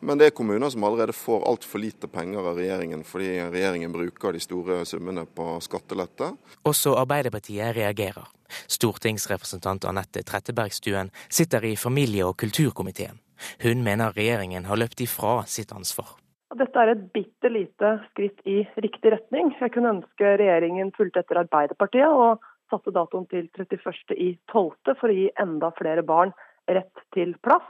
Men 0.00 0.18
det 0.18 0.28
er 0.28 0.34
kommuner 0.36 0.70
som 0.70 0.84
allerede 0.84 1.14
får 1.16 1.44
altfor 1.48 1.80
lite 1.80 2.08
penger 2.12 2.44
av 2.44 2.58
regjeringen, 2.58 3.04
fordi 3.04 3.30
regjeringen 3.40 3.92
bruker 3.94 4.36
de 4.36 4.40
store 4.42 4.82
summene 4.88 5.24
på 5.26 5.56
skattelette. 5.64 6.32
Også 6.68 6.96
Arbeiderpartiet 7.00 7.76
reagerer. 7.76 8.26
Stortingsrepresentant 8.70 9.86
Anette 9.88 10.22
Trettebergstuen 10.22 11.10
sitter 11.28 11.64
i 11.64 11.76
familie- 11.76 12.26
og 12.26 12.36
kulturkomiteen. 12.36 13.18
Hun 13.62 13.82
mener 13.84 14.14
regjeringen 14.16 14.64
har 14.64 14.78
løpt 14.80 15.00
ifra 15.04 15.42
sitt 15.46 15.72
ansvar. 15.72 16.14
Dette 16.56 16.78
er 16.80 16.92
et 16.94 17.08
bitte 17.12 17.50
lite 17.52 17.88
skritt 18.10 18.38
i 18.48 18.62
riktig 18.80 19.12
retning. 19.12 19.50
Jeg 19.60 19.74
kunne 19.74 19.96
ønske 19.98 20.36
regjeringen 20.40 20.92
fulgte 20.96 21.24
etter 21.24 21.42
Arbeiderpartiet 21.42 22.06
og 22.06 22.44
satte 22.70 22.94
datoen 22.94 23.26
til 23.30 23.48
31.12. 23.58 24.94
for 24.96 25.10
å 25.10 25.16
gi 25.16 25.26
enda 25.42 25.72
flere 25.76 26.04
barn 26.06 26.32
rett 26.70 27.04
til 27.14 27.34
plass. 27.44 27.66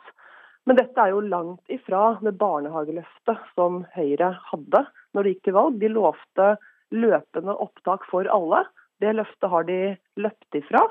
Men 0.67 0.79
dette 0.81 0.99
er 0.99 1.13
jo 1.15 1.23
langt 1.23 1.71
ifra 1.71 2.17
det 2.25 2.35
barnehageløftet 2.41 3.51
som 3.55 3.85
Høyre 3.95 4.33
hadde 4.51 4.83
når 5.15 5.23
de 5.23 5.33
gikk 5.33 5.45
til 5.47 5.57
valg. 5.57 5.79
De 5.79 5.91
lovte 5.93 6.49
løpende 6.95 7.55
opptak 7.63 8.07
for 8.11 8.27
alle. 8.35 8.65
Det 9.03 9.15
løftet 9.15 9.53
har 9.53 9.67
de 9.69 9.81
løpt 10.19 10.59
ifra. 10.59 10.83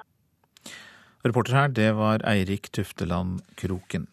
Reporter 1.25 1.57
her, 1.57 1.71
det 1.73 1.89
var 1.97 2.23
Eirik 2.29 2.69
Tufteland 2.71 3.41
Kroken. 3.59 4.07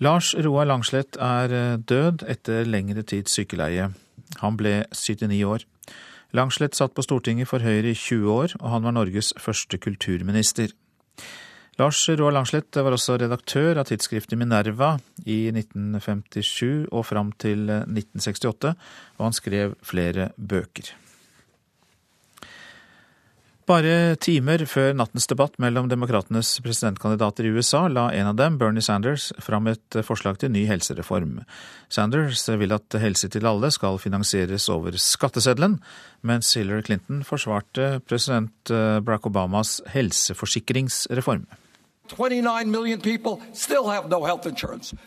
Lars 0.00 0.32
Roar 0.32 0.64
Langslett 0.64 1.18
er 1.20 1.52
eh, 1.52 1.76
død 1.76 2.22
etter 2.30 2.64
lengre 2.64 3.02
tids 3.04 3.34
sykeleie. 3.36 3.90
Han 4.40 4.56
ble 4.56 4.86
79 4.96 5.42
år. 5.44 5.66
Langslett 6.32 6.78
satt 6.78 6.94
på 6.96 7.04
Stortinget 7.04 7.50
for 7.50 7.60
Høyre 7.60 7.90
i 7.90 7.98
20 7.98 8.32
år, 8.32 8.54
og 8.62 8.68
han 8.72 8.86
var 8.86 8.94
Norges 8.96 9.34
første 9.36 9.76
kulturminister. 9.82 10.72
Lars 11.80 12.08
Roar 12.12 12.34
Langslett 12.34 12.76
var 12.76 12.92
også 12.92 13.14
redaktør 13.22 13.78
av 13.80 13.86
tidsskriftet 13.88 14.36
Minerva 14.36 14.98
i 15.24 15.46
1957 15.48 16.90
og 16.92 17.06
fram 17.08 17.30
til 17.40 17.70
1968, 17.70 18.72
og 19.16 19.22
han 19.24 19.36
skrev 19.36 19.72
flere 19.88 20.26
bøker. 20.36 20.90
Bare 23.70 24.18
timer 24.20 24.66
før 24.68 24.92
nattens 24.98 25.30
debatt 25.30 25.56
mellom 25.62 25.88
demokratenes 25.88 26.50
presidentkandidater 26.60 27.48
i 27.48 27.54
USA 27.54 27.86
la 27.88 28.08
en 28.18 28.28
av 28.32 28.36
dem, 28.36 28.58
Bernie 28.60 28.84
Sanders, 28.84 29.30
fram 29.40 29.70
et 29.72 30.00
forslag 30.04 30.42
til 30.42 30.52
ny 30.52 30.66
helsereform. 30.68 31.38
Sanders 31.88 32.44
vil 32.60 32.76
at 32.76 32.98
helse 33.00 33.30
til 33.32 33.48
alle 33.48 33.72
skal 33.72 33.96
finansieres 34.02 34.68
over 34.74 35.00
skatteseddelen, 35.00 35.78
mens 36.26 36.52
Hillary 36.58 36.84
Clinton 36.90 37.24
forsvarte 37.24 38.02
president 38.10 38.74
Barack 38.74 39.32
Obamas 39.32 39.78
helseforsikringsreform. 39.94 41.48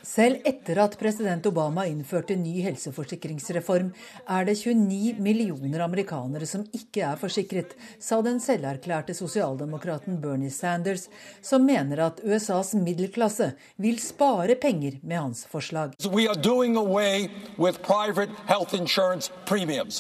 Selv 0.04 0.36
etter 0.46 0.80
at 0.84 0.96
president 1.00 1.46
Obama 1.50 1.86
innførte 1.90 2.36
ny 2.40 2.62
helseforsikringsreform, 2.64 3.90
er 4.30 4.46
det 4.48 4.56
29 4.62 5.20
millioner 5.24 5.84
amerikanere 5.84 6.48
som 6.48 6.64
ikke 6.72 7.04
er 7.08 7.20
forsikret, 7.20 7.74
sa 8.00 8.22
den 8.26 8.40
selverklærte 8.44 9.16
sosialdemokraten 9.18 10.20
Bernie 10.24 10.52
Sanders, 10.54 11.10
som 11.42 11.66
mener 11.68 12.06
at 12.08 12.22
USAs 12.24 12.74
middelklasse 12.80 13.52
vil 13.84 14.00
spare 14.02 14.56
penger 14.56 15.00
med 15.04 15.20
hans 15.20 15.46
forslag. 15.52 15.96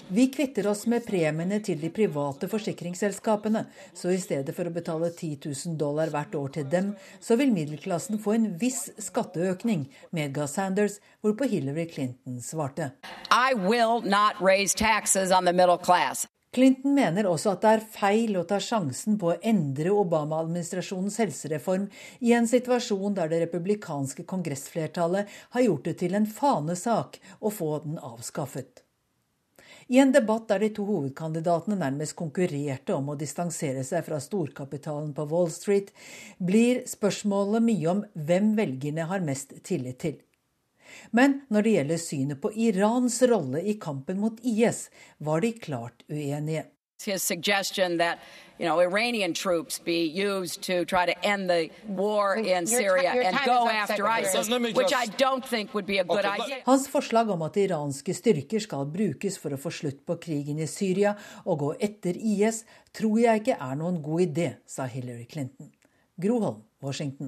Vi 0.09 0.27
kvitter 0.33 0.67
oss 0.71 0.85
med 0.87 1.05
premiene 1.07 1.59
til 1.63 1.81
de 1.81 1.91
private 1.93 2.47
forsikringsselskapene, 2.51 3.65
så 3.93 4.13
i 4.13 4.21
stedet 4.21 4.55
for 4.55 4.69
å 4.69 4.73
betale 4.73 5.11
10 5.11 5.37
000 5.45 5.77
dollar 5.79 6.11
hvert 6.13 6.35
år 6.39 6.53
til 6.59 6.69
dem, 6.69 6.92
så 7.19 7.37
vil 7.39 7.53
middelklassen 7.55 8.19
få 8.21 8.35
en 8.37 8.51
viss 8.61 8.87
skatteøkning, 9.01 9.87
medga 10.15 10.47
Sanders, 10.47 10.99
hvorpå 11.23 11.47
Hillary 11.51 11.87
Clinton 11.89 12.41
svarte. 12.43 12.91
Clinton 16.53 16.93
mener 16.93 17.25
også 17.25 17.55
at 17.55 17.63
det 17.63 17.69
er 17.71 17.85
feil 17.95 18.35
å 18.37 18.45
ta 18.45 18.59
sjansen 18.61 19.17
på 19.17 19.31
å 19.31 19.39
endre 19.41 19.89
Obama-administrasjonens 19.97 21.17
helsereform 21.23 21.87
i 22.21 22.35
en 22.37 22.45
situasjon 22.49 23.17
der 23.17 23.31
det 23.31 23.41
republikanske 23.47 24.27
kongressflertallet 24.29 25.33
har 25.57 25.65
gjort 25.65 25.89
det 25.89 25.97
til 26.03 26.13
en 26.19 26.29
fanesak 26.29 27.17
å 27.41 27.49
få 27.49 27.71
den 27.87 27.97
avskaffet. 27.97 28.82
I 29.87 29.99
en 29.99 30.11
debatt 30.11 30.47
der 30.47 30.63
de 30.63 30.69
to 30.75 30.85
hovedkandidatene 30.87 31.77
nærmest 31.79 32.15
konkurrerte 32.19 32.95
om 32.95 33.11
å 33.11 33.17
distansere 33.19 33.83
seg 33.87 34.05
fra 34.07 34.19
storkapitalen 34.23 35.13
på 35.15 35.25
Wall 35.31 35.49
Street, 35.51 35.91
blir 36.39 36.83
spørsmålet 36.89 37.65
mye 37.65 37.89
om 37.91 38.03
hvem 38.13 38.53
velgerne 38.59 39.07
har 39.09 39.25
mest 39.25 39.57
tillit 39.67 39.99
til. 40.05 40.21
Men 41.11 41.41
når 41.49 41.65
det 41.65 41.73
gjelder 41.77 42.01
synet 42.01 42.41
på 42.41 42.51
Irans 42.67 43.17
rolle 43.29 43.63
i 43.65 43.75
kampen 43.81 44.21
mot 44.21 44.37
IS, 44.45 44.87
var 45.17 45.41
de 45.41 45.53
klart 45.57 46.05
uenige. 46.09 46.67
His 47.03 47.31
you 48.63 48.69
know, 48.69 48.79
Iranian 48.79 49.33
troops 49.33 49.77
be 49.77 50.05
used 50.07 50.61
to 50.61 50.85
try 50.85 51.05
to 51.05 51.15
end 51.25 51.49
the 51.49 51.69
war 51.85 52.37
in 52.37 52.65
Syria 52.65 53.11
and 53.11 53.37
go 53.45 53.67
after 53.67 54.07
ISIS, 54.07 54.47
which 54.73 54.93
I 54.93 55.05
don't 55.17 55.45
think 55.45 55.73
would 55.73 55.85
be 55.85 55.97
a 55.97 56.05
good 56.05 56.23
idea. 56.23 56.63
Hans 56.65 56.87
forslag 56.87 57.29
om 57.29 57.41
at 57.43 57.59
iranske 57.59 58.15
styrker 58.15 58.63
skal 58.63 58.87
brukes 58.87 59.35
for 59.37 59.51
å 59.51 59.59
få 59.59 59.73
slutt 59.81 60.05
på 60.07 60.15
krigen 60.23 60.63
i 60.63 60.67
Syria 60.71 61.11
og 61.43 61.59
gå 61.59 61.73
etter 61.89 62.15
IS, 62.15 62.63
tror 62.95 63.19
jeg 63.19 63.43
ikke 63.43 63.59
er 63.59 63.75
noen 63.83 63.99
god 64.05 64.29
idé, 64.29 64.49
sa 64.65 64.87
Hillary 64.87 65.27
Clinton. 65.27 65.67
Groholm, 66.15 66.63
Washington. 66.79 67.27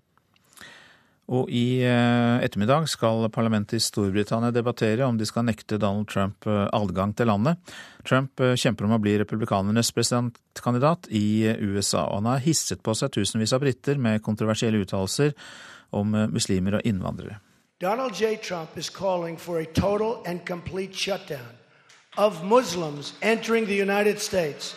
Og 1.34 1.50
i 1.50 1.82
eh, 1.82 2.44
ettermiddag 2.46 2.86
skal 2.92 3.26
parlamentet 3.34 3.80
i 3.80 3.82
Storbritannia 3.82 4.54
debattere 4.54 5.08
om 5.08 5.18
de 5.18 5.26
skal 5.26 5.48
nekte 5.48 5.80
Donald 5.82 6.06
Trump 6.12 6.46
eh, 6.46 6.68
adgang 6.70 7.16
til 7.18 7.32
landet. 7.32 7.58
Trump 8.06 8.44
eh, 8.46 8.54
kjemper 8.54 8.86
om 8.86 8.94
å 8.94 9.02
bli 9.02 9.16
republikanernes 9.18 9.90
presidentkandidat 9.96 11.10
i 11.10 11.50
USA, 11.66 12.06
og 12.06 12.22
han 12.22 12.30
har 12.36 12.46
hisset 12.46 12.84
på 12.86 12.94
seg 12.94 13.16
tusenvis 13.18 13.56
av 13.58 13.66
briter 13.66 13.98
med 13.98 14.22
kontroversielle 14.26 14.84
uttalelser 14.86 15.34
om 15.98 16.14
muslimer 16.30 16.78
og 16.78 16.86
innvandrere. 16.86 17.40
Donald 17.82 18.14
J. 18.14 18.38
Trump 18.38 18.78
is 18.78 18.90
calling 18.90 19.38
for 19.38 19.60
a 19.60 19.66
total 19.66 20.22
and 20.26 20.46
complete 20.46 20.94
shutdown 20.94 21.58
of 22.18 22.44
Muslims 22.44 23.14
entering 23.22 23.66
the 23.66 23.82
United 23.82 24.22
States. 24.22 24.76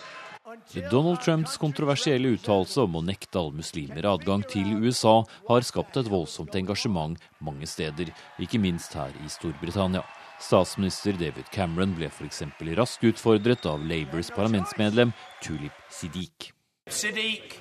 Donald 0.90 1.20
Trumps 1.20 1.56
kontroversielle 1.60 2.28
uttalelse 2.36 2.80
om 2.80 2.96
å 2.96 3.02
nekte 3.04 3.40
alle 3.40 3.58
muslimer 3.58 4.06
adgang 4.08 4.44
til 4.48 4.70
USA 4.80 5.20
har 5.48 5.66
skapt 5.66 5.98
et 6.00 6.08
voldsomt 6.08 6.54
engasjement 6.56 7.18
mange 7.44 7.68
steder, 7.68 8.12
ikke 8.40 8.60
minst 8.62 8.96
her 8.96 9.12
i 9.24 9.28
Storbritannia. 9.32 10.04
Statsminister 10.40 11.18
David 11.18 11.50
Cameron 11.52 11.92
ble 11.98 12.08
f.eks. 12.08 12.44
raskt 12.78 13.04
utfordret 13.10 13.66
av 13.66 13.82
Labours 13.84 14.30
parlamentsmedlem 14.36 15.12
Tulip 15.42 15.74
Siddiq. 15.90 16.52
Siddiq. 16.88 17.58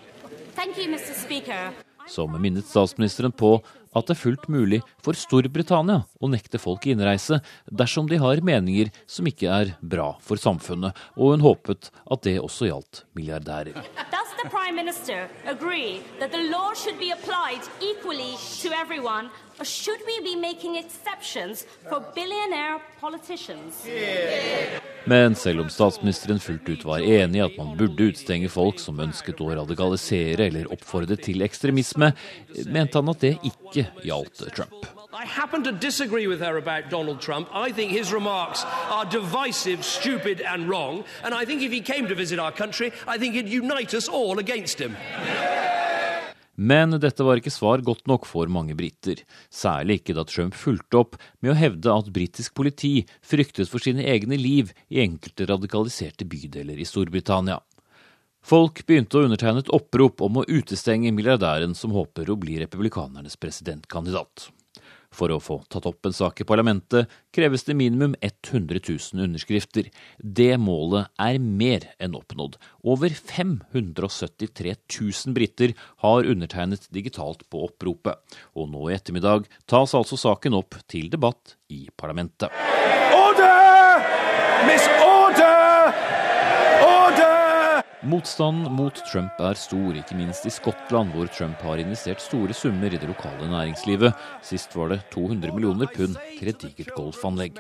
Som 2.08 2.38
minnet 2.40 2.66
statsministeren 2.66 3.34
på 3.36 3.58
at 3.96 4.08
det 4.10 4.16
er 4.16 4.22
fullt 4.22 4.48
mulig 4.52 4.82
for 5.04 5.18
Storbritannia 5.18 6.04
å 6.20 6.32
nekte 6.32 6.62
folk 6.62 6.88
innreise 6.90 7.40
dersom 7.72 8.10
de 8.10 8.20
har 8.22 8.44
meninger 8.46 8.92
som 9.08 9.28
ikke 9.30 9.52
er 9.52 9.76
bra 9.82 10.14
for 10.24 10.42
samfunnet, 10.42 10.96
og 11.16 11.36
hun 11.36 11.46
håpet 11.46 11.92
at 12.06 12.24
det 12.28 12.40
også 12.42 12.72
gjaldt 12.72 13.06
milliardærer. 13.18 13.78
The 14.44 14.50
Prime 14.50 14.76
Minister 14.76 15.28
agree 15.46 16.02
that 16.20 16.32
the 16.32 16.44
law 16.52 16.74
should 16.74 17.00
be 17.00 17.12
applied 17.12 17.62
equally 17.82 18.36
to 18.62 18.70
everyone, 18.74 19.30
or 19.60 19.66
should 19.66 20.00
we 20.06 20.22
be 20.22 20.36
making 20.36 20.76
exceptions 20.76 21.66
for 21.90 22.04
billionaire 22.16 22.80
politicians? 23.00 23.86
Men 25.06 25.36
selv 25.36 25.62
om 25.62 25.70
statsministeren 25.70 26.40
fullt 26.40 26.70
ut 26.70 26.86
var 26.86 27.00
enig 27.00 27.40
i 27.40 27.46
at 27.46 27.58
man 27.58 27.78
burde 27.78 28.10
utstenge 28.12 28.50
folk 28.50 28.80
som 28.80 29.00
ønsket 29.00 29.42
å 29.42 29.54
radikalisere 29.56 30.50
eller 30.50 30.72
oppfordre 30.74 31.16
til 31.16 31.46
ekstremisme, 31.48 32.12
mente 32.68 33.00
han 33.00 33.16
at 33.16 33.24
det 33.24 33.38
ikke 33.48 33.88
gjaldt 34.04 34.44
Trump. 34.52 34.97
I 35.20 35.26
happen 35.26 35.64
to 35.64 35.72
disagree 35.72 36.28
with 36.28 36.42
her 36.42 36.58
about 36.58 36.92
Donald 36.92 37.20
Trump. 37.22 37.50
I 37.52 37.72
think 37.72 37.92
his 37.92 38.14
remarks 38.14 38.64
are 38.92 39.04
divisive, 39.04 39.84
stupid, 39.84 40.42
and 40.42 40.70
wrong. 40.70 41.04
And 41.24 41.34
I 41.34 41.44
think 41.44 41.64
if 41.64 41.72
he 41.72 41.82
came 41.82 42.08
to 42.08 42.14
visit 42.14 42.38
our 42.38 42.52
country, 42.52 42.92
I 43.08 43.18
think 43.18 43.34
he'd 43.34 43.50
unite 43.50 43.96
us 43.96 44.08
all 44.08 44.38
against 44.38 44.78
him. 44.80 44.96
Men 46.56 46.94
dette 47.02 47.26
var 47.26 47.42
ikke 47.42 47.50
svar 47.50 47.82
godt 47.82 48.06
nok 48.06 48.28
for 48.30 48.46
mange 48.46 48.76
briter, 48.78 49.24
særlig 49.50 50.04
ikke 50.04 50.14
da 50.20 50.26
Trump 50.30 50.54
fulgte 50.54 51.00
opp 51.02 51.18
med 51.42 51.56
å 51.56 51.58
hevde 51.58 51.96
at 51.98 52.12
britisk 52.14 52.54
politi 52.54 52.92
fryktet 53.26 53.72
for 53.72 53.82
sine 53.82 54.06
egne 54.06 54.38
liv 54.38 54.70
i 54.94 55.02
enkelte 55.02 55.48
radikaliserte 55.50 56.30
bydeler 56.30 56.78
i 56.78 56.86
Storbritannia. 56.86 57.58
Folk 58.46 58.84
begynte 58.86 59.18
å 59.18 59.26
undertegne 59.26 59.66
et 59.66 59.74
opprop 59.74 60.22
om 60.30 60.38
å 60.38 60.46
utestenge 60.46 61.10
milliardæren 61.10 61.74
som 61.74 61.98
håper 61.98 62.30
å 62.30 62.38
bli 62.38 62.62
republikanernes 62.62 63.38
presidentkandidat. 63.42 64.52
For 65.18 65.34
å 65.34 65.40
få 65.42 65.60
tatt 65.72 65.88
opp 65.90 66.06
en 66.06 66.16
sak 66.16 66.42
i 66.44 66.48
parlamentet 66.48 67.10
kreves 67.34 67.66
det 67.66 67.78
minimum 67.78 68.14
100 68.22 68.82
000 68.86 69.24
underskrifter. 69.26 69.90
Det 70.22 70.52
målet 70.62 71.10
er 71.22 71.40
mer 71.42 71.90
enn 71.98 72.18
oppnådd. 72.18 72.60
Over 72.86 73.16
573 73.18 74.76
000 74.78 75.38
briter 75.38 75.74
har 76.06 76.30
undertegnet 76.30 76.86
digitalt 76.94 77.48
på 77.50 77.66
oppropet. 77.66 78.22
Og 78.54 78.70
nå 78.70 78.88
i 78.88 78.98
ettermiddag 78.98 79.50
tas 79.66 79.98
altså 79.98 80.20
saken 80.22 80.58
opp 80.62 80.78
til 80.90 81.10
debatt 81.14 81.58
i 81.74 81.88
parlamentet. 81.98 82.54
Order! 83.18 84.04
Miss 84.70 84.86
Order! 84.98 85.17
Motstanden 88.06 88.74
mot 88.78 89.00
Trump 89.10 89.40
er 89.42 89.58
stor, 89.58 89.96
ikke 89.98 90.16
minst 90.20 90.46
i 90.46 90.52
Skottland, 90.54 91.16
hvor 91.16 91.30
Trump 91.34 91.62
har 91.66 91.82
investert 91.82 92.22
store 92.22 92.54
summer 92.54 92.94
i 92.94 93.00
det 93.02 93.10
lokale 93.10 93.48
næringslivet. 93.50 94.14
Sist 94.46 94.76
var 94.78 94.92
det 94.94 95.00
200 95.16 95.50
millioner 95.56 95.90
pund 95.90 96.14
til 96.38 96.52
et 96.52 96.62
digert 96.62 96.94
golfanlegg. 96.94 97.58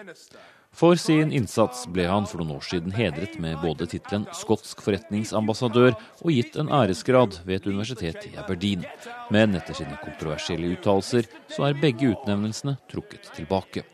For 0.78 0.94
sin 1.02 1.32
innsats 1.34 1.88
ble 1.90 2.06
han 2.06 2.28
for 2.30 2.44
noen 2.44 2.60
år 2.60 2.68
siden 2.68 2.94
hedret 2.94 3.40
med 3.42 3.58
både 3.64 3.88
tittelen 3.90 4.28
skotsk 4.38 4.84
forretningsambassadør 4.86 5.96
og 5.96 6.30
gitt 6.30 6.60
en 6.62 6.70
æresgrad 6.70 7.40
ved 7.48 7.64
et 7.64 7.70
universitet 7.72 8.30
i 8.30 8.36
Aberdeen. 8.38 8.86
Men 9.34 9.58
etter 9.58 9.74
sine 9.80 9.98
kontroversielle 10.04 10.70
uttalelser 10.76 11.26
så 11.50 11.66
er 11.72 11.82
begge 11.82 12.12
utnevnelsene 12.14 12.78
trukket 12.94 13.32
tilbake. 13.34 13.88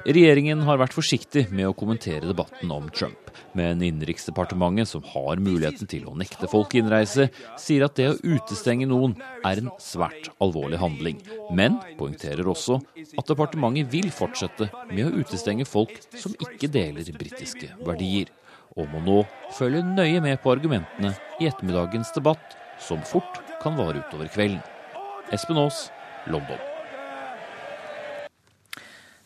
Regjeringen 0.00 0.62
har 0.64 0.78
vært 0.80 0.94
forsiktig 0.96 1.42
med 1.52 1.68
å 1.68 1.74
kommentere 1.76 2.28
debatten 2.28 2.70
om 2.72 2.86
Trump, 2.94 3.28
men 3.58 3.82
Innenriksdepartementet, 3.84 4.88
som 4.88 5.04
har 5.12 5.42
muligheten 5.42 5.90
til 5.90 6.06
å 6.08 6.14
nekte 6.16 6.48
folk 6.50 6.72
innreise, 6.78 7.28
sier 7.60 7.84
at 7.84 7.98
det 7.98 8.08
å 8.08 8.16
utestenge 8.22 8.88
noen 8.88 9.16
er 9.44 9.60
en 9.60 9.68
svært 9.82 10.30
alvorlig 10.40 10.80
handling, 10.80 11.20
men 11.52 11.76
poengterer 12.00 12.48
også 12.48 12.80
at 12.96 13.28
departementet 13.28 13.92
vil 13.92 14.08
fortsette 14.14 14.70
med 14.88 15.04
å 15.10 15.14
utestenge 15.20 15.68
folk 15.68 15.92
som 16.16 16.36
ikke 16.48 16.72
deler 16.72 17.04
britiske 17.20 17.74
verdier, 17.84 18.32
og 18.78 18.88
må 18.92 19.04
nå 19.04 19.20
følge 19.58 19.84
nøye 19.84 20.24
med 20.24 20.40
på 20.40 20.54
argumentene 20.54 21.12
i 21.42 21.50
ettermiddagens 21.50 22.14
debatt, 22.16 22.56
som 22.80 23.04
fort 23.04 23.42
kan 23.60 23.76
vare 23.76 24.00
utover 24.00 24.32
kvelden. 24.32 24.64
Espen 25.34 25.60
Aas, 25.60 25.88
London. 26.30 26.69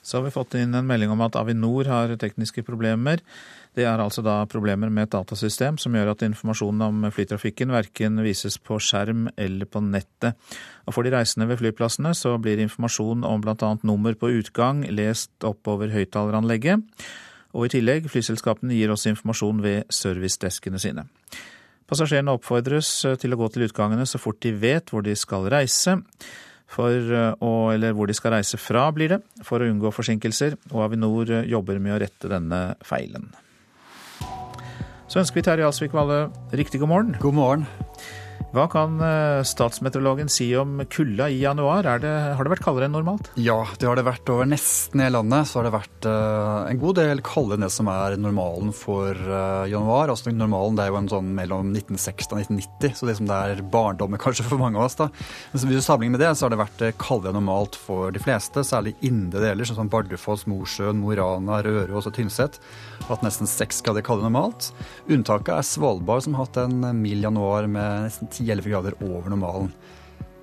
Så 0.05 0.19
har 0.19 0.27
vi 0.27 0.33
fått 0.35 0.55
inn 0.61 0.77
en 0.77 0.85
melding 0.85 1.09
om 1.15 1.23
at 1.25 1.37
Avinor 1.41 1.89
har 1.89 2.11
tekniske 2.21 2.61
problemer. 2.67 3.23
Det 3.75 3.87
er 3.89 3.99
altså 3.99 4.23
da 4.23 4.37
problemer 4.51 4.93
med 4.93 5.09
et 5.09 5.15
datasystem 5.15 5.79
som 5.81 5.97
gjør 5.97 6.13
at 6.13 6.27
informasjonen 6.27 6.85
om 6.85 7.07
flytrafikken 7.09 7.73
verken 7.73 8.21
vises 8.23 8.59
på 8.61 8.77
skjerm 8.77 9.27
eller 9.41 9.65
på 9.65 9.81
nettet. 9.83 10.37
Og 10.85 10.95
For 10.95 11.03
de 11.03 11.15
reisende 11.17 11.49
ved 11.49 11.63
flyplassene 11.63 12.13
så 12.15 12.37
blir 12.37 12.61
informasjon 12.63 13.25
om 13.25 13.41
bl.a. 13.41 13.73
nummer 13.83 14.15
på 14.15 14.31
utgang 14.37 14.85
lest 14.93 15.33
oppover 15.43 15.91
høyttaleranlegget. 15.97 16.85
Og 17.55 17.67
i 17.67 17.75
tillegg, 17.79 18.11
flyselskapene 18.11 18.77
gir 18.77 18.93
også 18.93 19.15
informasjon 19.15 19.65
ved 19.65 19.91
servicedeskene 19.95 20.79
sine. 20.83 21.09
Passasjerene 21.89 22.33
oppfordres 22.35 22.91
til 23.21 23.35
å 23.35 23.39
gå 23.41 23.49
til 23.55 23.67
utgangene 23.69 24.07
så 24.09 24.21
fort 24.21 24.41
de 24.45 24.53
vet 24.53 24.91
hvor 24.93 25.05
de 25.07 25.17
skal 25.17 25.49
reise. 25.53 25.99
For 26.71 27.15
å, 27.45 27.53
eller 27.75 27.95
hvor 27.95 28.09
de 28.09 28.17
skal 28.17 28.35
reise 28.39 28.59
fra, 28.59 28.89
blir 28.95 29.13
det, 29.13 29.21
for 29.47 29.63
å 29.63 29.69
unngå 29.69 29.93
forsinkelser. 29.95 30.57
Og 30.73 30.87
Avinor 30.87 31.31
jobber 31.47 31.79
med 31.83 31.95
å 31.95 32.01
rette 32.03 32.31
denne 32.33 32.63
feilen. 32.83 33.29
Så 35.07 35.21
ønsker 35.21 35.39
vi 35.39 35.45
Terje 35.47 35.67
Alsvik 35.69 35.93
Valle 35.95 36.25
riktig 36.57 36.81
god 36.83 36.91
morgen. 36.91 37.17
God 37.23 37.37
morgen. 37.37 37.67
Hva 38.55 38.69
kan 38.71 39.01
eh, 39.03 39.41
statsmeteorologen 39.43 40.29
si 40.31 40.47
om 40.55 40.77
kulda 40.87 41.27
i 41.27 41.41
januar? 41.41 41.89
Det, 41.99 42.11
har 42.39 42.47
det 42.47 42.53
vært 42.53 42.63
kaldere 42.63 42.87
enn 42.87 42.93
normalt? 42.95 43.33
Ja, 43.35 43.57
det 43.81 43.89
har 43.89 43.99
det 43.99 44.05
vært 44.07 44.31
over 44.31 44.47
nesten 44.47 45.03
hele 45.03 45.17
landet. 45.17 45.49
Så 45.51 45.59
har 45.59 45.67
det 45.67 45.73
vært 45.75 46.07
uh, 46.07 46.63
en 46.71 46.79
god 46.79 47.01
del 47.01 47.23
kaldere 47.27 47.59
enn 47.59 47.67
det 47.67 47.73
som 47.75 47.91
er 47.91 48.15
normalen 48.21 48.71
for 48.77 49.11
uh, 49.11 49.67
januar. 49.67 50.13
Altså 50.13 50.31
Normalen 50.31 50.79
det 50.79 50.85
er 50.85 50.93
jo 50.93 50.99
en 51.01 51.11
sånn 51.11 51.33
mellom 51.35 51.73
1960 51.73 52.31
og 52.31 52.45
1990, 52.45 52.95
så 52.95 53.09
det 53.09 53.17
som 53.19 53.33
det 53.33 53.41
er 53.49 53.65
barndommen 53.75 54.23
kanskje 54.23 54.47
for 54.47 54.63
mange 54.63 54.79
av 54.79 54.87
oss. 54.87 54.97
da. 55.03 55.09
Men 55.51 55.65
hvis 55.65 55.83
du 55.83 55.87
sammenligner 55.89 56.15
med 56.15 56.23
det, 56.23 56.31
så 56.39 56.47
har 56.47 56.55
det 56.55 56.61
vært 56.63 56.87
kaldere 57.03 57.35
enn 57.35 57.41
normalt 57.41 57.75
for 57.75 58.15
de 58.15 58.23
fleste, 58.23 58.63
særlig 58.63 58.95
indre 59.03 59.43
deler, 59.49 59.67
sånn 59.67 59.81
som 59.83 59.91
Bardufoss, 59.91 60.47
Mosjøen, 60.51 61.03
Mo 61.03 61.11
i 61.11 61.19
Rana, 61.19 61.59
Røros 61.67 62.07
og 62.07 62.15
Tynset. 62.15 62.63
Hatt 63.09 63.27
nesten 63.27 63.51
seks 63.51 63.83
grader 63.83 64.07
kaldere 64.07 64.31
enn 64.31 64.37
normalt. 64.39 64.71
Unntaket 65.11 65.57
er 65.59 65.67
Svalbard, 65.67 66.23
som 66.29 66.39
har 66.39 66.47
hatt 66.47 66.63
en 66.63 67.03
mild 67.03 67.27
januar 67.27 67.67
med 67.67 68.07
nesten 68.07 68.31
10 68.31 68.44
10-11 68.45 68.71
grader 68.71 68.99
over 69.03 69.33
normalen. 69.33 69.73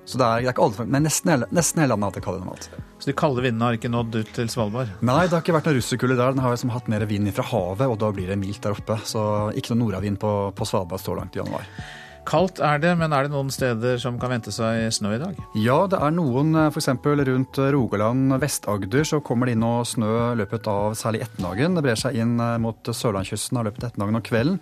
Så 0.04 0.18
det 0.18 0.26
er, 0.26 0.42
det 0.42 0.48
er 0.50 0.54
ikke 0.56 0.64
alle, 0.66 0.84
men 0.90 1.04
nesten 1.06 1.30
hele, 1.30 1.46
nesten 1.54 1.84
hele 1.84 1.94
landet 1.94 2.18
har 2.18 2.24
hatt 2.26 2.34
det 2.34 2.42
normalt. 2.42 2.68
Så 2.98 3.10
de 3.10 3.14
kalde 3.18 3.42
vindene 3.44 3.68
har 3.68 3.78
ikke 3.78 3.90
nådd 3.90 4.16
ut 4.18 4.32
til 4.34 4.50
Svalbard? 4.50 4.90
Nei, 5.02 5.24
det 5.28 5.36
har 5.36 5.44
ikke 5.44 5.54
vært 5.56 5.68
noe 5.70 5.76
russerkulde 5.78 6.16
der. 6.18 6.34
Den 6.34 6.42
har 6.42 6.54
liksom 6.54 6.72
hatt 6.74 6.90
mer 6.90 7.06
vind 7.10 7.30
fra 7.36 7.46
havet, 7.52 7.86
og 7.86 7.98
da 8.02 8.10
blir 8.14 8.30
det 8.30 8.38
mildt 8.40 8.62
der 8.66 8.74
oppe. 8.74 8.98
Så 9.06 9.22
ikke 9.58 9.74
noe 9.74 9.84
nordavind 9.86 10.18
på, 10.22 10.32
på 10.58 10.68
Svalbard 10.68 11.02
så 11.02 11.14
langt 11.18 11.38
i 11.38 11.42
januar. 11.42 11.68
Kaldt 12.22 12.60
er 12.62 12.78
det, 12.78 12.92
men 13.00 13.10
er 13.10 13.26
det 13.26 13.32
noen 13.32 13.48
steder 13.50 13.96
som 13.98 14.14
kan 14.20 14.30
vente 14.30 14.52
seg 14.54 14.86
snø 14.94 15.16
i 15.16 15.20
dag? 15.20 15.38
Ja, 15.58 15.80
det 15.90 15.98
er 15.98 16.12
noen. 16.14 16.52
Eh, 16.54 16.68
F.eks. 16.70 16.88
rundt 17.02 17.58
Rogaland, 17.74 18.36
Vest-Agder 18.42 19.06
så 19.08 19.18
kommer 19.24 19.48
det 19.48 19.56
inn 19.56 19.64
noe 19.64 19.82
snø 19.88 20.30
løpet 20.38 20.68
av 20.70 20.94
særlig 20.98 21.24
ettermiddagen. 21.24 21.74
Det 21.74 21.82
brer 21.82 21.98
seg 21.98 22.18
inn 22.22 22.36
eh, 22.38 22.60
mot 22.62 22.92
sørlandskysten 22.94 23.58
i 23.58 23.64
løpet 23.66 23.82
av 23.82 23.90
ettermiddagen 23.90 24.20
og 24.20 24.28
kvelden. 24.28 24.60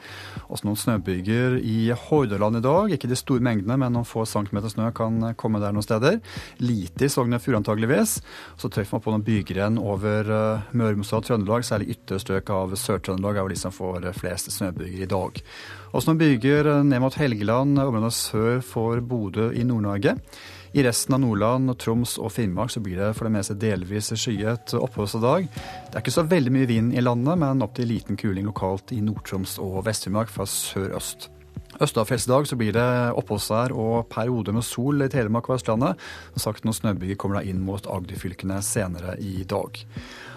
Også 0.49 0.69
noen 0.69 0.81
snøbyger 0.81 1.59
i 1.61 1.77
Hordaland 2.07 2.63
i 2.63 2.65
dag. 2.65 2.95
Ikke 2.97 3.11
de 3.11 3.19
store 3.21 3.45
mengdene, 3.45 3.77
men 3.83 3.95
noen 3.99 4.09
få 4.09 4.25
centimeter 4.31 4.73
snø 4.73 4.89
kan 4.97 5.21
komme 5.41 5.61
der 5.61 5.77
noen 5.77 5.85
steder. 5.85 6.17
Lite 6.65 7.07
i 7.07 7.13
Sogn 7.13 7.37
og 7.37 7.45
Fjord 7.45 7.61
antageligvis. 7.61 8.17
Så 8.57 8.73
treffer 8.73 8.97
man 8.97 9.05
på 9.05 9.15
noen 9.15 9.27
byger 9.27 9.63
over 9.77 10.33
Møre 10.73 10.97
og 10.97 11.29
Trøndelag. 11.29 11.69
Særlig 11.69 11.93
ytre 11.99 12.19
strøk 12.23 12.51
av 12.57 12.73
Sør-Trøndelag 12.79 13.37
er 13.37 13.47
vel 13.47 13.55
de 13.55 13.61
som 13.61 13.75
får 13.75 14.09
flest 14.17 14.49
snøbyger 14.57 15.05
i 15.05 15.11
dag. 15.11 15.45
Også 15.91 16.07
noen 16.07 16.21
bygger 16.21 16.69
ned 16.87 17.03
mot 17.03 17.17
Helgeland, 17.19 17.79
området 17.83 18.13
sør 18.15 18.61
for 18.63 19.01
Bodø 19.03 19.49
i 19.51 19.65
Nord-Norge. 19.67 20.15
I 20.71 20.85
resten 20.87 21.17
av 21.17 21.25
Nordland, 21.25 21.73
Troms 21.83 22.13
og 22.23 22.31
Finnmark 22.31 22.71
så 22.71 22.79
blir 22.85 23.01
det 23.01 23.09
for 23.19 23.27
det 23.27 23.35
meste 23.35 23.57
delvis 23.59 24.13
skyet 24.15 24.77
oppholdsdag. 24.79 25.49
Det 25.51 25.99
er 25.99 26.05
ikke 26.05 26.15
så 26.15 26.27
veldig 26.31 26.55
mye 26.55 26.71
vind 26.71 26.95
i 26.95 27.03
landet, 27.03 27.41
men 27.43 27.67
opp 27.67 27.75
til 27.75 27.91
liten 27.91 28.21
kuling 28.21 28.47
lokalt 28.47 28.95
i 28.95 29.01
Nord-Troms 29.03 29.57
og 29.65 29.83
Vest-Finnmark 29.89 30.31
fra 30.31 30.47
sør-øst. 30.47 31.27
Østafjellsdag 31.83 32.47
så 32.47 32.59
blir 32.61 32.75
det 32.77 32.87
oppholdsvær 33.19 33.75
og 33.75 34.07
perioder 34.13 34.55
med 34.55 34.67
sol 34.67 35.03
i 35.03 35.11
Telemark 35.11 35.51
og 35.51 35.59
Østlandet. 35.59 35.99
Som 36.37 36.45
sagt, 36.45 36.67
noen 36.67 36.77
snøbyger 36.77 37.19
kommer 37.19 37.41
da 37.41 37.47
inn 37.51 37.63
mot 37.67 37.91
Agderfylkene 37.91 38.63
senere 38.63 39.17
i 39.19 39.43
dag. 39.49 39.83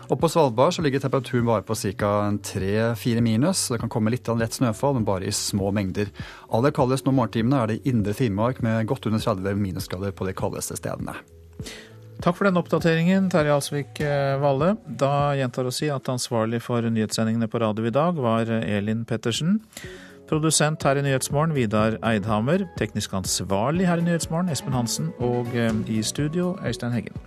Og 0.10 0.20
På 0.20 0.30
Svalbard 0.30 0.74
så 0.76 0.84
ligger 0.84 1.00
temperaturen 1.00 1.46
bare 1.48 1.64
på 1.64 1.76
ca. 1.76 2.12
3-4 2.44 3.22
minus. 3.22 3.68
Det 3.72 3.80
kan 3.80 3.90
komme 3.90 4.12
litt 4.12 4.28
av 4.30 4.40
lett 4.40 4.54
snøfall, 4.54 4.98
men 4.98 5.08
bare 5.08 5.30
i 5.30 5.32
små 5.32 5.72
mengder. 5.72 6.12
Aller 6.52 6.76
kaldest 6.76 7.08
nå 7.08 7.14
morgentimene 7.16 7.62
er 7.64 7.72
det 7.72 7.82
indre 7.90 8.14
Finnmark 8.18 8.62
med 8.66 8.88
godt 8.90 9.08
under 9.08 9.24
30 9.24 9.56
minusgrader 9.60 10.12
på 10.12 10.28
de 10.28 10.36
kaldeste 10.38 10.78
stedene. 10.80 11.16
Takk 12.24 12.38
for 12.38 12.48
den 12.48 12.60
oppdateringen, 12.60 13.26
Terje 13.32 13.52
Alsvik 13.52 14.00
eh, 14.04 14.38
Valle. 14.40 14.76
Da 14.88 15.34
gjentar 15.36 15.68
å 15.68 15.74
si 15.76 15.90
at 15.92 16.08
ansvarlig 16.12 16.62
for 16.64 16.86
nyhetssendingene 16.86 17.50
på 17.52 17.60
radio 17.64 17.90
i 17.90 17.94
dag 17.96 18.20
var 18.20 18.52
Elin 18.62 19.04
Pettersen. 19.08 19.58
Produsent 20.30 20.84
her 20.88 20.98
i 20.98 21.04
Nyhetsmorgen, 21.04 21.56
Vidar 21.58 21.98
Eidhammer. 22.06 22.64
Teknisk 22.80 23.12
ansvarlig 23.18 23.90
her 23.90 24.00
i 24.00 24.08
Nyhetsmorgen, 24.08 24.52
Espen 24.54 24.78
Hansen. 24.78 25.12
Og 25.20 25.52
eh, 25.58 25.72
i 25.92 26.00
studio, 26.06 26.54
Øystein 26.64 26.96
Heggen. 26.96 27.18